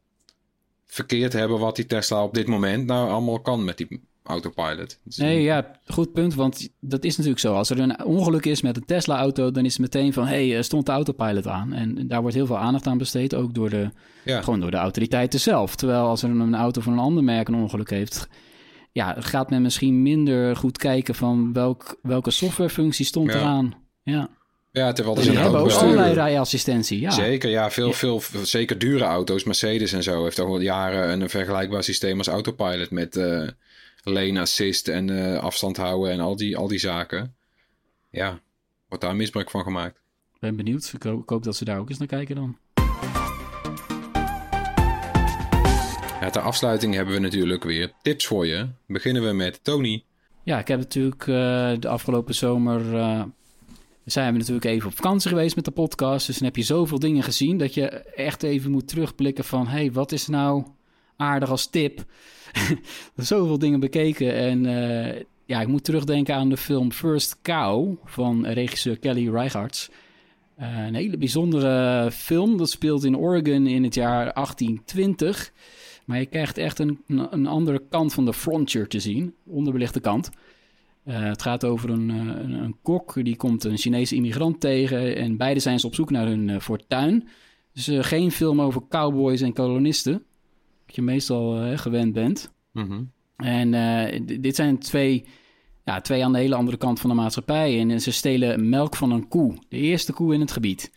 verkeerd 0.85 1.33
hebben... 1.33 1.59
wat 1.59 1.75
die 1.75 1.85
Tesla 1.85 2.23
op 2.23 2.33
dit 2.33 2.47
moment 2.47 2.85
nou 2.85 3.09
allemaal 3.09 3.39
kan 3.39 3.63
met 3.65 3.77
die 3.77 4.01
autopilot. 4.27 4.99
Dus- 5.03 5.17
Nee, 5.17 5.41
ja, 5.41 5.71
goed 5.85 6.13
punt. 6.13 6.33
Want 6.35 6.69
dat 6.79 7.03
is 7.03 7.11
natuurlijk 7.13 7.41
zo. 7.41 7.53
Als 7.53 7.69
er 7.69 7.79
een 7.79 8.03
ongeluk 8.05 8.45
is 8.45 8.61
met 8.61 8.77
een 8.77 8.85
Tesla-auto, 8.85 9.51
dan 9.51 9.65
is 9.65 9.71
het 9.71 9.81
meteen 9.81 10.13
van: 10.13 10.27
hé, 10.27 10.47
hey, 10.47 10.57
er 10.57 10.63
stond 10.63 10.85
de 10.85 10.91
autopilot 10.91 11.47
aan. 11.47 11.73
En 11.73 12.07
daar 12.07 12.21
wordt 12.21 12.35
heel 12.35 12.45
veel 12.45 12.57
aandacht 12.57 12.87
aan 12.87 12.97
besteed, 12.97 13.35
ook 13.35 13.53
door 13.53 13.69
de, 13.69 13.89
ja. 14.23 14.41
gewoon 14.41 14.59
door 14.59 14.71
de 14.71 14.77
autoriteiten 14.77 15.39
zelf. 15.39 15.75
Terwijl 15.75 16.05
als 16.05 16.23
er 16.23 16.29
een 16.29 16.55
auto 16.55 16.81
van 16.81 16.93
een 16.93 16.99
ander 16.99 17.23
merk 17.23 17.47
een 17.47 17.55
ongeluk 17.55 17.89
heeft, 17.89 18.27
ja, 18.91 19.15
gaat 19.19 19.49
men 19.49 19.61
misschien 19.61 20.01
minder 20.01 20.55
goed 20.55 20.77
kijken 20.77 21.15
van 21.15 21.53
welk, 21.53 21.99
welke 22.01 22.31
softwarefunctie 22.31 23.05
stond 23.05 23.31
Ja. 23.31 23.39
eraan. 23.39 23.73
Ja, 24.03 24.29
Ja, 24.71 24.91
terwijl 24.91 25.15
er 25.17 25.21
die 25.23 25.31
zijn 25.31 25.43
hebben 25.43 25.61
ook 25.61 25.71
allerlei 25.71 26.13
rijassistentie. 26.13 26.99
Ja. 26.99 27.11
Zeker, 27.11 27.49
ja, 27.49 27.71
veel, 27.71 27.87
Ja. 27.87 27.93
veel, 27.93 28.21
zeker 28.43 28.77
dure 28.77 29.03
auto's. 29.03 29.43
Mercedes 29.43 29.91
en 29.93 30.03
zo 30.03 30.23
heeft 30.23 30.39
al 30.39 30.47
wel 30.47 30.59
jaren 30.59 31.21
een 31.21 31.29
vergelijkbaar 31.29 31.83
systeem 31.83 32.17
als 32.17 32.27
Autopilot 32.27 32.91
met 32.91 33.15
eh 33.15 33.47
lane 34.09 34.39
assist 34.39 34.87
en 34.87 35.09
eh, 35.09 35.39
afstand 35.39 35.77
houden 35.77 36.11
en 36.11 36.19
al 36.19 36.35
die, 36.35 36.57
al 36.57 36.67
die 36.67 36.79
zaken. 36.79 37.35
Ja, 38.09 38.39
wordt 38.87 39.03
daar 39.03 39.15
misbruik 39.15 39.49
van 39.49 39.63
gemaakt. 39.63 40.01
Ben 40.39 40.55
benieuwd. 40.55 40.91
Ik 40.93 41.03
hoop, 41.03 41.21
ik 41.21 41.29
hoop 41.29 41.43
dat 41.43 41.55
ze 41.55 41.65
daar 41.65 41.79
ook 41.79 41.89
eens 41.89 41.97
naar 41.97 42.07
kijken 42.07 42.35
dan. 42.35 42.57
Ja, 46.21 46.29
ter 46.29 46.41
afsluiting 46.41 46.93
hebben 46.93 47.13
we 47.13 47.19
natuurlijk 47.19 47.63
weer 47.63 47.91
tips 48.01 48.25
voor 48.25 48.45
je. 48.45 48.67
Beginnen 48.87 49.23
we 49.23 49.33
met 49.33 49.63
Tony. 49.63 50.03
Ja, 50.43 50.59
ik 50.59 50.67
heb 50.67 50.79
natuurlijk 50.79 51.21
eh, 51.21 51.71
de 51.79 51.87
afgelopen 51.87 52.35
zomer. 52.35 52.95
eh, 52.95 53.23
zijn 54.05 54.31
we 54.31 54.39
natuurlijk 54.39 54.65
even 54.65 54.87
op 54.87 54.95
vakantie 54.95 55.29
geweest 55.29 55.55
met 55.55 55.65
de 55.65 55.71
podcast. 55.71 56.27
Dus 56.27 56.37
dan 56.37 56.45
heb 56.47 56.55
je 56.55 56.63
zoveel 56.63 56.99
dingen 56.99 57.23
gezien 57.23 57.57
dat 57.57 57.73
je 57.73 57.87
echt 58.01 58.43
even 58.43 58.71
moet 58.71 58.87
terugblikken 58.87 59.43
van: 59.43 59.67
hé, 59.67 59.77
hey, 59.77 59.91
wat 59.91 60.11
is 60.11 60.27
nou 60.27 60.63
aardig 61.17 61.49
als 61.49 61.67
tip? 61.67 62.05
zoveel 63.15 63.59
dingen 63.59 63.79
bekeken. 63.79 64.33
En 64.33 64.65
eh, 64.65 65.23
ja, 65.45 65.61
ik 65.61 65.67
moet 65.67 65.83
terugdenken 65.83 66.35
aan 66.35 66.49
de 66.49 66.57
film 66.57 66.91
First 66.91 67.41
Cow 67.41 67.95
van 68.05 68.45
regisseur 68.45 68.99
Kelly 68.99 69.29
Reichardt. 69.29 69.89
Eh, 70.57 70.85
een 70.85 70.95
hele 70.95 71.17
bijzondere 71.17 72.11
film. 72.11 72.57
Dat 72.57 72.69
speelt 72.69 73.03
in 73.03 73.17
Oregon 73.17 73.67
in 73.67 73.83
het 73.83 73.93
jaar 73.93 74.33
1820. 74.33 75.51
Maar 76.05 76.19
je 76.19 76.25
krijgt 76.25 76.57
echt 76.57 76.79
een, 76.79 77.01
een, 77.07 77.47
andere 77.47 77.81
kant 77.89 78.13
van 78.13 78.25
de 78.25 78.33
frontier 78.33 78.87
te 78.87 78.99
zien. 78.99 79.33
Onderbelichte 79.45 79.99
kant. 79.99 80.29
Eh, 81.03 81.23
het 81.23 81.41
gaat 81.41 81.65
over 81.65 81.89
een, 81.89 82.09
een, 82.09 82.51
een 82.51 82.75
kok. 82.81 83.23
Die 83.23 83.35
komt 83.35 83.63
een 83.63 83.77
Chinese 83.77 84.15
immigrant 84.15 84.59
tegen. 84.59 85.15
En 85.15 85.37
beide 85.37 85.59
zijn 85.59 85.79
ze 85.79 85.87
op 85.87 85.95
zoek 85.95 86.09
naar 86.09 86.27
hun 86.27 86.49
eh, 86.49 86.59
fortuin. 86.59 87.27
Dus 87.73 87.89
geen 88.07 88.31
film 88.31 88.61
over 88.61 88.81
cowboys 88.89 89.41
en 89.41 89.53
kolonisten. 89.53 90.23
Je 90.87 91.01
meestal 91.01 91.61
eh, 91.61 91.77
gewend 91.77 92.13
bent. 92.13 92.51
Mhm. 92.71 93.03
En 93.37 93.73
eh, 93.73 94.21
dit 94.39 94.55
zijn 94.55 94.79
twee, 94.79 95.25
ja, 95.85 96.01
twee 96.01 96.23
aan 96.25 96.31
de 96.33 96.39
hele 96.39 96.55
andere 96.55 96.77
kant 96.77 96.99
van 96.99 97.09
de 97.09 97.15
maatschappij. 97.15 97.79
En 97.79 97.91
eh, 97.91 97.97
ze 97.97 98.11
stelen 98.11 98.69
melk 98.69 98.95
van 98.95 99.11
een 99.11 99.27
koe. 99.27 99.55
De 99.69 99.77
eerste 99.77 100.13
koe 100.13 100.33
in 100.33 100.39
het 100.39 100.51
gebied. 100.51 100.91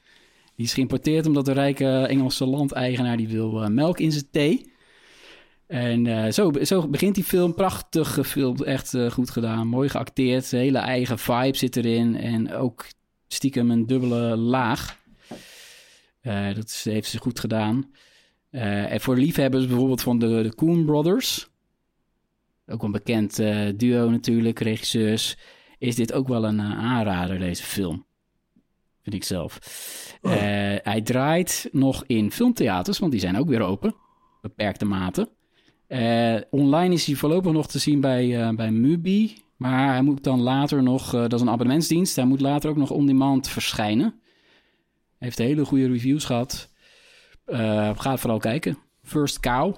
Die 0.56 0.66
is 0.66 0.74
geïmporteerd 0.74 1.26
omdat 1.26 1.44
de 1.44 1.52
rijke 1.52 2.06
Engelse 2.06 2.46
landeigenaar... 2.46 3.16
die 3.16 3.28
wil 3.28 3.70
melk 3.70 3.98
in 4.00 4.12
zijn 4.12 4.28
thee. 4.30 4.68
En 5.66 6.32
zo, 6.34 6.52
zo 6.62 6.88
begint 6.88 7.14
die 7.14 7.24
film. 7.24 7.54
Prachtig 7.54 8.14
gefilmd, 8.14 8.62
echt 8.62 8.96
goed 9.10 9.30
gedaan. 9.30 9.66
Mooi 9.66 9.88
geacteerd. 9.88 10.50
Hele 10.50 10.78
eigen 10.78 11.18
vibe 11.18 11.56
zit 11.56 11.76
erin. 11.76 12.16
En 12.16 12.52
ook 12.52 12.86
stiekem 13.28 13.70
een 13.70 13.86
dubbele 13.86 14.36
laag. 14.36 14.98
Dat 16.54 16.64
is- 16.68 16.84
heeft 16.84 17.08
ze 17.10 17.18
goed 17.18 17.40
gedaan. 17.40 17.90
Eh, 18.50 18.92
en 18.92 19.00
voor 19.00 19.16
liefhebbers 19.16 19.66
bijvoorbeeld 19.66 20.02
van 20.02 20.18
de, 20.18 20.42
de 20.42 20.54
Coen 20.54 20.84
Brothers... 20.84 21.48
ook 22.66 22.82
een 22.82 22.92
bekend 22.92 23.38
eh, 23.38 23.68
duo 23.76 24.10
natuurlijk, 24.10 24.58
regisseurs... 24.58 25.36
is 25.78 25.94
dit 25.94 26.12
ook 26.12 26.28
wel 26.28 26.44
een 26.44 26.60
eh, 26.60 26.78
aanrader, 26.78 27.38
deze 27.38 27.62
film. 27.62 28.04
Vind 29.02 29.14
ik 29.16 29.24
zelf. 29.24 29.58
Oh. 30.22 30.32
Hij 30.82 31.00
draait 31.04 31.68
nog 31.72 32.04
in 32.06 32.32
filmtheaters, 32.32 32.98
want 32.98 33.12
die 33.12 33.20
zijn 33.20 33.38
ook 33.38 33.48
weer 33.48 33.60
open. 33.60 33.94
Beperkte 34.40 34.84
mate. 34.84 35.28
Online 36.50 36.94
is 36.94 37.06
hij 37.06 37.14
voorlopig 37.14 37.52
nog 37.52 37.66
te 37.68 37.78
zien 37.78 38.00
bij, 38.00 38.42
eh, 38.42 38.54
bij 38.54 38.70
Mubi. 38.70 39.42
Maar 39.56 39.92
hij 39.92 40.02
moet 40.02 40.24
dan 40.24 40.40
later 40.40 40.82
nog, 40.82 41.10
dat 41.10 41.32
is 41.32 41.40
een 41.40 41.50
abonnementsdienst, 41.50 42.16
hij 42.16 42.24
moet 42.24 42.40
later 42.40 42.70
ook 42.70 42.76
nog 42.76 42.90
on-demand 42.90 43.48
verschijnen. 43.48 44.14
Hij 45.18 45.28
heeft 45.28 45.38
hele 45.38 45.64
goede 45.64 45.86
reviews 45.86 46.24
gehad. 46.24 46.69
Eh 47.50 47.90
ga 47.98 48.16
vooral 48.16 48.38
kijken. 48.38 48.78
First 49.04 49.40
Cow. 49.40 49.76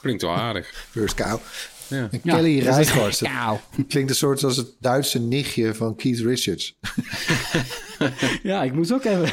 Klinkt 0.00 0.22
wel 0.22 0.36
aardig. 0.36 0.86
First 0.90 1.14
Cow. 1.14 1.40
Ja. 1.88 2.08
En 2.10 2.20
Ja, 2.22 2.34
Kelly 2.34 2.58
is- 2.58 2.64
Reichardt. 2.64 3.18
Cow. 3.18 3.56
Klinkt 3.88 4.10
een 4.10 4.16
soort 4.16 4.44
als 4.44 4.56
het 4.56 4.68
Duitse 4.80 5.20
nichtje 5.20 5.74
van 5.74 5.96
Keith 5.96 6.18
Richards. 6.18 6.78
Ja, 8.42 8.62
ik 8.62 8.72
moest 8.72 8.92
ook 8.92 9.04
even... 9.04 9.32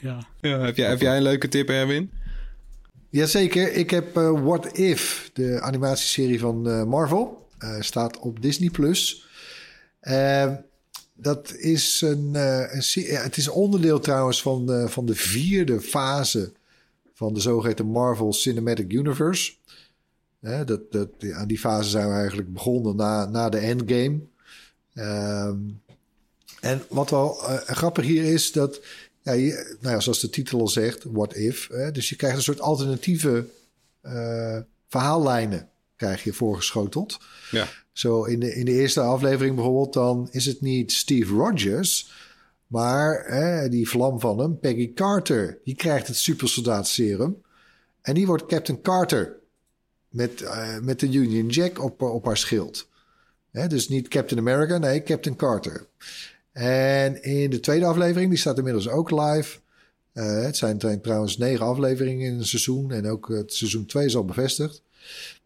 ja. 0.00 0.26
Ja, 0.40 0.58
heb, 0.58 0.76
jij, 0.76 0.88
heb 0.88 1.00
jij 1.00 1.16
een 1.16 1.22
leuke 1.22 1.48
tip, 1.48 1.68
Erwin? 1.68 2.10
Jazeker, 3.10 3.72
ik 3.72 3.90
heb 3.90 4.16
eh, 4.16 4.42
What 4.44 4.78
If, 4.78 5.30
de 5.32 5.60
animatieserie 5.60 6.40
van 6.40 6.68
eh, 6.68 6.84
Marvel. 6.84 7.48
Eh, 7.58 7.80
staat 7.80 8.18
op 8.18 8.42
Disney+. 8.42 8.70
Plus. 8.70 9.26
Eh, 11.20 11.24
dat 11.24 11.54
is 11.54 12.00
een, 12.00 12.34
eh, 12.34 13.22
het 13.22 13.36
is 13.36 13.48
onderdeel 13.48 14.00
trouwens 14.00 14.42
van, 14.42 14.72
eh, 14.72 14.88
van 14.88 15.06
de 15.06 15.14
vierde 15.14 15.80
fase 15.80 16.52
van 17.14 17.34
de 17.34 17.40
zogeheten 17.40 17.86
Marvel 17.86 18.32
Cinematic 18.32 18.92
Universe. 18.92 19.52
Hè, 20.40 20.64
dat, 20.64 20.92
dat, 20.92 21.08
aan 21.32 21.48
die 21.48 21.58
fase 21.58 21.90
zijn 21.90 22.08
we 22.08 22.14
eigenlijk 22.14 22.52
begonnen 22.52 22.96
na, 22.96 23.26
na 23.26 23.48
de 23.48 23.58
Endgame. 23.58 24.20
Ehm, 24.94 25.58
en 26.60 26.82
wat 26.88 27.10
wel 27.10 27.48
eh, 27.48 27.56
grappig 27.56 28.04
hier 28.04 28.24
is, 28.24 28.52
dat 28.52 28.80
ja, 29.22 29.32
je, 29.32 29.76
nou 29.80 29.94
ja, 29.94 30.00
zoals 30.00 30.20
de 30.20 30.30
titel 30.30 30.60
al 30.60 30.68
zegt, 30.68 31.04
what 31.04 31.34
if. 31.34 31.66
Dus 31.92 32.08
je 32.08 32.16
krijgt 32.16 32.36
een 32.36 32.42
soort 32.42 32.60
alternatieve 32.60 33.46
eh, 34.00 34.58
verhaallijnen 34.88 35.68
krijg 35.96 36.24
je 36.24 36.32
voorgeschoteld. 36.32 37.18
Ja. 37.50 37.68
Zo 38.00 38.24
in 38.24 38.40
de, 38.40 38.54
in 38.54 38.64
de 38.64 38.72
eerste 38.72 39.00
aflevering 39.00 39.54
bijvoorbeeld, 39.54 39.92
dan 39.92 40.28
is 40.30 40.46
het 40.46 40.60
niet 40.60 40.92
Steve 40.92 41.34
Rogers, 41.34 42.12
maar 42.66 43.26
die 43.70 43.88
vlam 43.88 44.20
van 44.20 44.38
hem, 44.38 44.58
Peggy 44.58 44.92
Carter. 44.92 45.58
Die 45.64 45.74
krijgt 45.74 46.06
het 46.06 46.16
supersoldaat 46.16 46.88
serum 46.88 47.42
en 48.02 48.14
die 48.14 48.26
wordt 48.26 48.46
Captain 48.46 48.80
Carter 48.82 49.36
met, 50.08 50.42
eh, 50.42 50.78
met 50.78 51.00
de 51.00 51.06
Union 51.12 51.48
Jack 51.48 51.82
op, 51.82 52.02
op 52.02 52.24
haar 52.24 52.36
schild. 52.36 52.88
Hè, 53.50 53.66
dus 53.66 53.88
niet 53.88 54.08
Captain 54.08 54.40
America, 54.40 54.78
nee, 54.78 55.02
Captain 55.02 55.36
Carter. 55.36 55.86
En 56.52 57.22
in 57.22 57.50
de 57.50 57.60
tweede 57.60 57.86
aflevering, 57.86 58.30
die 58.30 58.38
staat 58.38 58.58
inmiddels 58.58 58.88
ook 58.88 59.10
live. 59.10 59.58
Eh, 60.12 60.42
het 60.42 60.56
zijn 60.56 60.78
tr- 60.78 61.00
trouwens 61.02 61.38
negen 61.38 61.66
afleveringen 61.66 62.26
in 62.32 62.38
een 62.38 62.46
seizoen. 62.46 62.92
En 62.92 63.06
ook 63.06 63.28
het 63.28 63.54
seizoen 63.54 63.86
2 63.86 64.04
is 64.06 64.16
al 64.16 64.24
bevestigd. 64.24 64.82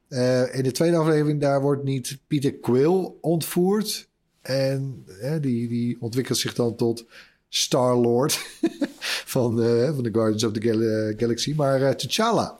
Eh, 0.09 0.55
in 0.55 0.63
de 0.63 0.73
tweede 0.73 0.97
aflevering, 0.97 1.41
daar 1.41 1.61
wordt 1.61 1.85
niet 1.85 2.19
Peter 2.27 2.55
Quill 2.55 3.13
ontvoerd. 3.21 4.09
En 4.43 5.05
die, 5.41 5.69
die 5.69 5.97
ontwikkelt 6.01 6.39
zich 6.39 6.55
dan 6.55 6.77
tot 6.77 7.05
Star-Lord 7.49 8.41
van, 9.35 9.63
eh, 9.63 9.95
van 9.95 10.03
de 10.03 10.11
Guardians 10.13 10.45
of 10.45 10.53
the 10.53 10.63
Gal- 10.63 10.81
eh, 10.81 11.15
Galaxy. 11.19 11.55
Maar 11.57 11.97
T'Challa. 11.97 12.59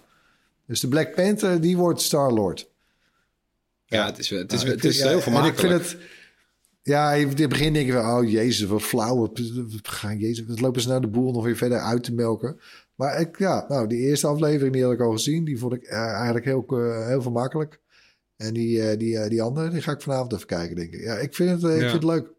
Dus 0.67 0.81
de 0.81 0.89
Black 0.89 1.15
Panther, 1.15 1.61
die 1.61 1.77
wordt 1.77 2.01
Star-Lord. 2.01 2.71
Ja, 3.87 4.07
het 4.07 4.19
is, 4.19 4.31
het 4.31 4.53
is, 4.53 4.63
Nou, 4.63 4.75
het 4.75 4.85
is 4.85 5.03
heel 5.03 5.11
en 5.11 5.23
vermakelijk. 5.23 5.61
Ik 5.61 5.69
vind 5.69 5.83
het... 5.83 5.97
Ja, 6.83 7.13
in 7.13 7.29
het 7.29 7.49
begin 7.49 7.73
denk 7.73 7.87
je 7.87 7.93
van, 7.93 8.17
oh 8.17 8.31
jezus, 8.31 8.69
wat 8.69 8.83
flauw. 8.83 9.17
Wat, 9.17 9.41
gaan 9.83 10.19
jezus, 10.19 10.47
wat 10.47 10.61
lopen 10.61 10.81
ze 10.81 10.89
nou 10.89 11.01
de 11.01 11.07
boel 11.07 11.33
nog 11.33 11.45
weer 11.45 11.57
verder 11.57 11.79
uit 11.79 12.05
te 12.05 12.13
melken. 12.13 12.61
Maar 12.95 13.21
ik, 13.21 13.39
ja, 13.39 13.65
nou, 13.69 13.87
die 13.89 13.99
eerste 13.99 14.27
aflevering 14.27 14.73
die 14.73 14.83
had 14.85 14.93
ik 14.93 15.01
al 15.01 15.13
gezien. 15.13 15.45
Die 15.45 15.59
vond 15.59 15.73
ik 15.75 15.83
eh, 15.83 15.99
eigenlijk 15.99 16.45
heel, 16.45 16.65
eh, 16.69 17.07
heel 17.07 17.23
vermakkelijk. 17.23 17.81
En 18.37 18.55
die, 18.55 18.83
eh, 18.83 18.99
die, 18.99 19.29
die 19.29 19.43
andere, 19.43 19.71
die 19.71 19.83
ga 19.83 19.93
ik 19.93 20.01
vanavond 20.03 20.33
even 20.33 20.47
kijken, 20.47 20.77
denk 20.77 20.93
ik. 20.95 21.01
Ja, 21.01 21.15
ik 21.19 21.35
vind 21.35 21.51
het, 21.51 21.63
ik 21.73 21.81
Ja. 21.81 21.91
vind 21.91 22.03
het 22.03 22.05
leuk. 22.13 22.33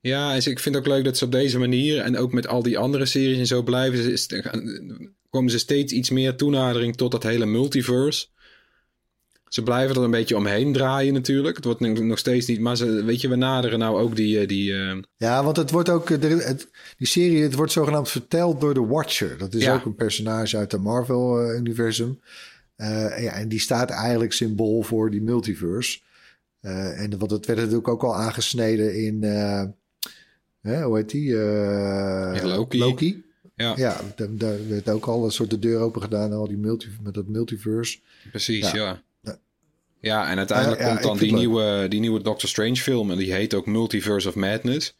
Ja, 0.00 0.30
en 0.30 0.36
ik 0.36 0.58
vind 0.58 0.74
het 0.74 0.76
ook 0.76 0.86
leuk 0.92 1.04
dat 1.04 1.16
ze 1.16 1.24
op 1.24 1.32
deze 1.32 1.58
manier 1.58 2.00
en 2.00 2.16
ook 2.16 2.32
met 2.32 2.46
al 2.46 2.62
die 2.62 2.78
andere 2.78 3.06
series 3.06 3.38
en 3.38 3.46
zo 3.46 3.62
blijven. 3.62 4.18
ze- 4.18 5.04
komen 5.30 5.50
ze 5.50 5.58
steeds 5.58 5.92
iets 5.92 6.10
meer 6.10 6.36
toenadering 6.36 6.96
tot 6.96 7.10
dat 7.10 7.22
hele 7.22 7.46
multiverse. 7.46 8.26
Ze 9.48 9.62
blijven 9.62 9.96
er 9.96 10.02
een 10.02 10.10
beetje 10.10 10.36
omheen 10.36 10.72
draaien 10.72 11.12
natuurlijk. 11.14 11.56
Het 11.56 11.64
wordt 11.64 11.80
nog 11.80 12.18
steeds 12.18 12.46
niet, 12.46 12.60
maar 12.60 12.76
ze, 12.76 13.04
weet 13.04 13.20
je, 13.20 13.28
we 13.28 13.36
naderen 13.36 13.78
nou 13.78 14.00
ook 14.00 14.16
die... 14.16 14.40
eh, 14.40 14.48
die 14.48 14.72
eh, 14.74 14.96
Ja, 15.16 15.44
want 15.44 15.56
het 15.56 15.70
wordt 15.70 15.88
ook, 15.88 16.10
eh, 16.10 16.22
er- 16.30 16.46
het, 16.46 16.68
die 16.98 17.06
serie, 17.06 17.42
het 17.42 17.54
wordt 17.54 17.72
zogenaamd 17.72 18.08
verteld 18.10 18.60
door 18.60 18.74
de 18.74 18.86
Watcher. 18.86 19.38
Dat 19.38 19.54
is 19.54 19.62
Ja. 19.62 19.74
ook 19.74 19.84
een 19.84 19.94
personage 19.94 20.56
uit 20.56 20.72
het 20.72 20.82
Marvel-universum. 20.82 22.20
Eh, 22.76 23.22
ja, 23.22 23.32
en 23.32 23.48
die 23.48 23.60
staat 23.60 23.90
eigenlijk 23.90 24.32
symbool 24.32 24.82
voor 24.82 25.10
die 25.10 25.22
multiverse. 25.22 25.98
Eh, 26.60 27.00
en 27.02 27.18
wat 27.18 27.30
het 27.30 27.46
werd 27.46 27.58
natuurlijk 27.58 27.88
ook 27.88 28.02
al 28.04 28.14
aangesneden 28.16 29.04
in, 29.04 29.22
eh, 29.24 29.62
hè, 30.60 30.82
hoe 30.82 30.96
heet 30.96 31.10
die? 31.10 31.38
Eh, 31.42 32.44
Loki. 32.44 32.78
Loki. 32.78 33.22
ja, 33.54 33.72
Ja, 33.76 34.00
daar, 34.16 34.28
daar 34.30 34.68
werd 34.68 34.88
ook 34.88 35.06
al 35.06 35.24
een 35.24 35.30
soort 35.30 35.50
de 35.50 35.58
deur 35.58 35.78
open 35.80 36.02
gedaan, 36.02 36.32
al 36.32 36.48
die 36.48 36.56
multi, 36.56 36.86
met 37.02 37.14
dat 37.14 37.26
multiverse. 37.26 37.98
precies, 38.30 38.70
Ja. 38.70 38.74
ja. 38.76 39.02
Ja. 40.06 40.30
En 40.30 40.38
uiteindelijk 40.38 40.80
ja, 40.80 40.88
komt 40.90 41.02
dan 41.02 41.16
die 41.18 41.32
nieuwe, 41.34 41.86
die 41.88 42.00
nieuwe 42.00 42.22
Doctor 42.22 42.48
Strange 42.48 42.76
film. 42.76 43.10
En 43.10 43.16
die 43.18 43.32
heet 43.32 43.54
ook 43.54 43.66
Multiverse 43.66 44.28
of 44.28 44.34
Madness. 44.34 44.96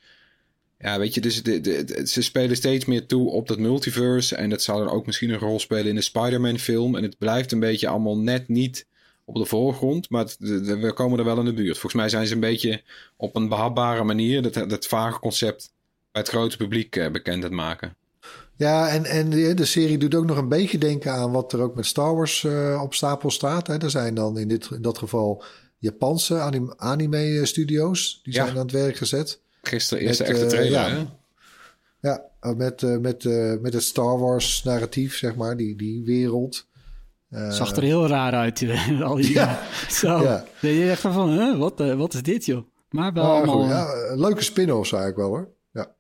Ja, 0.79 0.99
weet 0.99 1.15
je, 1.15 1.21
dus 1.21 1.43
de, 1.43 1.61
de, 1.61 1.85
de- 1.85 2.07
ze 2.07 2.23
spelen 2.23 2.57
steeds 2.57 2.85
meer 2.85 3.07
toe 3.07 3.31
op 3.31 3.49
dat 3.49 3.59
multiverse. 3.59 4.37
En 4.37 4.51
dat 4.51 4.63
zou 4.63 4.85
dan 4.85 4.95
ook 4.95 5.07
misschien 5.07 5.31
een 5.31 5.39
rol 5.39 5.59
spelen 5.61 5.87
in 5.87 5.95
de 5.95 6.01
Spider-Man 6.01 6.59
film. 6.59 6.97
En 6.97 7.03
het 7.03 7.19
blijft 7.19 7.53
een 7.53 7.61
beetje 7.61 7.89
allemaal 7.89 8.19
net 8.19 8.49
niet 8.49 8.87
op 9.25 9.35
de 9.35 9.45
voorgrond. 9.45 10.11
Maar 10.11 10.23
het- 10.25 10.37
de- 10.39 10.61
de- 10.61 10.79
we 10.79 10.93
komen 10.93 11.19
er 11.19 11.25
wel 11.25 11.39
in 11.39 11.45
de 11.45 11.53
buurt. 11.53 11.79
Volgens 11.79 11.95
mij 12.03 12.09
zijn 12.09 12.27
ze 12.27 12.35
een 12.35 12.41
beetje 12.41 12.83
op 13.17 13.37
een 13.37 13.49
behapbare 13.49 14.05
manier... 14.05 14.43
dat, 14.43 14.55
dat 14.71 14.87
vage 14.87 15.19
concept 15.19 15.73
bij 16.13 16.23
het 16.23 16.31
grote 16.31 16.57
publiek 16.57 16.97
eh, 16.97 17.11
bekend 17.11 17.37
aan 17.37 17.43
het 17.43 17.53
maken. 17.53 17.97
Ja, 18.57 18.89
en, 18.89 19.05
en 19.05 19.31
de, 19.31 19.65
serie 19.65 19.99
doet 19.99 20.15
ook 20.15 20.27
nog 20.27 20.37
een 20.37 20.49
beetje 20.49 20.79
denken 20.79 21.13
aan 21.13 21.33
wat 21.33 21.53
er 21.53 21.61
ook 21.61 21.75
met 21.75 21.87
Star 21.87 22.15
Wars 22.17 22.45
eh, 22.45 22.81
op 22.83 22.95
stapel 22.95 23.31
staat. 23.31 23.67
Hè. 23.67 23.77
Er 23.79 23.91
zijn 23.91 24.15
dan 24.15 24.39
in, 24.39 24.49
dit, 24.49 24.69
in 24.71 24.83
dat 24.83 24.99
geval 24.99 25.45
Japanse 25.79 26.39
anim- 26.41 26.73
anime-studio's. 26.77 28.21
Die 28.23 28.35
Ja. 28.35 28.45
zijn 28.45 28.57
aan 28.57 28.63
het 28.63 28.73
werk 28.73 28.97
gezet. 28.97 29.41
Gisteren 29.63 30.05
eerste 30.05 30.23
Met, 30.23 30.33
echte 30.33 30.45
eh, 30.45 30.51
trailer, 30.51 30.71
ja. 30.81 30.89
hè? 30.89 31.05
Ja, 32.01 32.23
eh, 32.41 32.53
met, 32.55 32.83
eh, 32.83 32.97
met, 32.97 33.25
eh, 33.25 33.53
met 33.61 33.73
het 33.73 33.83
Star 33.83 34.19
Wars 34.19 34.63
narratief, 34.63 35.17
zeg 35.17 35.35
maar, 35.35 35.57
die, 35.57 35.77
die 35.77 36.05
wereld. 36.05 36.67
Eh, 37.31 37.51
Zag 37.51 37.77
er 37.77 37.83
heel 37.83 38.07
raar 38.07 38.33
uit. 38.33 38.63
eh, 38.63 39.01
al 39.09 39.15
die, 39.15 39.33
Ja. 39.33 39.63
Zo. 39.91 40.23
Ja. 40.23 40.45
Je 40.61 40.91
echt 40.91 41.01
van, 41.01 41.31
huh, 41.31 41.59
wat, 41.59 41.81
eh, 41.81 41.95
wat 41.95 42.15
is 42.15 42.23
dit 42.23 42.45
joh? 42.45 42.67
Maar 42.91 43.13
wel 43.13 43.25
maar 43.25 43.33
allemaal... 43.33 43.61
goed, 43.61 43.69
ja, 43.69 43.93
een 44.11 44.21
leuke 44.21 44.43
spin-off 44.43 44.93
eigenlijk 44.93 45.21
wel 45.23 45.29
hoor. 45.29 45.49
Ja. 45.73 45.95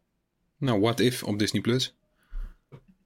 Nou, 0.59 0.81
What 0.81 1.01
If 1.01 1.23
op 1.23 1.39
Disney+. 1.39 1.61
Plus. 1.63 1.95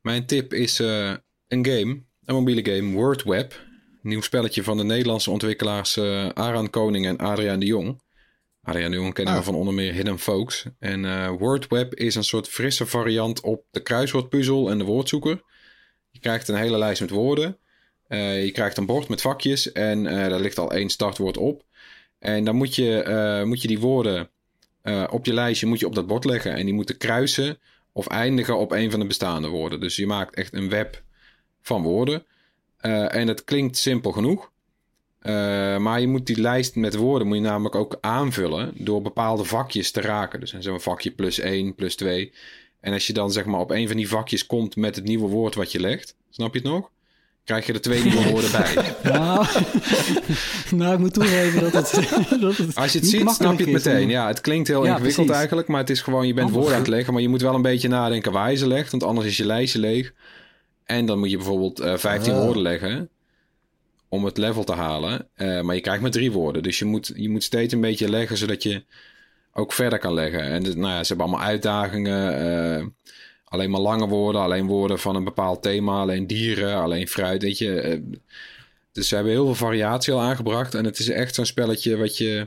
Mijn 0.00 0.26
tip 0.26 0.52
is 0.54 0.80
eh, 0.80 1.12
een 1.48 1.66
game, 1.66 2.02
een 2.24 2.34
mobiele 2.34 2.74
game, 2.74 2.92
WordWeb. 2.92 3.60
Nieuw 4.02 4.20
spelletje 4.20 4.62
van 4.62 4.76
de 4.76 4.84
Nederlandse 4.84 5.30
ontwikkelaars 5.30 5.96
eh 5.96 6.28
Aran 6.28 6.70
Koning 6.70 7.06
en 7.06 7.16
Adriaan 7.16 7.60
de 7.60 7.66
Jong. 7.66 8.00
Adriaan 8.62 8.90
de 8.90 8.96
Jong 8.96 9.14
kennen 9.14 9.34
we 9.34 9.40
Ah. 9.40 9.46
van 9.46 9.54
onder 9.54 9.74
meer 9.74 9.92
Hidden 9.92 10.18
Folks. 10.18 10.64
En 10.78 11.04
eh, 11.04 11.30
WordWeb 11.38 11.94
is 11.94 12.14
een 12.14 12.24
soort 12.24 12.48
frisse 12.48 12.86
variant 12.86 13.40
op 13.40 13.64
de 13.70 13.80
kruiswoordpuzzel 13.80 14.70
en 14.70 14.78
de 14.78 14.84
woordzoeker. 14.84 15.42
Je 16.10 16.18
krijgt 16.20 16.48
een 16.48 16.54
hele 16.54 16.78
lijst 16.78 17.00
met 17.00 17.10
woorden. 17.10 17.58
Je 18.08 18.50
krijgt 18.52 18.76
een 18.76 18.86
bord 18.86 19.08
met 19.08 19.20
vakjes 19.20 19.72
en 19.72 20.04
daar 20.04 20.40
ligt 20.40 20.58
al 20.58 20.72
één 20.72 20.88
startwoord 20.88 21.36
op. 21.36 21.64
En 22.18 22.44
dan 22.44 22.56
moet 22.56 22.74
je, 22.74 23.42
moet 23.46 23.62
je 23.62 23.68
die 23.68 23.78
woorden 23.78 24.30
op 25.10 25.26
je 25.26 25.34
lijstje 25.34 25.66
moet 25.66 25.80
je 25.80 25.86
op 25.86 25.94
dat 25.94 26.06
bord 26.06 26.24
leggen. 26.24 26.54
En 26.54 26.64
die 26.64 26.74
moeten 26.74 26.96
kruisen 26.96 27.58
of 27.92 28.06
eindigen 28.06 28.58
op 28.58 28.72
een 28.72 28.90
van 28.90 29.00
de 29.00 29.06
bestaande 29.06 29.48
woorden. 29.48 29.80
Dus 29.80 29.96
je 29.96 30.06
maakt 30.06 30.34
echt 30.34 30.54
een 30.54 30.68
web 30.68 31.02
van 31.62 31.82
woorden. 31.82 32.24
Eh, 32.76 33.14
en 33.14 33.28
het 33.28 33.44
klinkt 33.44 33.76
simpel 33.76 34.12
genoeg. 34.12 34.50
Eh, 35.20 35.32
maar 35.76 36.00
je 36.00 36.06
moet 36.06 36.26
die 36.26 36.40
lijst 36.40 36.74
met 36.74 36.94
woorden 36.96 37.26
moet 37.26 37.36
je 37.36 37.42
namelijk 37.42 37.74
ook 37.74 37.98
aanvullen 38.00 38.72
door 38.74 39.02
bepaalde 39.02 39.44
vakjes 39.44 39.90
te 39.90 40.00
raken. 40.00 40.40
Dus 40.40 40.58
zo'n 40.58 40.80
vakje 40.80 41.10
plus 41.10 41.38
1, 41.38 41.74
plus 41.74 41.96
2. 41.96 42.32
En 42.80 42.92
als 42.92 43.06
je 43.06 43.12
dan 43.12 43.32
zeg 43.32 43.44
maar 43.44 43.60
op 43.60 43.70
een 43.70 43.86
van 43.86 43.96
die 43.96 44.08
vakjes 44.08 44.46
komt 44.46 44.76
met 44.76 44.96
het 44.96 45.04
nieuwe 45.04 45.28
woord 45.28 45.54
wat 45.54 45.72
je 45.72 45.80
legt, 45.80 46.16
snap 46.30 46.52
je 46.54 46.60
het 46.60 46.68
nog? 46.68 46.90
Krijg 47.44 47.66
je 47.66 47.72
er 47.72 47.80
twee 47.80 48.02
nieuwe 48.02 48.28
woorden 48.30 48.50
bij. 48.50 48.74
Nou, 49.12 49.46
nou, 50.76 50.92
ik 50.92 50.98
moet 50.98 51.14
toegeven 51.14 51.60
dat 51.72 51.72
het, 51.72 52.08
dat 52.40 52.56
het 52.56 52.74
Als 52.76 52.92
je 52.92 52.98
het 52.98 53.08
ziet, 53.08 53.30
snap 53.30 53.58
je 53.58 53.64
het 53.64 53.74
is 53.74 53.84
meteen. 53.84 54.08
Ja, 54.08 54.26
het 54.26 54.40
klinkt 54.40 54.68
heel 54.68 54.84
Ja, 54.84 54.88
ingewikkeld 54.90 55.14
precies. 55.16 55.36
eigenlijk, 55.40 55.68
maar 55.68 55.80
het 55.80 55.90
is 55.90 56.00
gewoon, 56.02 56.26
je 56.26 56.34
bent 56.34 56.50
woorden 56.50 56.72
aan 56.72 56.78
het 56.78 56.88
leggen, 56.88 57.12
maar 57.12 57.22
je 57.22 57.28
moet 57.28 57.40
wel 57.42 57.54
een 57.54 57.62
beetje 57.62 57.88
nadenken 57.88 58.32
waar 58.32 58.50
je 58.50 58.56
ze 58.56 58.66
legt, 58.66 58.90
want 58.90 59.02
anders 59.02 59.26
is 59.26 59.36
je 59.36 59.46
lijstje 59.46 59.78
leeg. 59.78 60.12
En 60.84 61.06
dan 61.06 61.18
moet 61.18 61.30
je 61.30 61.36
bijvoorbeeld 61.36 61.80
eh 61.80 61.96
15 61.96 62.32
Ah. 62.32 62.40
woorden 62.42 62.62
leggen 62.62 63.08
om 64.08 64.24
het 64.24 64.38
level 64.38 64.64
te 64.64 64.72
halen, 64.72 65.28
Eh, 65.34 65.60
maar 65.60 65.74
je 65.74 65.80
krijgt 65.80 66.02
maar 66.02 66.10
drie 66.10 66.32
woorden. 66.32 66.62
Dus 66.62 66.78
je 66.78 66.84
moet, 66.84 67.12
je 67.14 67.28
moet 67.30 67.42
steeds 67.42 67.72
een 67.74 67.80
beetje 67.80 68.08
leggen, 68.10 68.36
zodat 68.36 68.62
je 68.62 68.84
ook 69.52 69.72
verder 69.72 69.98
kan 69.98 70.14
leggen. 70.14 70.42
En 70.42 70.62
nou 70.62 70.78
ja, 70.92 71.02
ze 71.02 71.08
hebben 71.08 71.26
allemaal 71.26 71.46
uitdagingen, 71.46 72.38
eh, 72.78 72.84
alleen 73.50 73.70
maar 73.70 73.80
lange 73.80 74.06
woorden, 74.08 74.40
alleen 74.40 74.66
woorden 74.66 74.98
van 74.98 75.16
een 75.16 75.24
bepaald 75.24 75.62
thema, 75.62 76.00
alleen 76.00 76.26
dieren, 76.26 76.74
alleen 76.74 77.08
fruit, 77.08 77.42
weet 77.42 77.58
je. 77.58 77.80
eh, 77.80 77.98
dus 78.92 79.08
ze 79.08 79.14
hebben 79.14 79.32
heel 79.32 79.44
veel 79.44 79.54
variatie 79.54 80.12
al 80.12 80.20
aangebracht 80.20 80.74
en 80.74 80.84
het 80.84 80.98
is 80.98 81.08
echt 81.08 81.34
zo'n 81.34 81.46
spelletje 81.46 81.96
wat 81.96 82.16
je... 82.18 82.46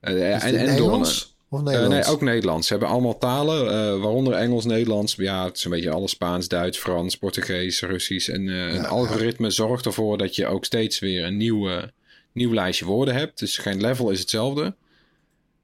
eh, 0.00 0.34
en, 0.34 0.40
dit 0.40 0.42
en 0.42 0.56
door- 0.58 0.66
Nederlands 0.66 1.36
of 1.48 1.58
eh, 1.58 1.64
Nederlands? 1.64 2.06
nee, 2.06 2.14
ook 2.14 2.20
Nederlands. 2.22 2.66
Ze 2.66 2.72
hebben 2.72 2.90
allemaal 2.90 3.18
talen, 3.18 3.64
waaronder 4.00 4.32
Engels, 4.32 4.64
Nederlands. 4.64 5.14
Ja, 5.14 5.44
het 5.44 5.56
is 5.56 5.64
een 5.64 5.70
beetje 5.70 5.90
alles 5.90 6.10
Spaans, 6.10 6.48
Duits, 6.48 6.78
Frans, 6.78 7.16
Portugees, 7.16 7.80
Russisch. 7.82 8.28
En 8.28 8.48
eh, 8.48 8.74
een 8.74 8.86
algoritme 8.86 9.50
zorgt 9.50 9.86
ervoor 9.86 10.18
dat 10.18 10.36
je 10.36 10.46
ook 10.46 10.64
steeds 10.64 10.98
weer 10.98 11.24
een 11.24 11.36
nieuwe, 11.36 11.92
nieuw 12.32 12.54
lijstje 12.54 12.84
woorden 12.84 13.14
hebt. 13.14 13.38
Dus 13.38 13.58
geen 13.58 13.80
level 13.80 14.10
is 14.10 14.20
hetzelfde. 14.20 14.74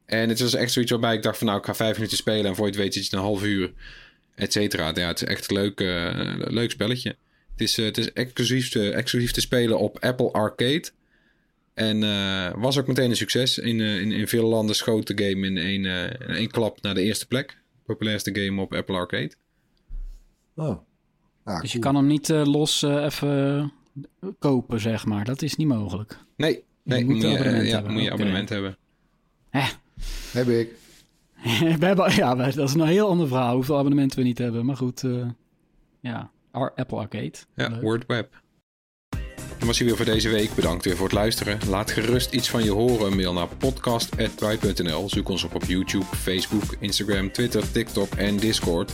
En 0.07 0.29
het 0.29 0.41
was 0.41 0.55
echt 0.55 0.73
zoiets 0.73 0.91
waarbij 0.91 1.15
ik 1.15 1.23
dacht 1.23 1.39
van 1.39 1.47
nou, 1.47 1.59
ik 1.59 1.65
ga 1.65 1.75
vijf 1.75 1.95
minuten 1.97 2.17
spelen 2.17 2.45
en 2.47 2.55
voor 2.57 2.65
je 2.67 2.73
het 2.73 2.81
weet 2.81 2.95
zit 2.95 3.07
je 3.07 3.17
een 3.17 3.23
half 3.23 3.43
uur, 3.45 3.73
et 4.39 4.53
cetera. 4.53 4.93
Ja, 4.95 5.07
het 5.07 5.23
is 5.23 5.29
echt 5.29 5.51
een 5.51 5.57
leuk, 5.57 5.81
eh, 5.81 6.35
leuk 6.37 6.71
spelletje. 6.71 7.17
Het 7.51 7.61
is, 7.61 7.79
eh, 7.79 7.85
het 7.85 7.99
is 7.99 8.13
exclusief, 8.13 8.69
te, 8.69 8.91
exclusief 8.91 9.31
te 9.31 9.41
spelen 9.41 9.79
op 9.79 9.99
Apple 9.99 10.33
Arcade. 10.33 10.85
En 11.75 12.03
eh, 12.03 12.53
was 12.55 12.79
ook 12.79 12.87
meteen 12.87 13.11
een 13.11 13.17
succes. 13.17 13.59
In, 13.59 13.81
eh, 13.81 14.01
in, 14.01 14.13
in 14.13 14.29
veel 14.29 14.49
landen 14.49 14.77
schoot 14.77 15.07
de 15.07 15.25
game 15.25 15.47
in 15.47 15.57
één, 15.57 15.87
eh, 15.87 16.29
in 16.29 16.35
één 16.35 16.51
klap 16.51 16.83
naar 16.83 16.95
de 16.95 17.03
eerste 17.03 17.27
plek. 17.27 17.59
Populairste 17.85 18.35
game 18.35 18.61
op 18.63 18.75
Apple 18.75 18.95
Arcade. 18.97 19.31
Oh. 20.57 20.79
Ah, 21.45 21.61
Dus 21.61 21.73
je 21.73 21.79
cool. 21.79 21.93
kan 21.93 22.01
hem 22.03 22.11
niet 22.11 22.31
eh, 22.31 22.45
los 22.47 22.83
eh, 22.83 23.05
even 23.05 23.73
kopen, 24.39 24.81
zeg 24.81 25.05
maar. 25.07 25.25
Dat 25.25 25.43
is 25.43 25.55
niet 25.57 25.67
mogelijk. 25.67 26.19
Nee, 26.37 26.65
nee 26.83 27.05
moet 27.05 27.15
moet, 27.15 27.23
je, 27.23 27.29
abonnement 27.29 27.63
eh, 27.63 27.69
ja, 27.69 27.75
hebben, 27.75 27.93
moet 27.93 28.03
je 28.03 28.13
abonnement 28.13 28.49
hebben. 28.49 28.77
Heb 30.33 30.49
ik. 30.49 30.71
we 31.79 31.87
hebben, 31.87 32.15
ja, 32.15 32.35
dat 32.35 32.57
is 32.57 32.75
een 32.75 32.87
heel 32.87 33.09
ander 33.09 33.29
verhaal. 33.29 33.55
Hoeveel 33.55 33.77
abonnementen 33.77 34.19
we 34.19 34.25
niet 34.25 34.39
hebben. 34.39 34.67
Maar 34.67 34.77
goed, 34.77 35.05
eh, 35.05 35.27
ja. 36.01 36.31
Apple 36.53 36.99
Arcade. 36.99 37.33
Ja, 37.55 37.69
Leuk. 37.69 37.81
Word 37.81 38.07
Web. 38.07 38.43
Dat 39.59 39.67
was 39.67 39.79
hij 39.79 39.87
weer 39.87 39.97
voor 39.97 40.05
deze 40.05 40.29
week. 40.29 40.55
Bedankt 40.55 40.85
weer 40.85 40.97
voor 40.97 41.07
het 41.07 41.15
luisteren. 41.15 41.59
Laat 41.69 41.91
gerust 41.91 42.33
iets 42.33 42.51
van 42.51 42.65
je 42.65 42.71
horen. 42.71 43.17
Mail 43.17 43.33
naar 43.33 43.49
podcast.bright.nl. 43.49 45.09
Zoek 45.09 45.29
ons 45.29 45.45
op 45.45 45.55
op 45.55 45.65
YouTube, 45.65 46.05
Facebook, 46.05 46.77
Instagram, 46.81 47.33
Twitter, 47.33 47.71
TikTok 47.73 48.15
en 48.15 48.37
Discord. 48.37 48.93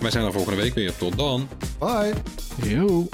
Wij 0.00 0.10
zijn 0.10 0.24
er 0.24 0.32
volgende 0.32 0.62
week 0.62 0.74
weer. 0.74 0.96
Tot 0.96 1.16
dan. 1.16 1.48
Bye. 1.78 2.12
Yo. 2.62 3.08